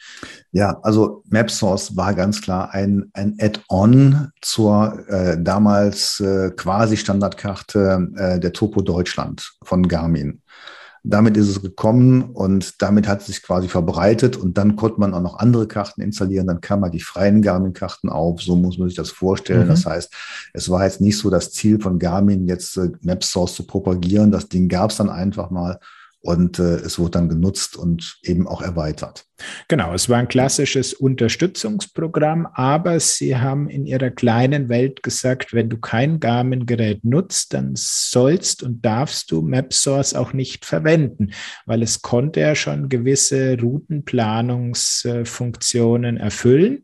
Ja, 0.53 0.81
also 0.83 1.23
MapSource 1.29 1.97
war 1.97 2.13
ganz 2.15 2.43
klar 2.43 2.75
ein, 2.75 3.09
ein 3.13 3.37
Add-on 3.39 4.31
zur 4.43 4.99
äh, 5.09 5.41
damals 5.41 6.19
äh, 6.19 6.51
quasi 6.57 6.97
Standardkarte 6.97 8.09
äh, 8.17 8.41
der 8.41 8.53
Topo 8.53 8.83
Deutschland 8.83 9.53
von 9.63 9.87
Garmin. 9.87 10.40
Damit 11.03 11.37
ist 11.37 11.49
es 11.49 11.63
gekommen 11.63 12.31
und 12.31 12.83
damit 12.83 13.09
hat 13.09 13.21
es 13.21 13.27
sich 13.29 13.43
quasi 13.43 13.69
verbreitet 13.69 14.37
und 14.37 14.59
dann 14.59 14.77
konnte 14.77 15.01
man 15.01 15.15
auch 15.15 15.23
noch 15.23 15.39
andere 15.39 15.67
Karten 15.67 16.03
installieren. 16.03 16.47
Dann 16.47 16.61
kam 16.61 16.81
man 16.81 16.91
die 16.91 17.01
freien 17.01 17.41
Garmin-Karten 17.41 18.11
auf. 18.11 18.43
So 18.43 18.55
muss 18.57 18.79
man 18.79 18.89
sich 18.89 18.97
das 18.97 19.11
vorstellen. 19.11 19.65
Mhm. 19.65 19.71
Das 19.71 19.87
heißt, 19.87 20.13
es 20.53 20.69
war 20.69 20.85
jetzt 20.85 21.01
nicht 21.01 21.17
so 21.19 21.31
das 21.31 21.53
Ziel 21.53 21.81
von 21.81 21.99
Garmin, 21.99 22.47
jetzt 22.47 22.77
äh, 22.77 22.91
MapSource 23.03 23.55
zu 23.55 23.67
propagieren. 23.67 24.31
Das 24.31 24.49
Ding 24.49 24.69
gab 24.69 24.91
es 24.91 24.99
dann 24.99 25.09
einfach 25.09 25.51
mal 25.51 25.79
und 26.23 26.59
äh, 26.59 26.77
es 26.77 26.99
wurde 26.99 27.13
dann 27.13 27.29
genutzt 27.29 27.77
und 27.77 28.19
eben 28.23 28.47
auch 28.47 28.61
erweitert. 28.61 29.25
Genau, 29.69 29.95
es 29.95 30.11
war 30.11 30.19
ein 30.19 30.29
klassisches 30.29 30.93
Unterstützungsprogramm, 30.93 32.47
aber 32.53 33.01
sie 33.01 33.39
haben 33.39 33.71
in 33.71 33.87
ihrer 33.87 34.11
kleinen 34.11 34.69
Welt 34.69 35.03
gesagt, 35.03 35.55
wenn 35.55 35.71
du 35.71 35.79
kein 35.79 36.21
Garmin-Gerät 36.21 37.05
nutzt, 37.05 37.55
dann 37.55 37.73
sollst 37.75 38.63
und 38.63 38.85
darfst 38.85 39.31
du 39.31 39.41
MapSource 39.41 40.13
auch 40.15 40.35
nicht 40.35 40.67
verwenden, 40.67 41.31
weil 41.65 41.83
es 41.83 42.03
konnte 42.03 42.41
ja 42.41 42.55
schon 42.55 42.91
gewisse 42.91 43.59
Routenplanungsfunktionen 43.59 46.19
erfüllen. 46.19 46.83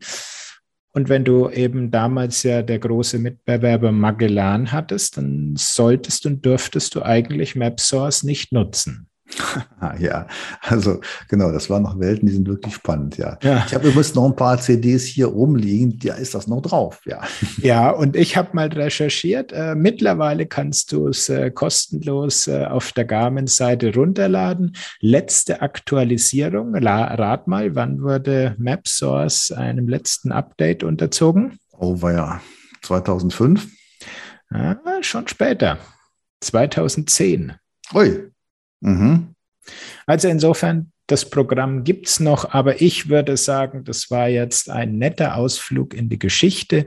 Und 0.93 1.09
wenn 1.09 1.23
du 1.23 1.51
eben 1.51 1.91
damals 1.91 2.41
ja 2.41 2.63
der 2.63 2.79
große 2.79 3.19
Mitbewerber 3.19 3.91
Magellan 3.91 4.71
hattest, 4.71 5.17
dann 5.17 5.53
solltest 5.55 6.25
und 6.25 6.43
dürftest 6.43 6.95
du 6.95 7.03
eigentlich 7.03 7.55
MapSource 7.55 8.23
nicht 8.23 8.51
nutzen. 8.51 9.07
ja, 9.99 10.27
also 10.61 11.01
genau, 11.27 11.51
das 11.51 11.69
waren 11.69 11.83
noch 11.83 11.99
Welten, 11.99 12.27
die 12.27 12.33
sind 12.33 12.47
wirklich 12.47 12.75
spannend, 12.75 13.17
ja. 13.17 13.37
ja. 13.41 13.63
Ich 13.67 13.73
habe 13.73 13.87
übrigens 13.87 14.15
noch 14.15 14.25
ein 14.25 14.35
paar 14.35 14.59
CDs 14.59 15.05
hier 15.05 15.27
rumliegen, 15.27 15.99
da 15.99 16.15
ist 16.15 16.33
das 16.33 16.47
noch 16.47 16.61
drauf, 16.61 17.01
ja. 17.05 17.21
Ja, 17.57 17.89
und 17.89 18.15
ich 18.15 18.37
habe 18.37 18.49
mal 18.53 18.67
recherchiert. 18.67 19.51
Äh, 19.51 19.75
mittlerweile 19.75 20.45
kannst 20.45 20.91
du 20.91 21.07
es 21.07 21.29
äh, 21.29 21.51
kostenlos 21.51 22.47
äh, 22.47 22.65
auf 22.65 22.91
der 22.93 23.05
Garmin-Seite 23.05 23.93
runterladen. 23.93 24.75
Letzte 24.99 25.61
Aktualisierung, 25.61 26.75
rat 26.75 27.47
mal, 27.47 27.75
wann 27.75 28.01
wurde 28.01 28.55
MapSource 28.57 29.51
einem 29.51 29.87
letzten 29.87 30.31
Update 30.31 30.83
unterzogen? 30.83 31.59
Oh, 31.77 32.01
war 32.01 32.13
ja 32.13 32.41
2005? 32.81 33.67
Ja, 34.51 34.79
schon 35.01 35.27
später, 35.27 35.77
2010. 36.41 37.53
Ui, 37.93 38.31
Mhm. 38.81 39.35
Also 40.05 40.27
insofern, 40.27 40.91
das 41.07 41.29
Programm 41.29 41.83
gibt 41.83 42.07
es 42.07 42.19
noch, 42.19 42.51
aber 42.51 42.81
ich 42.81 43.09
würde 43.09 43.37
sagen, 43.37 43.83
das 43.83 44.11
war 44.11 44.27
jetzt 44.27 44.69
ein 44.69 44.97
netter 44.97 45.35
Ausflug 45.35 45.93
in 45.93 46.09
die 46.09 46.19
Geschichte. 46.19 46.85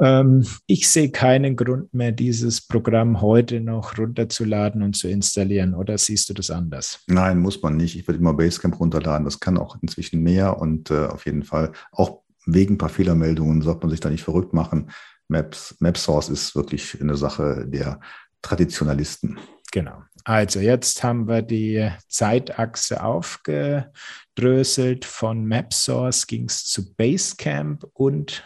Ähm, 0.00 0.46
ich 0.66 0.88
sehe 0.88 1.10
keinen 1.10 1.56
Grund 1.56 1.94
mehr, 1.94 2.12
dieses 2.12 2.66
Programm 2.66 3.20
heute 3.20 3.60
noch 3.60 3.96
runterzuladen 3.96 4.82
und 4.82 4.96
zu 4.96 5.08
installieren. 5.08 5.74
Oder 5.74 5.98
siehst 5.98 6.28
du 6.28 6.34
das 6.34 6.50
anders? 6.50 7.00
Nein, 7.06 7.38
muss 7.38 7.62
man 7.62 7.76
nicht. 7.76 7.96
Ich 7.96 8.06
würde 8.08 8.18
immer 8.18 8.34
Basecamp 8.34 8.78
runterladen. 8.80 9.24
Das 9.24 9.38
kann 9.38 9.58
auch 9.58 9.76
inzwischen 9.80 10.22
mehr 10.22 10.58
und 10.58 10.90
äh, 10.90 11.06
auf 11.06 11.26
jeden 11.26 11.44
Fall 11.44 11.72
auch 11.92 12.22
wegen 12.46 12.74
ein 12.74 12.78
paar 12.78 12.88
Fehlermeldungen 12.88 13.62
sollte 13.62 13.82
man 13.82 13.90
sich 13.90 14.00
da 14.00 14.10
nicht 14.10 14.24
verrückt 14.24 14.52
machen. 14.52 14.90
Maps, 15.28 15.76
MapSource 15.80 16.28
ist 16.28 16.54
wirklich 16.54 17.00
eine 17.00 17.16
Sache 17.16 17.64
der 17.66 18.00
Traditionalisten. 18.42 19.38
Genau. 19.72 20.02
Also 20.24 20.60
jetzt 20.60 21.04
haben 21.04 21.28
wir 21.28 21.42
die 21.42 21.90
Zeitachse 22.08 23.04
aufgedröselt. 23.04 25.04
Von 25.04 25.46
MapSource 25.46 26.26
ging 26.26 26.46
es 26.46 26.64
zu 26.64 26.94
Basecamp 26.94 27.86
und 27.92 28.42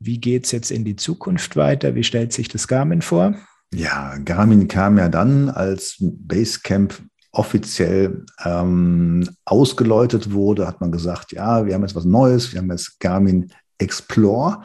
wie 0.00 0.20
geht 0.20 0.44
es 0.44 0.52
jetzt 0.52 0.72
in 0.72 0.84
die 0.84 0.96
Zukunft 0.96 1.56
weiter? 1.56 1.94
Wie 1.94 2.04
stellt 2.04 2.32
sich 2.32 2.48
das 2.48 2.66
Garmin 2.66 3.00
vor? 3.00 3.36
Ja, 3.72 4.18
Garmin 4.18 4.68
kam 4.68 4.98
ja 4.98 5.08
dann, 5.08 5.50
als 5.50 5.96
Basecamp 6.00 7.00
offiziell 7.30 8.24
ähm, 8.44 9.28
ausgeläutet 9.44 10.32
wurde, 10.32 10.66
hat 10.66 10.80
man 10.80 10.92
gesagt, 10.92 11.32
ja, 11.32 11.66
wir 11.66 11.74
haben 11.74 11.82
jetzt 11.82 11.96
was 11.96 12.04
Neues, 12.04 12.52
wir 12.52 12.60
haben 12.60 12.70
jetzt 12.70 13.00
Garmin 13.00 13.52
Explore 13.78 14.62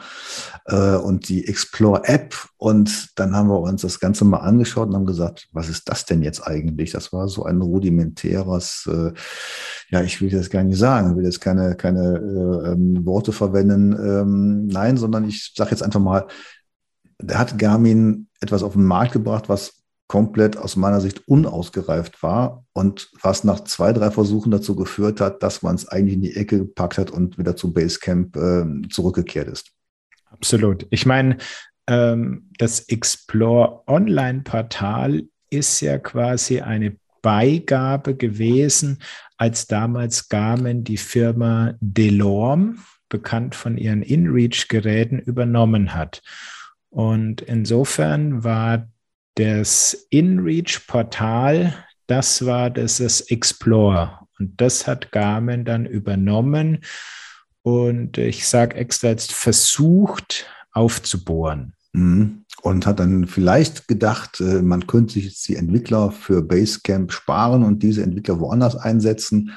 äh, 0.66 0.96
und 0.96 1.28
die 1.28 1.46
Explore-App. 1.46 2.34
Und 2.56 3.18
dann 3.18 3.34
haben 3.34 3.48
wir 3.48 3.60
uns 3.60 3.82
das 3.82 4.00
Ganze 4.00 4.24
mal 4.24 4.38
angeschaut 4.38 4.88
und 4.88 4.94
haben 4.94 5.06
gesagt, 5.06 5.48
was 5.52 5.68
ist 5.68 5.88
das 5.88 6.04
denn 6.04 6.22
jetzt 6.22 6.46
eigentlich? 6.46 6.92
Das 6.92 7.12
war 7.12 7.28
so 7.28 7.44
ein 7.44 7.60
rudimentäres, 7.60 8.88
äh, 8.90 9.12
ja, 9.90 10.02
ich 10.02 10.20
will 10.20 10.30
das 10.30 10.50
gar 10.50 10.62
nicht 10.62 10.78
sagen, 10.78 11.16
will 11.16 11.24
jetzt 11.24 11.40
keine, 11.40 11.74
keine 11.76 12.16
äh, 12.18 12.72
ähm, 12.72 13.04
Worte 13.04 13.32
verwenden. 13.32 13.92
Ähm, 13.92 14.66
nein, 14.66 14.96
sondern 14.96 15.24
ich 15.24 15.52
sage 15.56 15.70
jetzt 15.70 15.82
einfach 15.82 16.00
mal, 16.00 16.26
da 17.18 17.38
hat 17.38 17.58
Garmin 17.58 18.28
etwas 18.40 18.62
auf 18.62 18.72
den 18.72 18.84
Markt 18.84 19.12
gebracht, 19.12 19.48
was 19.48 19.79
komplett 20.10 20.56
aus 20.56 20.74
meiner 20.74 21.00
Sicht 21.00 21.28
unausgereift 21.28 22.20
war 22.20 22.64
und 22.72 23.12
was 23.22 23.44
nach 23.44 23.60
zwei, 23.60 23.92
drei 23.92 24.10
Versuchen 24.10 24.50
dazu 24.50 24.74
geführt 24.74 25.20
hat, 25.20 25.40
dass 25.44 25.62
man 25.62 25.76
es 25.76 25.86
eigentlich 25.86 26.14
in 26.14 26.22
die 26.22 26.34
Ecke 26.34 26.58
gepackt 26.58 26.98
hat 26.98 27.12
und 27.12 27.38
wieder 27.38 27.54
zu 27.54 27.72
Basecamp 27.72 28.34
äh, 28.34 28.88
zurückgekehrt 28.88 29.46
ist. 29.46 29.70
Absolut. 30.28 30.84
Ich 30.90 31.06
meine, 31.06 31.36
ähm, 31.86 32.50
das 32.58 32.80
Explore 32.88 33.84
Online-Portal 33.86 35.22
ist 35.48 35.80
ja 35.80 35.96
quasi 35.98 36.60
eine 36.60 36.96
Beigabe 37.22 38.16
gewesen, 38.16 38.98
als 39.36 39.68
damals 39.68 40.28
Garmin 40.28 40.82
die 40.82 40.96
Firma 40.96 41.74
Delorme, 41.78 42.74
bekannt 43.08 43.54
von 43.54 43.78
ihren 43.78 44.02
InReach-Geräten, 44.02 45.20
übernommen 45.20 45.94
hat. 45.94 46.20
Und 46.88 47.42
insofern 47.42 48.42
war 48.42 48.88
das 49.34 50.06
InReach-Portal, 50.10 51.74
das 52.06 52.44
war 52.44 52.70
das 52.70 53.20
Explore. 53.20 54.18
Und 54.38 54.60
das 54.60 54.86
hat 54.86 55.12
Garmin 55.12 55.64
dann 55.64 55.86
übernommen 55.86 56.78
und 57.62 58.18
ich 58.18 58.48
sage 58.48 58.76
extra 58.76 59.08
jetzt 59.08 59.32
versucht 59.32 60.46
aufzubohren. 60.72 61.74
Mhm. 61.92 62.44
Und 62.62 62.86
hat 62.86 63.00
dann 63.00 63.26
vielleicht 63.26 63.88
gedacht, 63.88 64.40
äh, 64.40 64.62
man 64.62 64.86
könnte 64.86 65.14
sich 65.14 65.24
jetzt 65.24 65.48
die 65.48 65.56
Entwickler 65.56 66.10
für 66.10 66.42
Basecamp 66.42 67.12
sparen 67.12 67.64
und 67.64 67.82
diese 67.82 68.02
Entwickler 68.02 68.38
woanders 68.38 68.76
einsetzen. 68.76 69.52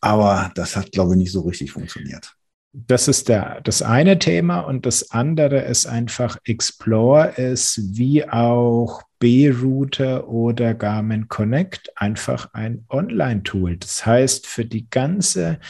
Aber 0.00 0.52
das 0.54 0.76
hat, 0.76 0.92
glaube 0.92 1.14
ich, 1.14 1.18
nicht 1.18 1.32
so 1.32 1.40
richtig 1.40 1.72
funktioniert. 1.72 2.37
Das 2.72 3.08
ist 3.08 3.28
der, 3.28 3.60
das 3.62 3.82
eine 3.82 4.18
Thema 4.18 4.60
und 4.60 4.84
das 4.84 5.10
andere 5.10 5.62
ist 5.62 5.86
einfach 5.86 6.36
Explore 6.44 7.32
ist 7.36 7.96
wie 7.96 8.28
auch 8.28 9.02
B-Router 9.18 10.28
oder 10.28 10.74
Garmin 10.74 11.28
Connect 11.28 11.90
einfach 11.96 12.52
ein 12.52 12.84
Online-Tool. 12.88 13.78
Das 13.78 14.04
heißt, 14.04 14.46
für 14.46 14.66
die 14.66 14.90
ganze 14.90 15.60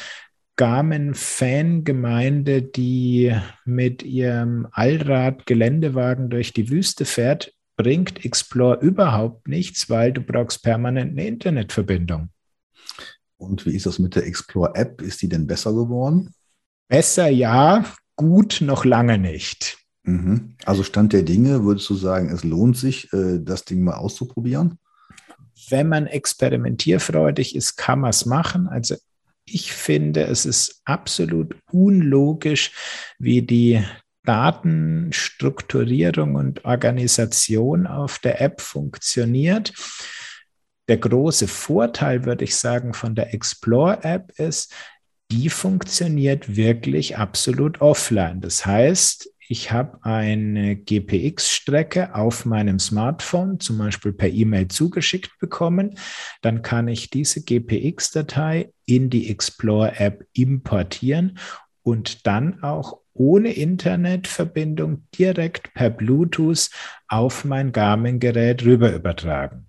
Garmin-Fangemeinde, 0.57 2.63
die 2.63 3.33
mit 3.65 4.03
ihrem 4.03 4.67
Allrad-Geländewagen 4.73 6.31
durch 6.31 6.53
die 6.53 6.69
Wüste 6.69 7.05
fährt, 7.05 7.55
bringt 7.77 8.25
Explore 8.25 8.81
überhaupt 8.81 9.47
nichts, 9.47 9.89
weil 9.89 10.13
du 10.13 10.21
brauchst 10.21 10.65
permanent 10.65 11.13
eine 11.13 11.29
Internetverbindung. 11.29 12.31
Und 13.37 13.67
wie 13.67 13.77
ist 13.77 13.87
das 13.87 14.01
mit 14.01 14.17
der 14.17 14.27
Explore-App? 14.27 15.01
Ist 15.01 15.23
die 15.23 15.29
denn 15.29 15.47
besser 15.47 15.73
geworden? 15.73 16.35
Besser 16.89 17.29
ja, 17.29 17.85
gut 18.17 18.59
noch 18.61 18.85
lange 18.85 19.19
nicht. 19.19 19.79
Mhm. 20.03 20.57
Also 20.65 20.83
Stand 20.83 21.13
der 21.13 21.23
Dinge, 21.23 21.65
würdest 21.65 21.89
du 21.91 21.95
sagen, 21.95 22.31
es 22.31 22.45
lohnt 22.45 22.77
sich, 22.77 23.13
äh, 23.13 23.39
das 23.41 23.65
Ding 23.65 23.83
mal 23.83 23.95
auszuprobieren? 23.95 24.79
Wenn 25.69 25.89
man 25.89 26.07
experimentierfreudig 26.07 27.55
ist, 27.55 27.77
kann 27.77 28.01
man 28.01 28.11
es 28.11 28.25
machen. 28.25 28.69
Also 28.69 28.97
ich 29.45 29.73
finde, 29.73 30.25
es 30.25 30.47
ist 30.47 30.81
absolut 30.85 31.57
unlogisch, 31.71 32.73
wie 33.19 33.43
die 33.43 33.85
Datenstrukturierung 34.25 36.35
und 36.35 36.65
Organisation 36.65 37.87
auf 37.87 38.19
der 38.19 38.41
App 38.41 38.61
funktioniert. 38.61 39.73
Der 40.89 40.99
große 40.99 41.49
Vorteil, 41.49 42.25
würde 42.25 42.45
ich 42.45 42.57
sagen, 42.57 42.95
von 42.95 43.15
der 43.15 43.35
Explore-App 43.35 44.33
ist, 44.39 44.73
die 45.31 45.51
funktioniert 45.51 46.57
wirklich 46.57 47.19
absolut 47.19 47.81
offline. 47.81 48.41
Das 48.41 48.65
heißt, 48.65 49.31
ich 49.51 49.73
habe 49.73 49.99
eine 50.03 50.77
GPX-Strecke 50.77 52.15
auf 52.15 52.45
meinem 52.45 52.79
Smartphone, 52.79 53.61
zum 53.61 53.79
Beispiel 53.79 54.13
per 54.13 54.29
E-Mail 54.29 54.69
zugeschickt 54.69 55.39
bekommen. 55.39 55.99
Dann 56.43 56.61
kann 56.61 56.87
ich 56.89 57.09
diese 57.09 57.43
GPX-Datei 57.43 58.73
in 58.85 59.09
die 59.09 59.31
Explore-App 59.31 60.27
importieren 60.35 61.39
und 61.83 62.27
dann 62.27 62.63
auch 62.63 63.01
ohne 63.15 63.53
Internetverbindung 63.53 65.07
direkt 65.19 65.73
per 65.73 65.91
Bluetooth 65.91 66.71
auf 67.09 67.45
mein 67.45 67.73
Garmin-Gerät 67.73 68.65
rüber 68.65 68.93
übertragen. 68.93 69.67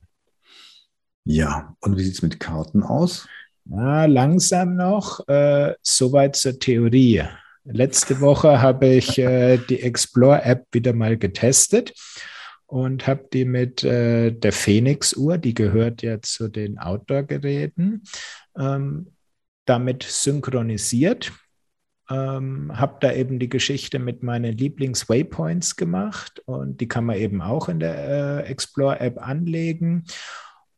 Ja, 1.24 1.76
und 1.80 1.98
wie 1.98 2.04
sieht 2.04 2.16
es 2.16 2.22
mit 2.22 2.40
Karten 2.40 2.84
aus? 2.84 3.28
Ja, 3.72 4.06
langsam 4.06 4.76
noch. 4.76 5.28
Äh, 5.28 5.76
soweit 5.84 6.36
zur 6.36 6.58
Theorie. 6.58 7.24
Letzte 7.66 8.20
Woche 8.20 8.62
habe 8.62 8.88
ich 8.88 9.20
äh, 9.20 9.58
die 9.58 9.82
Explore-App 9.82 10.66
wieder 10.72 10.94
mal 10.94 11.18
getestet 11.18 11.94
und 12.66 13.06
habe 13.06 13.28
die 13.32 13.46
mit 13.46 13.84
äh, 13.84 14.32
der 14.32 14.54
Phoenix-Uhr, 14.54 15.38
die 15.38 15.54
gehört 15.54 16.02
ja 16.02 16.20
zu 16.22 16.48
den 16.48 16.80
Outdoor-Geräten, 16.80 18.04
ähm, 18.58 19.14
damit 19.66 20.04
synchronisiert. 20.04 21.32
Ähm, 22.10 22.72
habe 22.76 22.98
da 23.02 23.14
eben 23.14 23.38
die 23.38 23.50
Geschichte 23.50 24.00
mit 24.00 24.24
meinen 24.24 24.58
Lieblings-Waypoints 24.58 25.76
gemacht 25.76 26.42
und 26.46 26.82
die 26.82 26.88
kann 26.88 27.06
man 27.06 27.18
eben 27.18 27.44
auch 27.44 27.70
in 27.70 27.80
der 27.80 28.46
äh, 28.46 28.50
Explore-App 28.50 29.20
anlegen. 29.20 30.06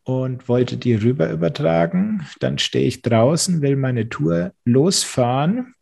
Und 0.03 0.47
wollte 0.47 0.77
die 0.77 0.95
rüber 0.95 1.29
übertragen. 1.31 2.25
Dann 2.39 2.57
stehe 2.57 2.87
ich 2.87 3.01
draußen, 3.01 3.61
will 3.61 3.75
meine 3.75 4.09
Tour 4.09 4.53
losfahren 4.65 5.75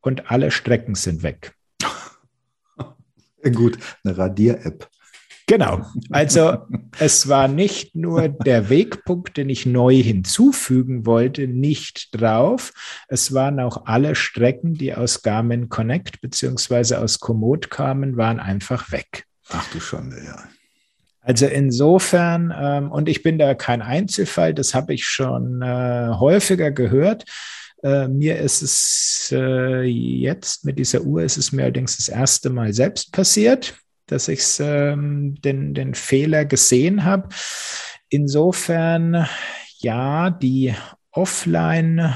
und 0.00 0.30
alle 0.30 0.50
Strecken 0.50 0.94
sind 0.94 1.22
weg. 1.22 1.54
Gut, 3.54 3.78
eine 4.04 4.16
Radier-App. 4.16 4.88
Genau. 5.48 5.86
Also 6.10 6.58
es 6.98 7.28
war 7.28 7.48
nicht 7.48 7.96
nur 7.96 8.28
der 8.28 8.68
Wegpunkt, 8.68 9.36
den 9.36 9.48
ich 9.48 9.66
neu 9.66 9.94
hinzufügen 9.94 11.06
wollte, 11.06 11.48
nicht 11.48 12.08
drauf. 12.12 12.72
Es 13.08 13.32
waren 13.32 13.58
auch 13.58 13.86
alle 13.86 14.14
Strecken, 14.14 14.74
die 14.74 14.94
aus 14.94 15.22
Garmin 15.22 15.68
Connect 15.70 16.20
beziehungsweise 16.20 17.00
aus 17.00 17.18
Komoot 17.18 17.70
kamen, 17.70 18.16
waren 18.16 18.38
einfach 18.40 18.92
weg. 18.92 19.24
Ach 19.48 19.66
du 19.72 19.80
Schande, 19.80 20.22
ja. 20.22 20.44
Also 21.28 21.46
insofern, 21.46 22.54
ähm, 22.58 22.90
und 22.90 23.06
ich 23.06 23.22
bin 23.22 23.38
da 23.38 23.54
kein 23.54 23.82
Einzelfall, 23.82 24.54
das 24.54 24.74
habe 24.74 24.94
ich 24.94 25.04
schon 25.04 25.60
äh, 25.60 26.08
häufiger 26.14 26.70
gehört. 26.70 27.24
Äh, 27.82 28.08
mir 28.08 28.38
ist 28.38 28.62
es 28.62 29.28
äh, 29.30 29.82
jetzt 29.82 30.64
mit 30.64 30.78
dieser 30.78 31.02
Uhr 31.02 31.22
ist 31.22 31.36
es 31.36 31.52
mir 31.52 31.64
allerdings 31.64 31.98
das 31.98 32.08
erste 32.08 32.48
Mal 32.48 32.72
selbst 32.72 33.12
passiert 33.12 33.74
dass 34.08 34.28
ich 34.28 34.42
ähm, 34.58 35.36
den, 35.42 35.74
den 35.74 35.94
Fehler 35.94 36.44
gesehen 36.44 37.04
habe. 37.04 37.28
Insofern, 38.08 39.26
ja, 39.80 40.30
die 40.30 40.74
Offline- 41.12 42.14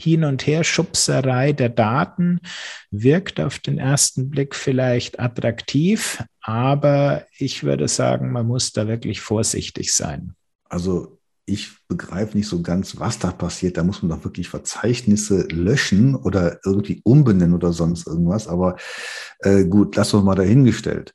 hin 0.00 0.24
und 0.24 0.46
her 0.46 0.64
Schubserei 0.64 1.52
der 1.52 1.68
Daten 1.68 2.40
wirkt 2.90 3.40
auf 3.40 3.58
den 3.58 3.78
ersten 3.78 4.30
Blick 4.30 4.54
vielleicht 4.54 5.20
attraktiv, 5.20 6.22
aber 6.40 7.26
ich 7.38 7.64
würde 7.64 7.88
sagen, 7.88 8.32
man 8.32 8.46
muss 8.46 8.72
da 8.72 8.88
wirklich 8.88 9.20
vorsichtig 9.20 9.94
sein. 9.94 10.34
Also 10.68 11.18
ich 11.46 11.70
begreife 11.88 12.36
nicht 12.36 12.48
so 12.48 12.62
ganz, 12.62 12.98
was 12.98 13.18
da 13.18 13.32
passiert. 13.32 13.76
Da 13.76 13.82
muss 13.82 14.02
man 14.02 14.10
doch 14.10 14.24
wirklich 14.24 14.48
Verzeichnisse 14.48 15.48
löschen 15.50 16.14
oder 16.14 16.60
irgendwie 16.64 17.00
umbenennen 17.04 17.54
oder 17.54 17.72
sonst 17.72 18.06
irgendwas. 18.06 18.46
Aber 18.46 18.76
äh, 19.40 19.64
gut, 19.64 19.96
lass 19.96 20.14
uns 20.14 20.24
mal 20.24 20.36
dahingestellt. 20.36 21.12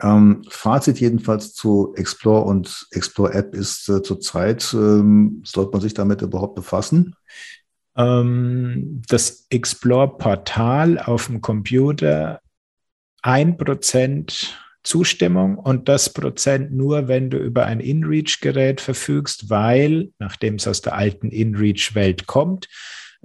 Ähm, 0.00 0.44
Fazit 0.48 1.00
jedenfalls 1.00 1.54
zu 1.54 1.92
Explore 1.96 2.44
und 2.44 2.86
Explore 2.90 3.32
App 3.32 3.54
ist 3.54 3.88
äh, 3.88 4.02
zurzeit, 4.02 4.72
ähm, 4.74 5.42
sollte 5.44 5.72
man 5.72 5.80
sich 5.80 5.94
damit 5.94 6.22
überhaupt 6.22 6.56
befassen? 6.56 7.14
Ähm, 7.96 9.02
das 9.08 9.46
Explore-Portal 9.50 10.98
auf 10.98 11.26
dem 11.26 11.40
Computer, 11.40 12.40
ein 13.22 13.56
Prozent 13.56 14.58
Zustimmung 14.82 15.56
und 15.56 15.88
das 15.88 16.12
Prozent 16.12 16.72
nur, 16.72 17.08
wenn 17.08 17.30
du 17.30 17.38
über 17.38 17.64
ein 17.64 17.80
InReach-Gerät 17.80 18.82
verfügst, 18.82 19.48
weil, 19.48 20.10
nachdem 20.18 20.56
es 20.56 20.68
aus 20.68 20.82
der 20.82 20.94
alten 20.94 21.30
InReach-Welt 21.30 22.26
kommt, 22.26 22.68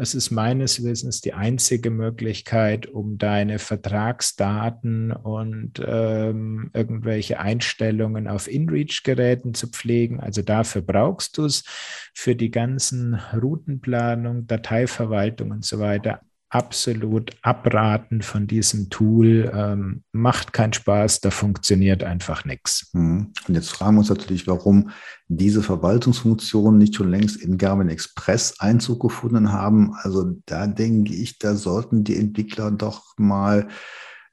es 0.01 0.15
ist 0.15 0.31
meines 0.31 0.81
Wissens 0.81 1.19
die 1.19 1.33
einzige 1.33 1.89
Möglichkeit, 1.89 2.87
um 2.87 3.17
deine 3.17 3.59
Vertragsdaten 3.59 5.11
und 5.11 5.83
ähm, 5.85 6.71
irgendwelche 6.73 7.41
Einstellungen 7.41 8.29
auf 8.29 8.49
InReach-Geräten 8.49 9.53
zu 9.53 9.67
pflegen. 9.67 10.21
Also 10.21 10.41
dafür 10.41 10.83
brauchst 10.83 11.37
du 11.37 11.43
es. 11.43 11.65
Für 12.13 12.35
die 12.35 12.49
ganzen 12.49 13.19
Routenplanung, 13.33 14.47
Dateiverwaltung 14.47 15.51
und 15.51 15.65
so 15.65 15.79
weiter 15.79 16.21
absolut 16.49 17.31
abraten 17.41 18.21
von 18.21 18.47
diesem 18.47 18.89
Tool. 18.89 19.51
Ähm, 19.53 20.03
macht 20.11 20.53
keinen 20.53 20.73
Spaß, 20.73 21.21
da 21.21 21.31
funktioniert 21.31 22.03
einfach 22.03 22.45
nichts. 22.45 22.89
Mhm. 22.93 23.31
Und 23.47 23.55
jetzt 23.55 23.69
fragen 23.69 23.95
wir 23.95 23.99
uns 23.99 24.09
natürlich, 24.09 24.47
warum 24.47 24.89
diese 25.27 25.61
Verwaltungsfunktionen 25.61 26.77
nicht 26.77 26.95
schon 26.95 27.11
längst 27.11 27.37
in 27.37 27.57
Garmin 27.57 27.89
Express 27.89 28.59
Einzug 28.59 29.01
gefunden 29.01 29.51
haben. 29.51 29.93
Also 30.01 30.35
da 30.45 30.67
denke 30.67 31.13
ich, 31.13 31.37
da 31.37 31.55
sollten 31.55 32.03
die 32.03 32.17
Entwickler 32.17 32.71
doch 32.71 33.13
mal 33.17 33.67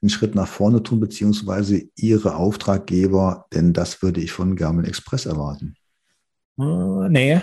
einen 0.01 0.09
Schritt 0.09 0.35
nach 0.35 0.47
vorne 0.47 0.83
tun, 0.83 0.99
beziehungsweise 0.99 1.83
ihre 1.95 2.35
Auftraggeber, 2.35 3.45
denn 3.53 3.73
das 3.73 4.01
würde 4.01 4.21
ich 4.21 4.31
von 4.31 4.55
Garmin 4.55 4.85
Express 4.85 5.25
erwarten. 5.25 5.75
Uh, 6.59 7.07
nee, 7.07 7.39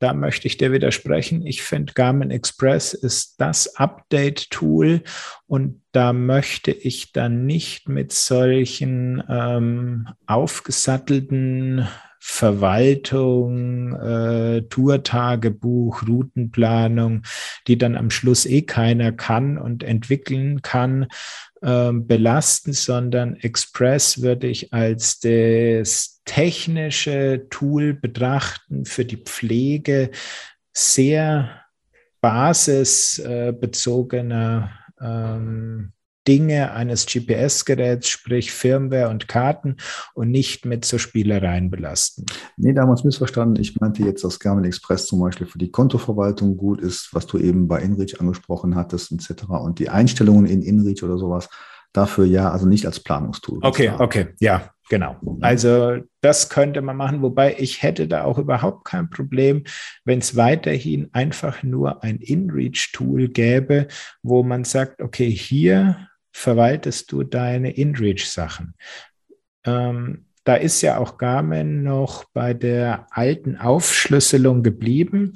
da 0.00 0.14
möchte 0.14 0.46
ich 0.46 0.56
dir 0.56 0.72
widersprechen. 0.72 1.46
Ich 1.46 1.62
finde, 1.62 1.92
Garmin 1.92 2.30
Express 2.30 2.94
ist 2.94 3.38
das 3.38 3.76
Update-Tool 3.76 5.02
und 5.46 5.82
da 5.92 6.14
möchte 6.14 6.70
ich 6.70 7.12
dann 7.12 7.44
nicht 7.44 7.90
mit 7.90 8.12
solchen 8.12 9.22
ähm, 9.28 10.08
aufgesattelten 10.26 11.86
Verwaltung, 12.18 13.92
äh, 13.96 14.62
Tourtagebuch, 14.62 16.08
Routenplanung, 16.08 17.22
die 17.66 17.76
dann 17.76 17.96
am 17.96 18.08
Schluss 18.08 18.46
eh 18.46 18.62
keiner 18.62 19.12
kann 19.12 19.58
und 19.58 19.82
entwickeln 19.82 20.62
kann, 20.62 21.08
äh, 21.64 21.90
belasten, 21.92 22.74
sondern 22.74 23.36
Express 23.36 24.20
würde 24.20 24.48
ich 24.48 24.70
als 24.72 25.20
das 25.20 26.20
technische 26.24 27.46
Tool 27.50 27.94
betrachten 27.94 28.84
für 28.84 29.06
die 29.06 29.16
Pflege 29.16 30.10
sehr 30.72 31.62
basisbezogener 32.20 34.70
ähm, 35.00 35.93
Dinge 36.26 36.72
eines 36.72 37.06
GPS-Geräts, 37.06 38.08
sprich 38.08 38.52
Firmware 38.52 39.10
und 39.10 39.28
Karten 39.28 39.76
und 40.14 40.30
nicht 40.30 40.64
mit 40.64 40.84
so 40.84 40.98
Spielereien 40.98 41.70
belasten. 41.70 42.24
Nee, 42.56 42.72
damals 42.72 43.04
missverstanden. 43.04 43.60
Ich 43.60 43.78
meinte 43.80 44.02
jetzt, 44.02 44.24
dass 44.24 44.38
Garmin 44.38 44.64
Express 44.64 45.06
zum 45.06 45.20
Beispiel 45.20 45.46
für 45.46 45.58
die 45.58 45.70
Kontoverwaltung 45.70 46.56
gut 46.56 46.80
ist, 46.80 47.10
was 47.12 47.26
du 47.26 47.38
eben 47.38 47.68
bei 47.68 47.80
InReach 47.80 48.20
angesprochen 48.20 48.74
hattest, 48.74 49.12
etc. 49.12 49.44
Und 49.48 49.78
die 49.78 49.88
Einstellungen 49.88 50.46
in 50.46 50.62
InReach 50.62 51.02
oder 51.02 51.18
sowas, 51.18 51.48
dafür 51.94 52.26
ja, 52.26 52.50
also 52.50 52.66
nicht 52.66 52.86
als 52.86 53.00
Planungstool. 53.00 53.60
Okay, 53.62 53.92
okay, 53.98 54.28
ja, 54.40 54.70
genau. 54.88 55.16
Also 55.40 55.98
das 56.20 56.50
könnte 56.50 56.82
man 56.82 56.96
machen, 56.96 57.22
wobei 57.22 57.56
ich 57.58 57.82
hätte 57.82 58.08
da 58.08 58.24
auch 58.24 58.38
überhaupt 58.38 58.84
kein 58.84 59.08
Problem, 59.08 59.64
wenn 60.04 60.18
es 60.18 60.36
weiterhin 60.36 61.08
einfach 61.12 61.62
nur 61.62 62.02
ein 62.02 62.18
InReach-Tool 62.18 63.28
gäbe, 63.28 63.88
wo 64.22 64.42
man 64.42 64.64
sagt, 64.64 65.00
okay, 65.00 65.30
hier 65.30 66.08
verwaltest 66.34 67.12
du 67.12 67.22
deine 67.22 67.70
InReach-Sachen. 67.70 68.74
Ähm, 69.64 70.26
da 70.42 70.56
ist 70.56 70.82
ja 70.82 70.98
auch 70.98 71.16
Garmin 71.16 71.84
noch 71.84 72.24
bei 72.34 72.52
der 72.52 73.06
alten 73.10 73.56
Aufschlüsselung 73.56 74.62
geblieben. 74.62 75.34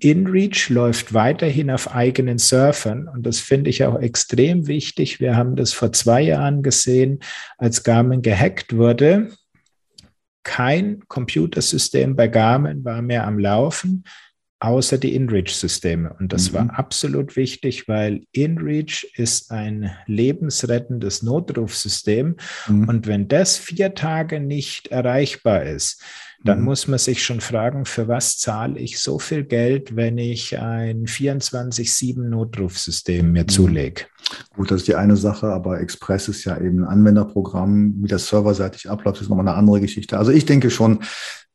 InReach 0.00 0.70
läuft 0.70 1.12
weiterhin 1.12 1.70
auf 1.70 1.94
eigenen 1.94 2.38
Surfern 2.38 3.08
und 3.08 3.24
das 3.24 3.40
finde 3.40 3.70
ich 3.70 3.84
auch 3.84 4.00
extrem 4.00 4.66
wichtig. 4.66 5.20
Wir 5.20 5.36
haben 5.36 5.54
das 5.54 5.72
vor 5.72 5.92
zwei 5.92 6.22
Jahren 6.22 6.62
gesehen, 6.62 7.20
als 7.58 7.84
Garmin 7.84 8.22
gehackt 8.22 8.74
wurde. 8.74 9.30
Kein 10.44 11.06
Computersystem 11.08 12.16
bei 12.16 12.26
Garmin 12.26 12.84
war 12.84 13.02
mehr 13.02 13.26
am 13.26 13.38
Laufen 13.38 14.04
außer 14.60 14.98
die 14.98 15.14
InReach-Systeme. 15.14 16.14
Und 16.18 16.32
das 16.32 16.50
mhm. 16.50 16.54
war 16.54 16.78
absolut 16.78 17.36
wichtig, 17.36 17.86
weil 17.88 18.24
InReach 18.32 19.06
ist 19.14 19.50
ein 19.50 19.90
lebensrettendes 20.06 21.22
Notrufsystem. 21.22 22.36
Mhm. 22.66 22.88
Und 22.88 23.06
wenn 23.06 23.28
das 23.28 23.56
vier 23.56 23.94
Tage 23.94 24.40
nicht 24.40 24.88
erreichbar 24.88 25.64
ist, 25.64 26.02
dann 26.44 26.60
mhm. 26.60 26.66
muss 26.66 26.86
man 26.86 27.00
sich 27.00 27.24
schon 27.24 27.40
fragen, 27.40 27.84
für 27.84 28.06
was 28.06 28.38
zahle 28.38 28.78
ich 28.78 29.00
so 29.00 29.18
viel 29.18 29.42
Geld, 29.44 29.96
wenn 29.96 30.18
ich 30.18 30.56
ein 30.58 31.06
24-7-Notrufsystem 31.06 33.32
mir 33.32 33.42
mhm. 33.42 33.48
zulege? 33.48 34.04
Gut, 34.54 34.70
das 34.70 34.82
ist 34.82 34.88
die 34.88 34.94
eine 34.94 35.16
Sache, 35.16 35.48
aber 35.48 35.80
Express 35.80 36.28
ist 36.28 36.44
ja 36.44 36.56
eben 36.56 36.84
ein 36.84 36.88
Anwenderprogramm. 36.88 37.94
Wie 38.02 38.08
das 38.08 38.28
serverseitig 38.28 38.88
abläuft, 38.88 39.20
ist 39.20 39.30
nochmal 39.30 39.48
eine 39.48 39.56
andere 39.56 39.80
Geschichte. 39.80 40.16
Also 40.16 40.30
ich 40.30 40.46
denke 40.46 40.70
schon, 40.70 41.00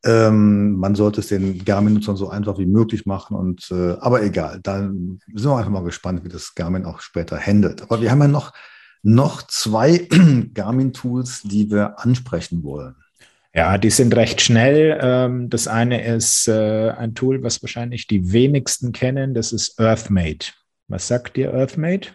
ähm, 0.06 0.76
man 0.76 0.96
sollte 0.96 1.22
es 1.22 1.28
den 1.28 1.64
Garmin-Nutzern 1.64 2.18
so 2.18 2.30
einfach 2.30 2.58
wie 2.58 2.66
möglich 2.66 3.06
machen. 3.06 3.36
Und 3.36 3.70
äh, 3.72 3.96
aber 4.00 4.22
egal, 4.24 4.60
dann 4.62 5.20
sind 5.34 5.50
wir 5.50 5.58
einfach 5.58 5.72
mal 5.72 5.84
gespannt, 5.84 6.24
wie 6.24 6.30
das 6.30 6.56
Garmin 6.56 6.86
auch 6.86 7.00
später 7.02 7.40
handelt. 7.40 7.84
Aber 7.84 8.02
wir 8.02 8.12
haben 8.12 8.22
ja 8.22 8.28
noch, 8.28 8.54
noch 9.02 9.42
zwei 9.44 10.08
Garmin-Tools, 10.54 11.44
die 11.44 11.72
wir 11.72 12.00
ansprechen 12.00 12.64
wollen. 12.64 12.96
Ja, 13.56 13.78
die 13.78 13.92
sind 13.92 14.16
recht 14.16 14.42
schnell. 14.42 14.98
Ähm, 15.00 15.50
das 15.50 15.68
eine 15.68 16.04
ist 16.06 16.48
äh, 16.48 16.90
ein 16.90 17.14
Tool, 17.14 17.44
was 17.44 17.62
wahrscheinlich 17.62 18.08
die 18.08 18.32
wenigsten 18.34 18.92
kennen. 18.92 19.34
Das 19.34 19.52
ist 19.52 19.80
EarthMate. 19.80 20.54
Was 20.88 21.08
sagt 21.08 21.38
dir 21.38 21.54
EarthMate? 21.54 22.10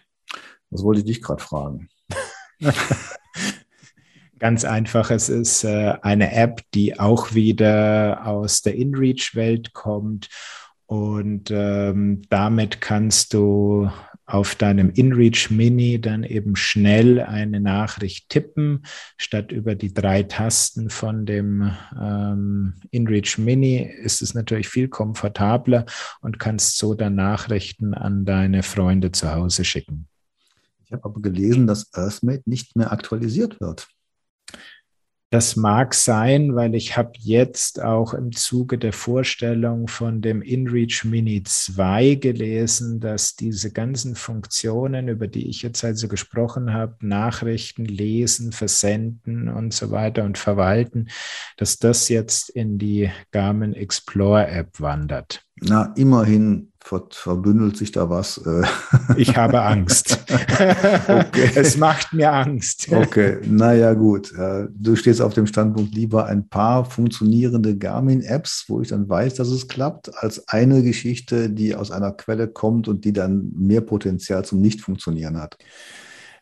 Das 0.70 0.82
wollte 0.82 1.00
ich 1.00 1.06
dich 1.06 1.22
gerade 1.22 1.42
fragen. 1.42 1.88
Ganz 4.38 4.64
einfach, 4.64 5.10
es 5.10 5.28
ist 5.28 5.64
äh, 5.64 5.94
eine 6.02 6.32
App, 6.32 6.62
die 6.74 6.98
auch 6.98 7.34
wieder 7.34 8.24
aus 8.24 8.62
der 8.62 8.76
InReach-Welt 8.76 9.72
kommt 9.72 10.28
und 10.86 11.50
ähm, 11.50 12.22
damit 12.30 12.80
kannst 12.80 13.34
du 13.34 13.90
auf 14.24 14.54
deinem 14.54 14.90
InReach 14.90 15.50
Mini 15.50 16.00
dann 16.00 16.24
eben 16.24 16.56
schnell 16.56 17.20
eine 17.20 17.60
Nachricht 17.60 18.28
tippen, 18.28 18.84
statt 19.16 19.52
über 19.52 19.74
die 19.74 19.92
drei 19.92 20.22
Tasten 20.22 20.88
von 20.88 21.26
dem 21.26 21.72
ähm, 22.00 22.74
InReach 22.90 23.36
Mini 23.38 23.82
ist 24.02 24.22
es 24.22 24.32
natürlich 24.32 24.68
viel 24.68 24.88
komfortabler 24.88 25.84
und 26.20 26.38
kannst 26.38 26.78
so 26.78 26.94
dann 26.94 27.16
Nachrichten 27.16 27.92
an 27.92 28.24
deine 28.24 28.62
Freunde 28.62 29.12
zu 29.12 29.34
Hause 29.34 29.64
schicken. 29.64 30.08
Ich 30.84 30.92
habe 30.92 31.04
aber 31.04 31.20
gelesen, 31.20 31.66
dass 31.66 31.92
EarthMate 31.92 32.44
nicht 32.46 32.76
mehr 32.76 32.92
aktualisiert 32.92 33.60
wird. 33.60 33.88
Das 35.30 35.56
mag 35.56 35.92
sein, 35.92 36.56
weil 36.56 36.74
ich 36.74 36.96
habe 36.96 37.12
jetzt 37.18 37.82
auch 37.82 38.14
im 38.14 38.32
Zuge 38.32 38.78
der 38.78 38.94
Vorstellung 38.94 39.86
von 39.86 40.22
dem 40.22 40.40
InReach 40.40 41.04
Mini 41.04 41.42
2 41.42 42.14
gelesen, 42.14 42.98
dass 42.98 43.36
diese 43.36 43.70
ganzen 43.70 44.14
Funktionen, 44.14 45.08
über 45.08 45.28
die 45.28 45.50
ich 45.50 45.60
jetzt 45.60 45.84
also 45.84 46.08
gesprochen 46.08 46.72
habe, 46.72 46.96
Nachrichten 47.00 47.84
lesen, 47.84 48.52
versenden 48.52 49.50
und 49.50 49.74
so 49.74 49.90
weiter 49.90 50.24
und 50.24 50.38
verwalten, 50.38 51.08
dass 51.58 51.76
das 51.76 52.08
jetzt 52.08 52.48
in 52.48 52.78
die 52.78 53.10
Garmin 53.30 53.74
Explore 53.74 54.46
App 54.48 54.80
wandert. 54.80 55.44
Na, 55.60 55.92
immerhin 55.94 56.72
verbündelt 57.10 57.76
sich 57.76 57.92
da 57.92 58.10
was. 58.10 58.38
Äh. 58.38 58.62
Ich 59.16 59.36
habe 59.36 59.62
Angst. 59.62 60.18
okay. 61.08 61.50
Es 61.54 61.76
macht 61.76 62.12
mir 62.12 62.32
Angst. 62.32 62.88
Okay, 62.92 63.38
naja 63.44 63.94
gut. 63.94 64.32
Du 64.70 64.96
stehst 64.96 65.20
auf 65.20 65.34
dem 65.34 65.46
Standpunkt 65.46 65.94
lieber 65.94 66.26
ein 66.26 66.48
paar 66.48 66.84
funktionierende 66.84 67.76
Garmin-Apps, 67.76 68.66
wo 68.68 68.80
ich 68.80 68.88
dann 68.88 69.08
weiß, 69.08 69.34
dass 69.34 69.48
es 69.48 69.66
klappt, 69.66 70.16
als 70.22 70.46
eine 70.48 70.82
Geschichte, 70.82 71.50
die 71.50 71.74
aus 71.74 71.90
einer 71.90 72.12
Quelle 72.12 72.48
kommt 72.48 72.86
und 72.86 73.04
die 73.04 73.12
dann 73.12 73.50
mehr 73.56 73.80
Potenzial 73.80 74.44
zum 74.44 74.60
Nicht-Funktionieren 74.60 75.40
hat. 75.40 75.56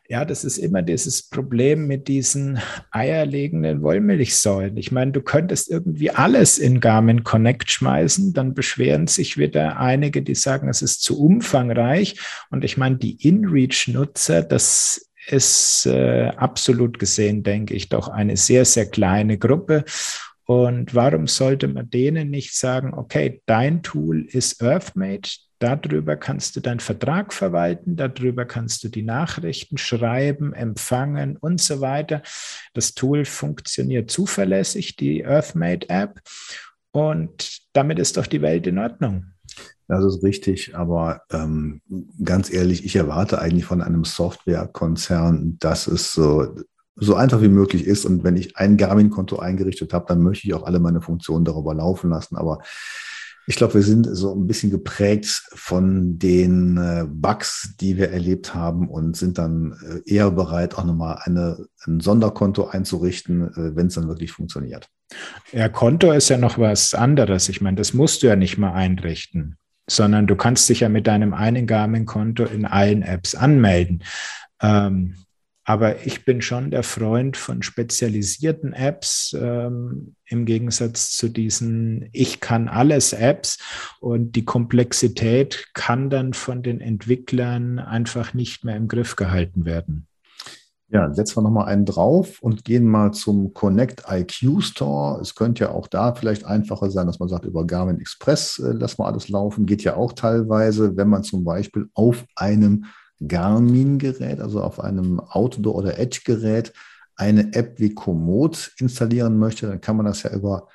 Ja, 0.08 0.24
das 0.24 0.44
ist 0.44 0.58
immer 0.58 0.82
dieses 0.82 1.28
Problem 1.28 1.88
mit 1.88 2.06
diesen 2.06 2.60
eierlegenden 2.92 3.82
Wollmilchsäulen. 3.82 4.76
Ich 4.76 4.92
meine, 4.92 5.10
du 5.10 5.20
könntest 5.20 5.68
irgendwie 5.68 6.10
alles 6.10 6.58
in 6.58 6.78
Garmin 6.78 7.24
Connect 7.24 7.70
schmeißen, 7.70 8.32
dann 8.32 8.54
beschweren 8.54 9.08
sich 9.08 9.36
wieder 9.36 9.80
einige, 9.80 10.22
die 10.22 10.36
sagen, 10.36 10.68
es 10.68 10.80
ist 10.80 11.02
zu 11.02 11.20
umfangreich. 11.20 12.20
Und 12.50 12.62
ich 12.62 12.76
meine, 12.76 12.96
die 12.96 13.16
InReach-Nutzer, 13.26 14.42
das 14.42 15.10
ist 15.26 15.86
äh, 15.86 16.28
absolut 16.36 17.00
gesehen, 17.00 17.42
denke 17.42 17.74
ich, 17.74 17.88
doch 17.88 18.08
eine 18.08 18.36
sehr, 18.36 18.64
sehr 18.64 18.86
kleine 18.86 19.38
Gruppe. 19.38 19.84
Und 20.44 20.94
warum 20.94 21.26
sollte 21.26 21.66
man 21.66 21.90
denen 21.90 22.30
nicht 22.30 22.54
sagen, 22.54 22.94
okay, 22.94 23.42
dein 23.46 23.82
Tool 23.82 24.24
ist 24.24 24.62
EarthMate, 24.62 25.30
Darüber 25.58 26.16
kannst 26.16 26.54
du 26.56 26.60
deinen 26.60 26.80
Vertrag 26.80 27.32
verwalten, 27.32 27.96
darüber 27.96 28.44
kannst 28.44 28.84
du 28.84 28.88
die 28.88 29.02
Nachrichten 29.02 29.78
schreiben, 29.78 30.52
empfangen 30.52 31.36
und 31.38 31.60
so 31.60 31.80
weiter. 31.80 32.22
Das 32.74 32.94
Tool 32.94 33.24
funktioniert 33.24 34.10
zuverlässig, 34.10 34.96
die 34.96 35.22
EarthMate 35.22 35.88
App. 35.88 36.20
Und 36.92 37.60
damit 37.72 37.98
ist 37.98 38.16
doch 38.16 38.26
die 38.26 38.42
Welt 38.42 38.66
in 38.66 38.78
Ordnung. 38.78 39.26
Das 39.88 40.04
ist 40.04 40.22
richtig, 40.24 40.76
aber 40.76 41.22
ähm, 41.30 41.80
ganz 42.22 42.52
ehrlich, 42.52 42.84
ich 42.84 42.96
erwarte 42.96 43.40
eigentlich 43.40 43.64
von 43.64 43.82
einem 43.82 44.04
Softwarekonzern, 44.04 45.58
dass 45.60 45.86
es 45.86 46.12
so, 46.12 46.56
so 46.96 47.14
einfach 47.14 47.40
wie 47.40 47.48
möglich 47.48 47.86
ist. 47.86 48.04
Und 48.04 48.24
wenn 48.24 48.36
ich 48.36 48.56
ein 48.56 48.76
Garmin-Konto 48.76 49.38
eingerichtet 49.38 49.92
habe, 49.92 50.06
dann 50.08 50.22
möchte 50.22 50.46
ich 50.46 50.54
auch 50.54 50.64
alle 50.64 50.80
meine 50.80 51.00
Funktionen 51.00 51.44
darüber 51.44 51.72
laufen 51.72 52.10
lassen. 52.10 52.36
Aber 52.36 52.58
ich 53.46 53.56
glaube, 53.56 53.74
wir 53.74 53.82
sind 53.82 54.08
so 54.10 54.34
ein 54.34 54.46
bisschen 54.46 54.70
geprägt 54.70 55.44
von 55.54 56.18
den 56.18 56.76
äh, 56.76 57.04
Bugs, 57.08 57.74
die 57.80 57.96
wir 57.96 58.10
erlebt 58.10 58.54
haben 58.54 58.88
und 58.88 59.16
sind 59.16 59.38
dann 59.38 59.76
äh, 60.06 60.12
eher 60.12 60.32
bereit, 60.32 60.76
auch 60.76 60.84
nochmal 60.84 61.20
eine, 61.22 61.66
ein 61.86 62.00
Sonderkonto 62.00 62.66
einzurichten, 62.66 63.42
äh, 63.42 63.76
wenn 63.76 63.86
es 63.86 63.94
dann 63.94 64.08
wirklich 64.08 64.32
funktioniert. 64.32 64.88
Ja, 65.52 65.68
Konto 65.68 66.10
ist 66.10 66.28
ja 66.28 66.38
noch 66.38 66.58
was 66.58 66.94
anderes. 66.94 67.48
Ich 67.48 67.60
meine, 67.60 67.76
das 67.76 67.94
musst 67.94 68.22
du 68.22 68.26
ja 68.26 68.34
nicht 68.34 68.58
mal 68.58 68.72
einrichten, 68.72 69.56
sondern 69.88 70.26
du 70.26 70.34
kannst 70.34 70.68
dich 70.68 70.80
ja 70.80 70.88
mit 70.88 71.06
deinem 71.06 71.32
einen 71.32 71.68
Garmin-Konto 71.68 72.44
in 72.44 72.64
allen 72.64 73.02
Apps 73.02 73.36
anmelden. 73.36 74.02
Ähm, 74.60 75.14
aber 75.68 76.06
ich 76.06 76.24
bin 76.24 76.42
schon 76.42 76.70
der 76.70 76.84
Freund 76.84 77.36
von 77.36 77.60
spezialisierten 77.60 78.72
Apps 78.72 79.36
ähm, 79.38 80.14
im 80.26 80.46
Gegensatz 80.46 81.16
zu 81.16 81.28
diesen 81.28 82.08
Ich 82.12 82.38
kann 82.38 82.68
alles 82.68 83.12
Apps. 83.12 83.58
Und 83.98 84.36
die 84.36 84.44
Komplexität 84.44 85.66
kann 85.74 86.08
dann 86.08 86.34
von 86.34 86.62
den 86.62 86.80
Entwicklern 86.80 87.80
einfach 87.80 88.32
nicht 88.32 88.64
mehr 88.64 88.76
im 88.76 88.86
Griff 88.86 89.16
gehalten 89.16 89.64
werden. 89.64 90.06
Ja, 90.88 91.12
setzen 91.12 91.38
wir 91.38 91.42
nochmal 91.42 91.66
einen 91.66 91.84
drauf 91.84 92.40
und 92.40 92.64
gehen 92.64 92.84
mal 92.84 93.10
zum 93.10 93.52
Connect 93.52 94.04
IQ 94.08 94.62
Store. 94.62 95.20
Es 95.20 95.34
könnte 95.34 95.64
ja 95.64 95.70
auch 95.72 95.88
da 95.88 96.14
vielleicht 96.14 96.44
einfacher 96.44 96.92
sein, 96.92 97.08
dass 97.08 97.18
man 97.18 97.28
sagt, 97.28 97.44
über 97.44 97.66
Garmin 97.66 97.98
Express 97.98 98.60
äh, 98.60 98.70
lass 98.72 98.98
mal 98.98 99.10
alles 99.10 99.28
laufen. 99.28 99.66
Geht 99.66 99.82
ja 99.82 99.96
auch 99.96 100.12
teilweise, 100.12 100.96
wenn 100.96 101.08
man 101.08 101.24
zum 101.24 101.42
Beispiel 101.42 101.88
auf 101.94 102.24
einem 102.36 102.84
Garmin-Gerät, 103.26 104.40
also 104.40 104.62
auf 104.62 104.80
einem 104.80 105.20
Outdoor- 105.20 105.76
oder 105.76 105.98
Edge-Gerät, 105.98 106.72
eine 107.16 107.52
App 107.54 107.78
wie 107.78 107.94
Komoot 107.94 108.72
installieren 108.78 109.38
möchte, 109.38 109.66
dann 109.66 109.80
kann 109.80 109.96
man 109.96 110.06
das 110.06 110.22
ja 110.22 110.32
über 110.32 110.68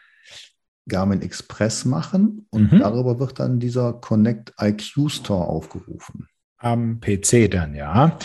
Garmin 0.87 1.21
Express 1.21 1.85
machen 1.85 2.47
und 2.49 2.71
mhm. 2.71 2.79
darüber 2.79 3.19
wird 3.19 3.39
dann 3.39 3.59
dieser 3.59 3.93
Connect 3.93 4.53
IQ 4.59 5.09
Store 5.09 5.45
aufgerufen. 5.45 6.27
Am 6.57 6.99
PC 6.99 7.49
dann, 7.49 7.75
ja. 7.75 8.17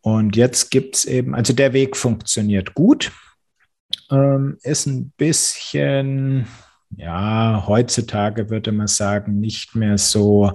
Und 0.00 0.36
jetzt 0.36 0.70
gibt 0.70 0.96
es 0.96 1.04
eben, 1.04 1.34
also 1.34 1.52
der 1.52 1.72
Weg 1.72 1.96
funktioniert 1.96 2.74
gut, 2.74 3.12
ähm, 4.10 4.56
ist 4.62 4.86
ein 4.86 5.12
bisschen 5.16 6.46
ja, 6.96 7.64
heutzutage 7.66 8.50
würde 8.50 8.72
man 8.72 8.88
sagen, 8.88 9.38
nicht 9.38 9.76
mehr 9.76 9.96
so 9.96 10.52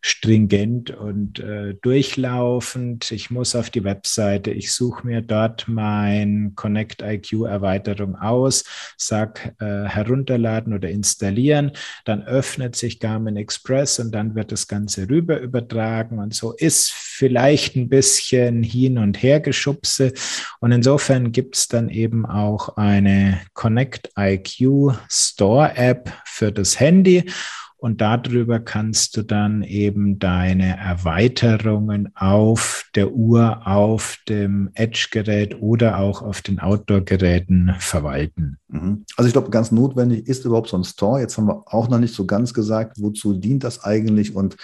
stringent 0.00 0.90
und 0.90 1.38
äh, 1.40 1.74
durchlaufend. 1.80 3.10
Ich 3.10 3.30
muss 3.30 3.54
auf 3.54 3.70
die 3.70 3.84
Webseite, 3.84 4.50
ich 4.50 4.72
suche 4.72 5.06
mir 5.06 5.20
dort 5.20 5.66
mein 5.68 6.52
Connect 6.56 7.02
IQ 7.02 7.44
Erweiterung 7.46 8.16
aus, 8.16 8.64
sag 8.96 9.54
äh, 9.60 9.84
herunterladen 9.84 10.74
oder 10.74 10.88
installieren, 10.88 11.72
dann 12.04 12.22
öffnet 12.22 12.76
sich 12.76 12.98
Garmin 12.98 13.36
Express 13.36 13.98
und 13.98 14.12
dann 14.12 14.34
wird 14.34 14.52
das 14.52 14.68
Ganze 14.68 15.08
rüber 15.08 15.38
übertragen 15.40 16.18
und 16.18 16.34
so 16.34 16.52
ist 16.52 16.92
vielleicht 16.92 17.76
ein 17.76 17.88
bisschen 17.88 18.62
hin 18.62 18.98
und 18.98 19.22
her 19.22 19.40
geschubse. 19.40 20.12
Und 20.60 20.72
insofern 20.72 21.32
gibt 21.32 21.56
es 21.56 21.68
dann 21.68 21.88
eben 21.88 22.26
auch 22.26 22.76
eine 22.76 23.40
Connect 23.52 24.10
IQ 24.18 24.94
Store 25.08 25.73
App 25.76 26.12
für 26.24 26.52
das 26.52 26.78
Handy. 26.80 27.30
Und 27.84 28.00
darüber 28.00 28.60
kannst 28.60 29.14
du 29.14 29.22
dann 29.22 29.62
eben 29.62 30.18
deine 30.18 30.78
Erweiterungen 30.78 32.08
auf 32.14 32.86
der 32.94 33.12
Uhr, 33.12 33.66
auf 33.66 34.16
dem 34.26 34.70
Edge-Gerät 34.72 35.60
oder 35.60 35.98
auch 35.98 36.22
auf 36.22 36.40
den 36.40 36.60
Outdoor-Geräten 36.60 37.74
verwalten. 37.80 38.56
Mhm. 38.68 39.04
Also 39.16 39.26
ich 39.26 39.34
glaube, 39.34 39.50
ganz 39.50 39.70
notwendig 39.70 40.26
ist 40.26 40.46
überhaupt 40.46 40.70
so 40.70 40.78
ein 40.78 40.84
Store. 40.84 41.20
Jetzt 41.20 41.36
haben 41.36 41.46
wir 41.46 41.62
auch 41.66 41.90
noch 41.90 41.98
nicht 41.98 42.14
so 42.14 42.24
ganz 42.24 42.54
gesagt, 42.54 42.96
wozu 43.00 43.34
dient 43.34 43.64
das 43.64 43.84
eigentlich. 43.84 44.34
Und 44.34 44.56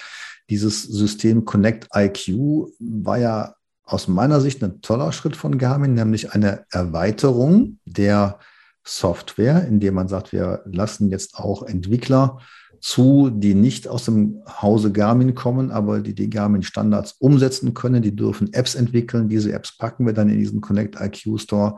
dieses 0.48 0.84
System 0.84 1.44
Connect 1.44 1.88
IQ 1.94 2.70
war 2.78 3.18
ja 3.18 3.54
aus 3.84 4.08
meiner 4.08 4.40
Sicht 4.40 4.64
ein 4.64 4.80
toller 4.80 5.12
Schritt 5.12 5.36
von 5.36 5.58
Garmin, 5.58 5.92
nämlich 5.92 6.32
eine 6.32 6.64
Erweiterung 6.70 7.80
der 7.84 8.38
Software, 8.84 9.66
indem 9.66 9.94
man 9.94 10.08
sagt, 10.08 10.32
wir 10.32 10.62
lassen 10.64 11.10
jetzt 11.10 11.36
auch 11.36 11.62
Entwickler 11.62 12.38
zu, 12.80 13.30
die 13.30 13.54
nicht 13.54 13.88
aus 13.88 14.06
dem 14.06 14.42
Hause 14.46 14.90
Garmin 14.90 15.34
kommen, 15.34 15.70
aber 15.70 16.00
die 16.00 16.14
die 16.14 16.30
Garmin-Standards 16.30 17.12
umsetzen 17.18 17.74
können. 17.74 18.02
Die 18.02 18.16
dürfen 18.16 18.52
Apps 18.52 18.74
entwickeln. 18.74 19.28
Diese 19.28 19.52
Apps 19.52 19.76
packen 19.76 20.06
wir 20.06 20.14
dann 20.14 20.30
in 20.30 20.38
diesen 20.38 20.60
Connect 20.60 20.98
IQ 20.98 21.38
Store. 21.38 21.76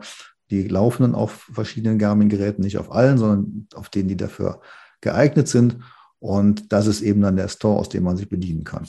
Die 0.49 0.67
laufen 0.67 1.03
dann 1.03 1.15
auf 1.15 1.49
verschiedenen 1.51 1.99
Garmin-Geräten, 1.99 2.61
nicht 2.61 2.77
auf 2.77 2.91
allen, 2.91 3.17
sondern 3.17 3.67
auf 3.75 3.89
denen, 3.89 4.07
die 4.07 4.17
dafür 4.17 4.61
geeignet 5.01 5.47
sind. 5.47 5.77
Und 6.19 6.71
das 6.71 6.87
ist 6.87 7.01
eben 7.01 7.21
dann 7.21 7.35
der 7.35 7.49
Store, 7.49 7.79
aus 7.79 7.89
dem 7.89 8.03
man 8.03 8.15
sich 8.15 8.29
bedienen 8.29 8.63
kann. 8.63 8.87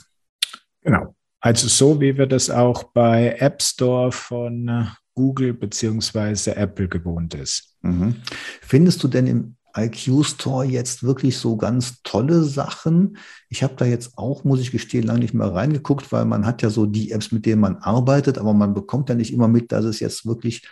Genau. 0.83 1.15
Also 1.41 1.69
so 1.69 2.01
wie 2.01 2.17
wir 2.17 2.27
das 2.27 2.49
auch 2.49 2.85
bei 2.85 3.37
App 3.39 3.61
Store 3.61 4.13
von 4.13 4.69
äh, 4.69 4.85
Google 5.15 5.55
beziehungsweise 5.55 6.57
Apple 6.57 6.89
gewohnt 6.89 7.35
ist. 7.35 7.77
Mhm. 7.83 8.17
Findest 8.61 9.03
du 9.03 9.09
denn 9.09 9.27
im 9.27 9.57
IQ 9.77 10.25
Store 10.25 10.65
jetzt 10.65 11.03
wirklich 11.03 11.39
so 11.39 11.57
ganz 11.57 12.03
tolle 12.03 12.45
Sachen? 12.45 13.19
Ich 13.49 13.63
habe 13.63 13.75
da 13.77 13.85
jetzt 13.85 14.17
auch, 14.17 14.45
muss 14.45 14.61
ich 14.61 14.71
gestehen, 14.71 15.05
lange 15.05 15.21
nicht 15.21 15.35
mehr 15.35 15.53
reingeguckt, 15.53 16.13
weil 16.13 16.25
man 16.25 16.47
hat 16.47 16.63
ja 16.63 16.71
so 16.71 16.87
die 16.87 17.11
Apps, 17.11 17.33
mit 17.33 17.47
denen 17.47 17.61
man 17.61 17.77
arbeitet, 17.77 18.39
aber 18.39 18.55
man 18.55 18.75
bekommt 18.75 19.09
ja 19.09 19.15
nicht 19.15 19.33
immer 19.33 19.49
mit, 19.49 19.73
dass 19.73 19.85
es 19.85 20.01
jetzt 20.01 20.27
wirklich 20.27 20.69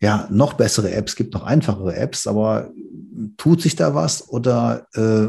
ja 0.00 0.28
noch 0.30 0.54
bessere 0.54 0.92
Apps 0.92 1.14
gibt, 1.16 1.34
noch 1.34 1.44
einfachere 1.44 1.96
Apps. 1.96 2.26
Aber 2.26 2.70
tut 3.36 3.62
sich 3.62 3.76
da 3.76 3.94
was 3.94 4.28
oder 4.28 4.88
äh, 4.94 5.28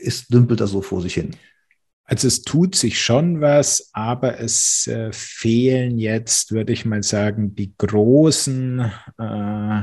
ist, 0.00 0.32
dümpelt 0.32 0.60
das 0.60 0.70
so 0.70 0.80
vor 0.80 1.02
sich 1.02 1.14
hin? 1.14 1.34
Also 2.10 2.26
es 2.26 2.40
tut 2.40 2.74
sich 2.74 3.02
schon 3.02 3.42
was, 3.42 3.90
aber 3.92 4.40
es 4.40 4.86
äh, 4.86 5.12
fehlen 5.12 5.98
jetzt, 5.98 6.52
würde 6.52 6.72
ich 6.72 6.86
mal 6.86 7.02
sagen, 7.02 7.54
die 7.54 7.74
großen 7.76 8.90
äh, 9.18 9.82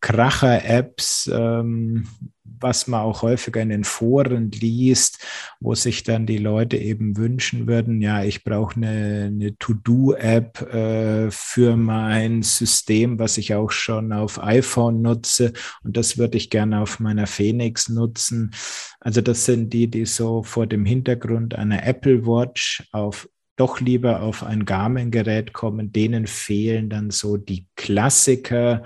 Kracher-Apps, 0.00 1.30
ähm, 1.30 2.08
was 2.62 2.86
man 2.86 3.02
auch 3.02 3.22
häufiger 3.22 3.60
in 3.60 3.68
den 3.68 3.84
Foren 3.84 4.50
liest, 4.50 5.18
wo 5.60 5.74
sich 5.74 6.02
dann 6.02 6.26
die 6.26 6.38
Leute 6.38 6.76
eben 6.76 7.16
wünschen 7.16 7.66
würden, 7.66 8.00
ja, 8.00 8.24
ich 8.24 8.44
brauche 8.44 8.76
eine, 8.76 9.30
eine 9.32 9.56
To-Do-App 9.58 10.62
äh, 10.72 11.30
für 11.30 11.76
mein 11.76 12.42
System, 12.42 13.18
was 13.18 13.38
ich 13.38 13.54
auch 13.54 13.70
schon 13.70 14.12
auf 14.12 14.42
iPhone 14.42 15.02
nutze. 15.02 15.52
Und 15.84 15.96
das 15.96 16.18
würde 16.18 16.36
ich 16.36 16.50
gerne 16.50 16.80
auf 16.80 17.00
meiner 17.00 17.26
Phoenix 17.26 17.88
nutzen. 17.88 18.52
Also 19.00 19.20
das 19.20 19.44
sind 19.44 19.72
die, 19.72 19.88
die 19.88 20.06
so 20.06 20.42
vor 20.42 20.66
dem 20.66 20.84
Hintergrund 20.84 21.54
einer 21.54 21.84
Apple 21.86 22.26
Watch 22.26 22.88
auf 22.92 23.28
doch 23.56 23.80
lieber 23.80 24.22
auf 24.22 24.42
ein 24.42 24.64
Garmin-Gerät 24.64 25.52
kommen, 25.52 25.92
denen 25.92 26.26
fehlen 26.26 26.88
dann 26.88 27.10
so 27.10 27.36
die 27.36 27.66
Klassiker 27.76 28.82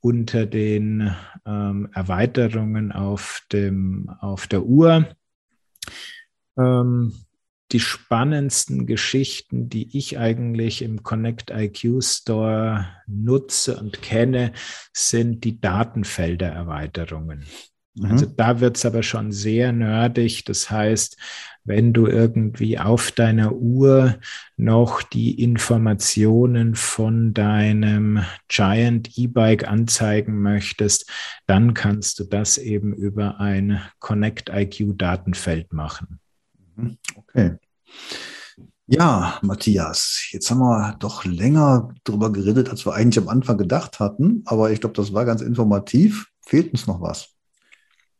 unter 0.00 0.46
den 0.46 1.14
ähm, 1.46 1.88
Erweiterungen 1.92 2.92
auf, 2.92 3.42
dem, 3.52 4.08
auf 4.20 4.46
der 4.46 4.64
Uhr. 4.64 5.08
Ähm, 6.58 7.12
die 7.72 7.80
spannendsten 7.80 8.86
Geschichten, 8.86 9.68
die 9.68 9.96
ich 9.96 10.18
eigentlich 10.18 10.82
im 10.82 11.02
Connect 11.04 11.50
IQ 11.50 12.02
Store 12.02 12.88
nutze 13.06 13.78
und 13.78 14.02
kenne, 14.02 14.52
sind 14.92 15.44
die 15.44 15.60
Datenfelder-Erweiterungen. 15.60 17.46
Mhm. 17.94 18.10
Also 18.10 18.26
da 18.26 18.60
wird 18.60 18.76
es 18.76 18.86
aber 18.86 19.02
schon 19.02 19.32
sehr 19.32 19.72
nerdig. 19.72 20.44
Das 20.44 20.70
heißt, 20.70 21.16
wenn 21.64 21.92
du 21.92 22.06
irgendwie 22.06 22.78
auf 22.78 23.12
deiner 23.12 23.52
Uhr 23.52 24.18
noch 24.56 25.02
die 25.02 25.42
Informationen 25.42 26.74
von 26.74 27.34
deinem 27.34 28.24
Giant 28.48 29.16
E-Bike 29.18 29.68
anzeigen 29.68 30.40
möchtest, 30.40 31.10
dann 31.46 31.74
kannst 31.74 32.18
du 32.18 32.24
das 32.24 32.58
eben 32.58 32.94
über 32.94 33.40
ein 33.40 33.80
Connect 33.98 34.50
IQ 34.50 34.96
Datenfeld 34.96 35.72
machen. 35.72 36.20
Mhm. 36.76 36.96
Okay. 37.16 37.56
Ja, 38.92 39.38
Matthias, 39.42 40.26
jetzt 40.32 40.50
haben 40.50 40.58
wir 40.58 40.96
doch 40.98 41.24
länger 41.24 41.94
darüber 42.02 42.32
geredet, 42.32 42.70
als 42.70 42.84
wir 42.84 42.94
eigentlich 42.94 43.22
am 43.22 43.28
Anfang 43.28 43.56
gedacht 43.56 44.00
hatten. 44.00 44.42
Aber 44.46 44.72
ich 44.72 44.80
glaube, 44.80 44.96
das 44.96 45.12
war 45.12 45.24
ganz 45.24 45.42
informativ. 45.42 46.26
Fehlt 46.44 46.72
uns 46.72 46.88
noch 46.88 47.00
was? 47.00 47.28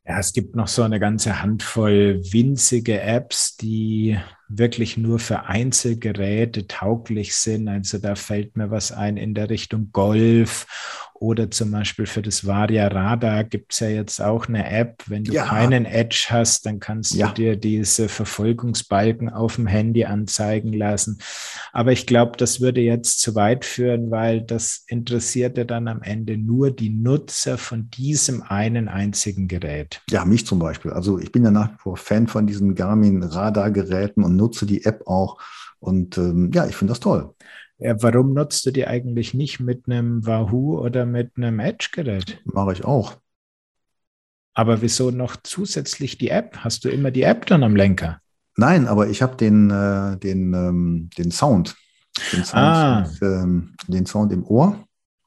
Ja, 0.07 0.19
es 0.19 0.33
gibt 0.33 0.57
noch 0.57 0.67
so 0.67 0.83
eine 0.83 0.99
ganze 0.99 1.43
Handvoll 1.43 2.21
winzige 2.33 3.01
Apps, 3.01 3.57
die 3.57 4.19
wirklich 4.49 4.97
nur 4.97 5.19
für 5.19 5.45
Einzelgeräte 5.45 6.67
tauglich 6.67 7.37
sind. 7.37 7.69
Also 7.69 7.99
da 7.99 8.17
fällt 8.17 8.57
mir 8.57 8.71
was 8.71 8.93
ein 8.93 9.17
in 9.17 9.35
der 9.35 9.51
Richtung 9.51 9.91
Golf 9.93 11.10
oder 11.21 11.51
zum 11.51 11.71
Beispiel 11.71 12.07
für 12.07 12.23
das 12.23 12.47
Varia 12.47 12.89
Radar 12.89 13.45
gibt 13.45 13.75
es 13.75 13.81
ja 13.81 13.89
jetzt 13.89 14.23
auch 14.23 14.49
eine 14.49 14.69
App. 14.71 15.03
Wenn 15.07 15.25
du 15.25 15.33
ja. 15.33 15.45
keinen 15.45 15.85
Edge 15.85 16.29
hast, 16.31 16.65
dann 16.65 16.81
kannst 16.81 17.15
ja. 17.15 17.29
du 17.29 17.35
dir 17.35 17.57
diese 17.57 18.09
Verfolgungsbalken 18.09 19.29
auf 19.29 19.57
dem 19.57 19.67
Handy 19.67 20.07
anzeigen 20.07 20.73
lassen. 20.73 21.19
Aber 21.73 21.93
ich 21.93 22.07
glaube, 22.07 22.39
das 22.39 22.63
würde 22.63 22.81
jetzt 22.81 23.21
zu 23.21 23.35
weit 23.35 23.67
führen, 23.67 24.11
weil 24.11 24.41
das 24.41 24.85
interessiert 24.87 25.59
ja 25.59 25.65
dann 25.65 25.89
am 25.89 26.01
Ende 26.01 26.39
nur 26.39 26.71
die 26.71 26.89
Nutzer 26.89 27.59
von 27.59 27.91
diesem 27.91 28.43
einen 28.43 28.89
einzigen 28.89 29.47
Gerät. 29.47 30.01
Ja, 30.09 30.25
mich 30.25 30.47
zum 30.47 30.59
Beispiel. 30.59 30.91
Also 30.91 31.19
ich 31.19 31.31
bin 31.33 31.45
ja 31.45 31.51
nach 31.51 31.71
wie 31.71 31.79
vor 31.79 31.99
Fan 31.99 32.29
von 32.29 32.47
diesen 32.47 32.75
Garmin 32.75 33.23
Radar-Geräten 33.23 34.25
und 34.25 34.37
nutze 34.37 34.65
die 34.65 34.87
App 34.87 35.07
auch. 35.07 35.39
Und 35.81 36.17
ähm, 36.17 36.51
ja, 36.55 36.67
ich 36.67 36.77
finde 36.77 36.93
das 36.93 37.01
toll. 37.01 37.35
Ja, 37.81 38.03
warum 38.03 38.35
nutzt 38.35 38.67
du 38.67 38.71
die 38.71 38.87
eigentlich 38.87 39.33
nicht 39.33 39.59
mit 39.59 39.87
einem 39.87 40.27
Wahoo 40.27 40.79
oder 40.79 41.07
mit 41.07 41.33
einem 41.37 41.61
Edge-Gerät? 41.61 42.41
Mache 42.45 42.75
ich 42.75 42.85
auch. 42.85 43.17
Aber 44.53 44.83
wieso 44.83 45.11
noch 45.11 45.37
zusätzlich 45.43 46.19
die 46.19 46.29
App? 46.29 46.59
Hast 46.59 46.85
du 46.85 46.91
immer 46.91 47.11
die 47.11 47.23
App 47.23 47.47
dann 47.47 47.63
am 47.63 47.75
Lenker? 47.75 48.21
Nein, 48.57 48.87
aber 48.87 49.09
ich 49.09 49.23
habe 49.23 49.37
den, 49.37 49.71
äh, 49.71 50.19
den, 50.19 50.53
ähm, 50.53 51.11
den 51.17 51.31
Sound. 51.31 51.75
Den 52.33 52.45
Sound, 52.45 52.59
ah. 52.59 52.99
und, 52.99 53.23
ähm, 53.23 53.75
den 53.89 54.05
Sound 54.05 54.33
im 54.33 54.45
Ohr. 54.45 54.85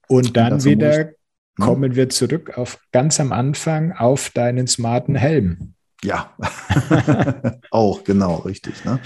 Und 0.07 0.37
dann 0.37 0.53
und 0.53 0.65
wieder 0.65 1.05
hm? 1.05 1.13
kommen 1.59 1.95
wir 1.95 2.09
zurück 2.09 2.55
auf 2.57 2.79
ganz 2.91 3.19
am 3.19 3.31
Anfang 3.31 3.93
auf 3.93 4.29
deinen 4.29 4.67
smarten 4.67 5.15
Helm. 5.15 5.72
Ja, 6.03 6.31
auch 7.71 8.03
genau, 8.03 8.35
richtig. 8.37 8.83
Ne? 8.83 8.99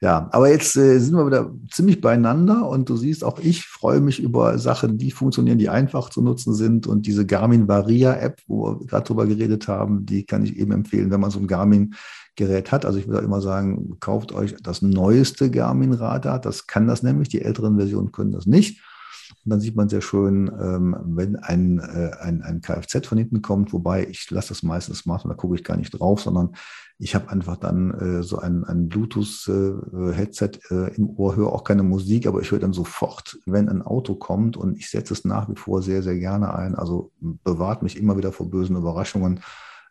Ja, 0.00 0.28
aber 0.32 0.48
jetzt 0.48 0.76
äh, 0.76 0.98
sind 0.98 1.14
wir 1.14 1.26
wieder 1.26 1.52
ziemlich 1.70 2.00
beieinander 2.00 2.66
und 2.66 2.88
du 2.88 2.96
siehst, 2.96 3.22
auch 3.22 3.38
ich 3.38 3.66
freue 3.66 4.00
mich 4.00 4.20
über 4.20 4.58
Sachen, 4.58 4.96
die 4.96 5.10
funktionieren, 5.10 5.58
die 5.58 5.68
einfach 5.68 6.08
zu 6.08 6.22
nutzen 6.22 6.54
sind. 6.54 6.86
Und 6.86 7.06
diese 7.06 7.26
Garmin 7.26 7.68
Varia 7.68 8.14
App, 8.14 8.40
wo 8.46 8.80
wir 8.80 8.86
gerade 8.86 9.04
drüber 9.04 9.26
geredet 9.26 9.68
haben, 9.68 10.06
die 10.06 10.24
kann 10.24 10.42
ich 10.42 10.56
eben 10.56 10.72
empfehlen, 10.72 11.10
wenn 11.10 11.20
man 11.20 11.30
so 11.30 11.38
ein 11.38 11.46
Garmin 11.46 11.94
Gerät 12.36 12.72
hat. 12.72 12.86
Also 12.86 12.98
ich 12.98 13.06
würde 13.06 13.24
immer 13.24 13.42
sagen, 13.42 13.98
kauft 14.00 14.32
euch 14.32 14.56
das 14.62 14.80
neueste 14.80 15.50
Garmin 15.50 15.92
Radar. 15.92 16.40
Das 16.40 16.66
kann 16.66 16.86
das 16.86 17.02
nämlich. 17.02 17.28
Die 17.28 17.42
älteren 17.42 17.76
Versionen 17.76 18.12
können 18.12 18.32
das 18.32 18.46
nicht. 18.46 18.80
Und 19.44 19.50
dann 19.50 19.60
sieht 19.60 19.76
man 19.76 19.88
sehr 19.88 20.02
schön, 20.02 20.50
ähm, 20.60 20.96
wenn 21.04 21.36
ein, 21.36 21.78
äh, 21.78 22.10
ein, 22.20 22.42
ein 22.42 22.60
Kfz 22.60 23.06
von 23.06 23.18
hinten 23.18 23.40
kommt, 23.42 23.72
wobei 23.72 24.06
ich 24.06 24.30
lasse 24.30 24.48
das 24.48 24.62
meistens 24.62 25.06
machen, 25.06 25.28
da 25.28 25.34
gucke 25.34 25.54
ich 25.54 25.64
gar 25.64 25.76
nicht 25.76 25.90
drauf, 25.90 26.20
sondern 26.20 26.52
ich 26.98 27.14
habe 27.14 27.30
einfach 27.30 27.56
dann 27.56 27.92
äh, 27.92 28.22
so 28.22 28.38
ein, 28.38 28.64
ein 28.64 28.88
Bluetooth-Headset 28.88 30.50
äh, 30.70 30.94
im 30.96 31.08
Ohr, 31.08 31.34
höre 31.34 31.50
auch 31.50 31.64
keine 31.64 31.82
Musik, 31.82 32.26
aber 32.26 32.42
ich 32.42 32.50
höre 32.50 32.58
dann 32.58 32.74
sofort, 32.74 33.38
wenn 33.46 33.70
ein 33.70 33.80
Auto 33.80 34.14
kommt 34.14 34.58
und 34.58 34.76
ich 34.76 34.90
setze 34.90 35.14
es 35.14 35.24
nach 35.24 35.48
wie 35.48 35.56
vor 35.56 35.80
sehr, 35.80 36.02
sehr 36.02 36.18
gerne 36.18 36.54
ein. 36.54 36.74
Also 36.74 37.12
bewahrt 37.18 37.82
mich 37.82 37.96
immer 37.96 38.18
wieder 38.18 38.32
vor 38.32 38.50
bösen 38.50 38.76
Überraschungen. 38.76 39.40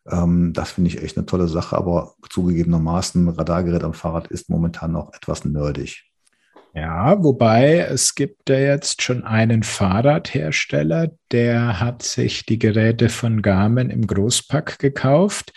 Ähm, 0.05 0.53
das 0.53 0.71
finde 0.71 0.89
ich 0.89 1.01
echt 1.01 1.17
eine 1.17 1.25
tolle 1.25 1.47
Sache, 1.47 1.75
aber 1.75 2.13
zugegebenermaßen, 2.29 3.27
Radargerät 3.29 3.83
am 3.83 3.93
Fahrrad 3.93 4.27
ist 4.27 4.49
momentan 4.51 4.91
noch 4.91 5.11
etwas 5.13 5.45
nerdig. 5.45 6.09
Ja, 6.74 7.22
wobei 7.24 7.80
es 7.80 8.13
gibt 8.13 8.49
ja 8.49 8.59
jetzt 8.59 9.01
schon 9.01 9.24
einen 9.24 9.63
Fahrradhersteller, 9.63 11.11
der 11.32 11.80
hat 11.80 12.03
sich 12.03 12.45
die 12.45 12.59
Geräte 12.59 13.09
von 13.09 13.41
Garmin 13.41 13.89
im 13.89 14.05
Großpack 14.05 14.78
gekauft 14.78 15.51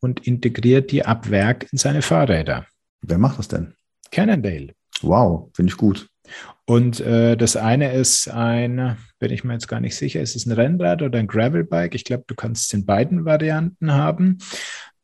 und 0.00 0.26
integriert 0.26 0.90
die 0.92 1.04
ab 1.04 1.30
Werk 1.30 1.66
in 1.72 1.78
seine 1.78 2.02
Fahrräder. 2.02 2.66
Wer 3.00 3.18
macht 3.18 3.38
das 3.38 3.48
denn? 3.48 3.74
Cannondale. 4.10 4.74
Wow, 5.02 5.50
finde 5.54 5.72
ich 5.72 5.78
gut. 5.78 6.08
Und 6.66 7.00
äh, 7.00 7.36
das 7.36 7.56
eine 7.56 7.92
ist 7.92 8.28
ein, 8.28 8.96
bin 9.18 9.32
ich 9.32 9.42
mir 9.42 9.54
jetzt 9.54 9.66
gar 9.66 9.80
nicht 9.80 9.96
sicher, 9.96 10.20
ist 10.20 10.36
es 10.36 10.46
ein 10.46 10.52
Rennrad 10.52 11.02
oder 11.02 11.18
ein 11.18 11.26
Gravelbike? 11.26 11.94
Ich 11.94 12.04
glaube, 12.04 12.24
du 12.26 12.34
kannst 12.34 12.66
es 12.66 12.72
in 12.72 12.86
beiden 12.86 13.24
Varianten 13.24 13.92
haben. 13.92 14.38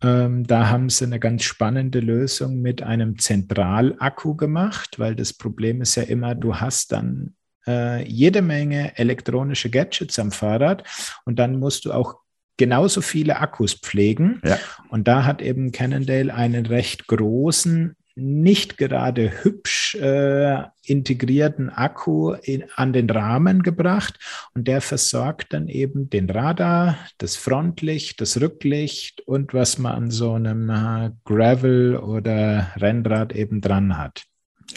Ähm, 0.02 0.46
da 0.46 0.68
haben 0.68 0.90
sie 0.90 1.04
eine 1.04 1.18
ganz 1.18 1.44
spannende 1.44 2.00
Lösung 2.00 2.60
mit 2.60 2.82
einem 2.82 3.18
Zentralakku 3.18 4.36
gemacht, 4.36 4.98
weil 4.98 5.14
das 5.14 5.32
Problem 5.32 5.80
ist 5.80 5.94
ja 5.94 6.02
immer, 6.02 6.34
du 6.34 6.56
hast 6.56 6.92
dann 6.92 7.34
äh, 7.66 8.06
jede 8.06 8.42
Menge 8.42 8.96
elektronische 8.98 9.70
Gadgets 9.70 10.18
am 10.18 10.32
Fahrrad 10.32 10.84
und 11.24 11.38
dann 11.38 11.58
musst 11.58 11.86
du 11.86 11.92
auch 11.92 12.16
genauso 12.56 13.00
viele 13.00 13.38
Akkus 13.38 13.74
pflegen. 13.74 14.40
Ja. 14.44 14.58
Und 14.88 15.08
da 15.08 15.24
hat 15.24 15.42
eben 15.42 15.72
Cannondale 15.72 16.32
einen 16.32 16.66
recht 16.66 17.06
großen 17.06 17.96
nicht 18.16 18.78
gerade 18.78 19.44
hübsch 19.44 19.94
äh, 19.94 20.62
integrierten 20.82 21.68
Akku 21.68 22.32
in, 22.32 22.64
an 22.74 22.92
den 22.92 23.08
Rahmen 23.10 23.62
gebracht 23.62 24.18
und 24.54 24.66
der 24.66 24.80
versorgt 24.80 25.52
dann 25.52 25.68
eben 25.68 26.08
den 26.08 26.30
Radar, 26.30 26.96
das 27.18 27.36
Frontlicht, 27.36 28.20
das 28.20 28.40
Rücklicht 28.40 29.20
und 29.20 29.52
was 29.52 29.78
man 29.78 29.92
an 29.92 30.10
so 30.10 30.32
einem 30.32 30.70
äh, 30.70 31.10
Gravel 31.24 31.96
oder 31.96 32.68
Rennrad 32.76 33.34
eben 33.34 33.60
dran 33.60 33.98
hat. 33.98 34.24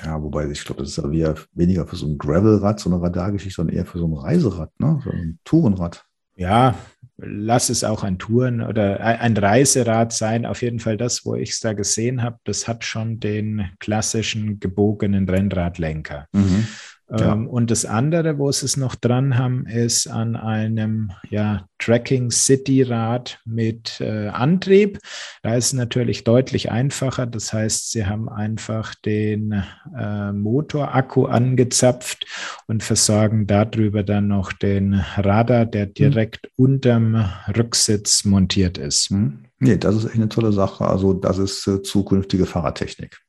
Ja, 0.04 0.22
wobei 0.22 0.48
ich 0.50 0.64
glaube, 0.66 0.82
das 0.82 0.98
ist 0.98 0.98
ja 0.98 1.34
weniger 1.54 1.88
für 1.88 1.96
so 1.96 2.08
ein 2.08 2.18
Gravelrad, 2.18 2.80
so 2.80 2.92
eine 2.92 3.02
Radargeschichte, 3.02 3.56
sondern 3.56 3.76
eher 3.76 3.86
für 3.86 4.00
so 4.00 4.08
ein 4.08 4.14
Reiserad, 4.14 4.78
ne? 4.80 5.02
so 5.04 5.10
ein 5.10 5.40
Tourenrad. 5.46 6.06
Ja, 6.36 6.76
lass 7.22 7.70
es 7.70 7.84
auch 7.84 8.04
ein 8.04 8.18
Touren- 8.18 8.62
oder 8.62 9.00
ein 9.00 9.36
Reiserad 9.36 10.14
sein. 10.14 10.46
Auf 10.46 10.62
jeden 10.62 10.80
Fall 10.80 10.98
das, 10.98 11.26
wo 11.26 11.36
ich 11.36 11.52
es 11.52 11.60
da 11.60 11.74
gesehen 11.74 12.24
habe, 12.24 12.38
das 12.44 12.68
hat 12.68 12.84
schon 12.84 13.20
den 13.20 13.70
klassischen 13.80 14.60
gebogenen 14.60 15.28
Rennradlenker. 15.28 16.28
Mhm. 16.32 16.68
Ja. 17.12 17.34
Ähm, 17.34 17.48
und 17.48 17.72
das 17.72 17.86
andere, 17.86 18.38
wo 18.38 18.52
sie 18.52 18.66
es 18.66 18.78
noch 18.78 18.96
dran 18.96 19.38
haben, 19.38 19.66
ist 19.66 20.08
an 20.08 20.36
einem 20.36 21.12
ja, 21.30 21.66
Tracking 21.80 22.30
City 22.30 22.84
Rad 22.84 23.40
mit 23.46 24.00
äh, 24.00 24.28
Antrieb. 24.28 25.00
Da 25.42 25.56
ist 25.56 25.68
es 25.68 25.74
natürlich 25.74 26.24
deutlich 26.24 26.70
einfacher. 26.72 27.26
Das 27.26 27.52
heißt, 27.52 27.92
sie 27.92 28.06
haben 28.06 28.30
einfach 28.30 28.94
den 28.94 29.64
äh, 29.98 30.32
Motorakku 30.32 31.26
angezapft 31.26 32.26
und 32.68 32.84
versorgen 32.84 33.48
darüber 33.48 34.04
dann 34.04 34.28
noch 34.28 34.54
den 34.54 34.94
Radar, 35.16 35.66
der 35.66 35.86
hm. 35.86 35.94
direkt 35.94 36.50
mhm. 36.58 36.64
unterm 36.66 37.30
Rücksitz 37.58 38.24
montiert 38.26 38.78
ist. 38.78 39.10
Mhm. 39.10 39.46
Nee, 39.58 39.78
das 39.78 39.96
ist 39.96 40.06
echt 40.06 40.16
eine 40.16 40.30
tolle 40.30 40.54
Sache. 40.54 40.86
Also, 40.86 41.14
das 41.14 41.40
ist 41.40 41.68
äh, 41.68 41.82
zukünftige 41.82 42.46
Fahrradtechnik. 42.46 43.20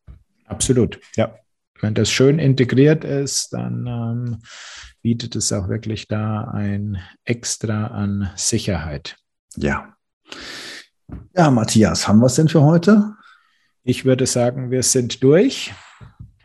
Absolut, 0.47 1.01
ja 1.17 1.35
wenn 1.83 1.95
das 1.95 2.11
schön 2.11 2.39
integriert 2.39 3.05
ist, 3.05 3.53
dann 3.53 3.87
ähm, 3.87 4.39
bietet 5.03 5.37
es 5.37 5.53
auch 5.53 5.69
wirklich 5.69 6.09
da 6.09 6.45
ein 6.53 6.99
Extra 7.25 7.89
an 7.89 8.31
Sicherheit. 8.37 9.17
Ja. 9.57 9.95
Ja, 11.35 11.51
Matthias, 11.51 12.07
haben 12.07 12.21
wir 12.21 12.27
es 12.27 12.37
denn 12.37 12.49
für 12.49 12.63
heute? 12.63 13.15
Ich 13.83 14.05
würde 14.05 14.27
sagen, 14.27 14.71
wir 14.71 14.83
sind 14.83 15.23
durch 15.23 15.73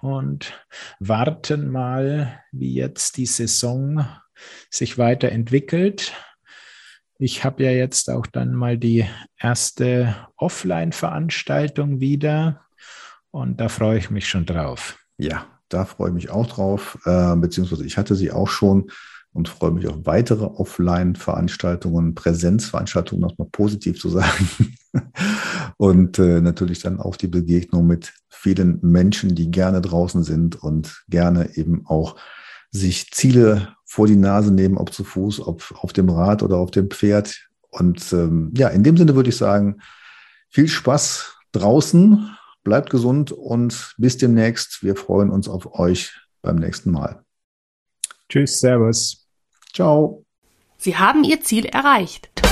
und 0.02 0.54
warten 1.00 1.70
mal, 1.70 2.42
wie 2.52 2.74
jetzt 2.74 3.18
die 3.18 3.26
Saison 3.26 4.08
sich 4.70 4.98
weiterentwickelt. 4.98 6.14
Ich 7.18 7.44
habe 7.44 7.64
ja 7.64 7.72
jetzt 7.72 8.10
auch 8.10 8.26
dann 8.26 8.54
mal 8.54 8.78
die 8.78 9.06
erste 9.38 10.16
Offline-Veranstaltung 10.38 12.00
wieder 12.00 12.66
und 13.32 13.60
da 13.60 13.70
freue 13.70 13.98
ich 13.98 14.10
mich 14.10 14.28
schon 14.28 14.46
drauf. 14.46 14.98
Ja, 15.18 15.46
da 15.70 15.86
freue 15.86 16.10
ich 16.10 16.16
mich 16.16 16.30
auch 16.30 16.48
drauf, 16.48 16.98
äh, 17.06 17.36
beziehungsweise 17.36 17.86
ich 17.86 17.98
hatte 17.98 18.16
sie 18.16 18.32
auch 18.32 18.50
schon 18.50 18.92
und 19.34 19.50
freue 19.50 19.72
mich 19.72 19.88
auf 19.88 19.98
weitere 20.06 20.46
Offline-Veranstaltungen, 20.46 22.16
Präsenzveranstaltungen, 22.16 23.26
um 23.26 23.36
mal 23.38 23.50
positiv 23.52 24.00
zu 24.00 24.10
sagen. 24.10 24.78
und 25.78 26.20
äh, 26.20 26.40
natürlich 26.42 26.80
dann 26.80 27.00
auch 27.00 27.18
die 27.18 27.28
Begegnung 27.28 27.88
mit 27.88 28.14
vielen 28.30 28.80
Menschen, 28.82 29.36
die 29.36 29.52
gerne 29.52 29.82
draußen 29.82 30.24
sind 30.24 30.62
und 30.62 31.04
gerne 31.10 31.56
eben 31.58 31.86
auch 31.86 32.16
sich 32.72 33.12
Ziele 33.12 33.76
vor 33.86 34.08
die 34.08 34.16
Nase 34.16 34.54
nehmen, 34.54 34.78
ob 34.78 34.94
zu 34.94 35.04
Fuß, 35.04 35.42
ob 35.42 35.74
auf 35.82 35.94
dem 35.94 36.10
Rad 36.10 36.44
oder 36.44 36.58
auf 36.58 36.72
dem 36.72 36.90
Pferd. 36.90 37.48
Und 37.72 38.14
ähm, 38.14 38.54
ja, 38.56 38.70
in 38.70 38.84
dem 38.84 38.98
Sinne 38.98 39.16
würde 39.16 39.30
ich 39.30 39.38
sagen, 39.38 39.82
viel 40.50 40.68
Spaß 40.68 41.34
draußen 41.52 42.35
Bleibt 42.66 42.90
gesund 42.90 43.32
und 43.32 43.94
bis 44.00 44.18
demnächst. 44.18 44.84
Wir 44.84 44.96
freuen 44.96 45.30
uns 45.30 45.48
auf 45.48 45.80
euch 45.80 46.20
beim 46.42 46.56
nächsten 46.56 46.92
Mal. 46.92 47.24
Tschüss, 48.28 48.60
Servus. 48.60 49.28
Ciao. 49.72 50.26
Sie 50.76 50.98
haben 50.98 51.24
Ihr 51.24 51.42
Ziel 51.42 51.66
erreicht. 51.66 52.45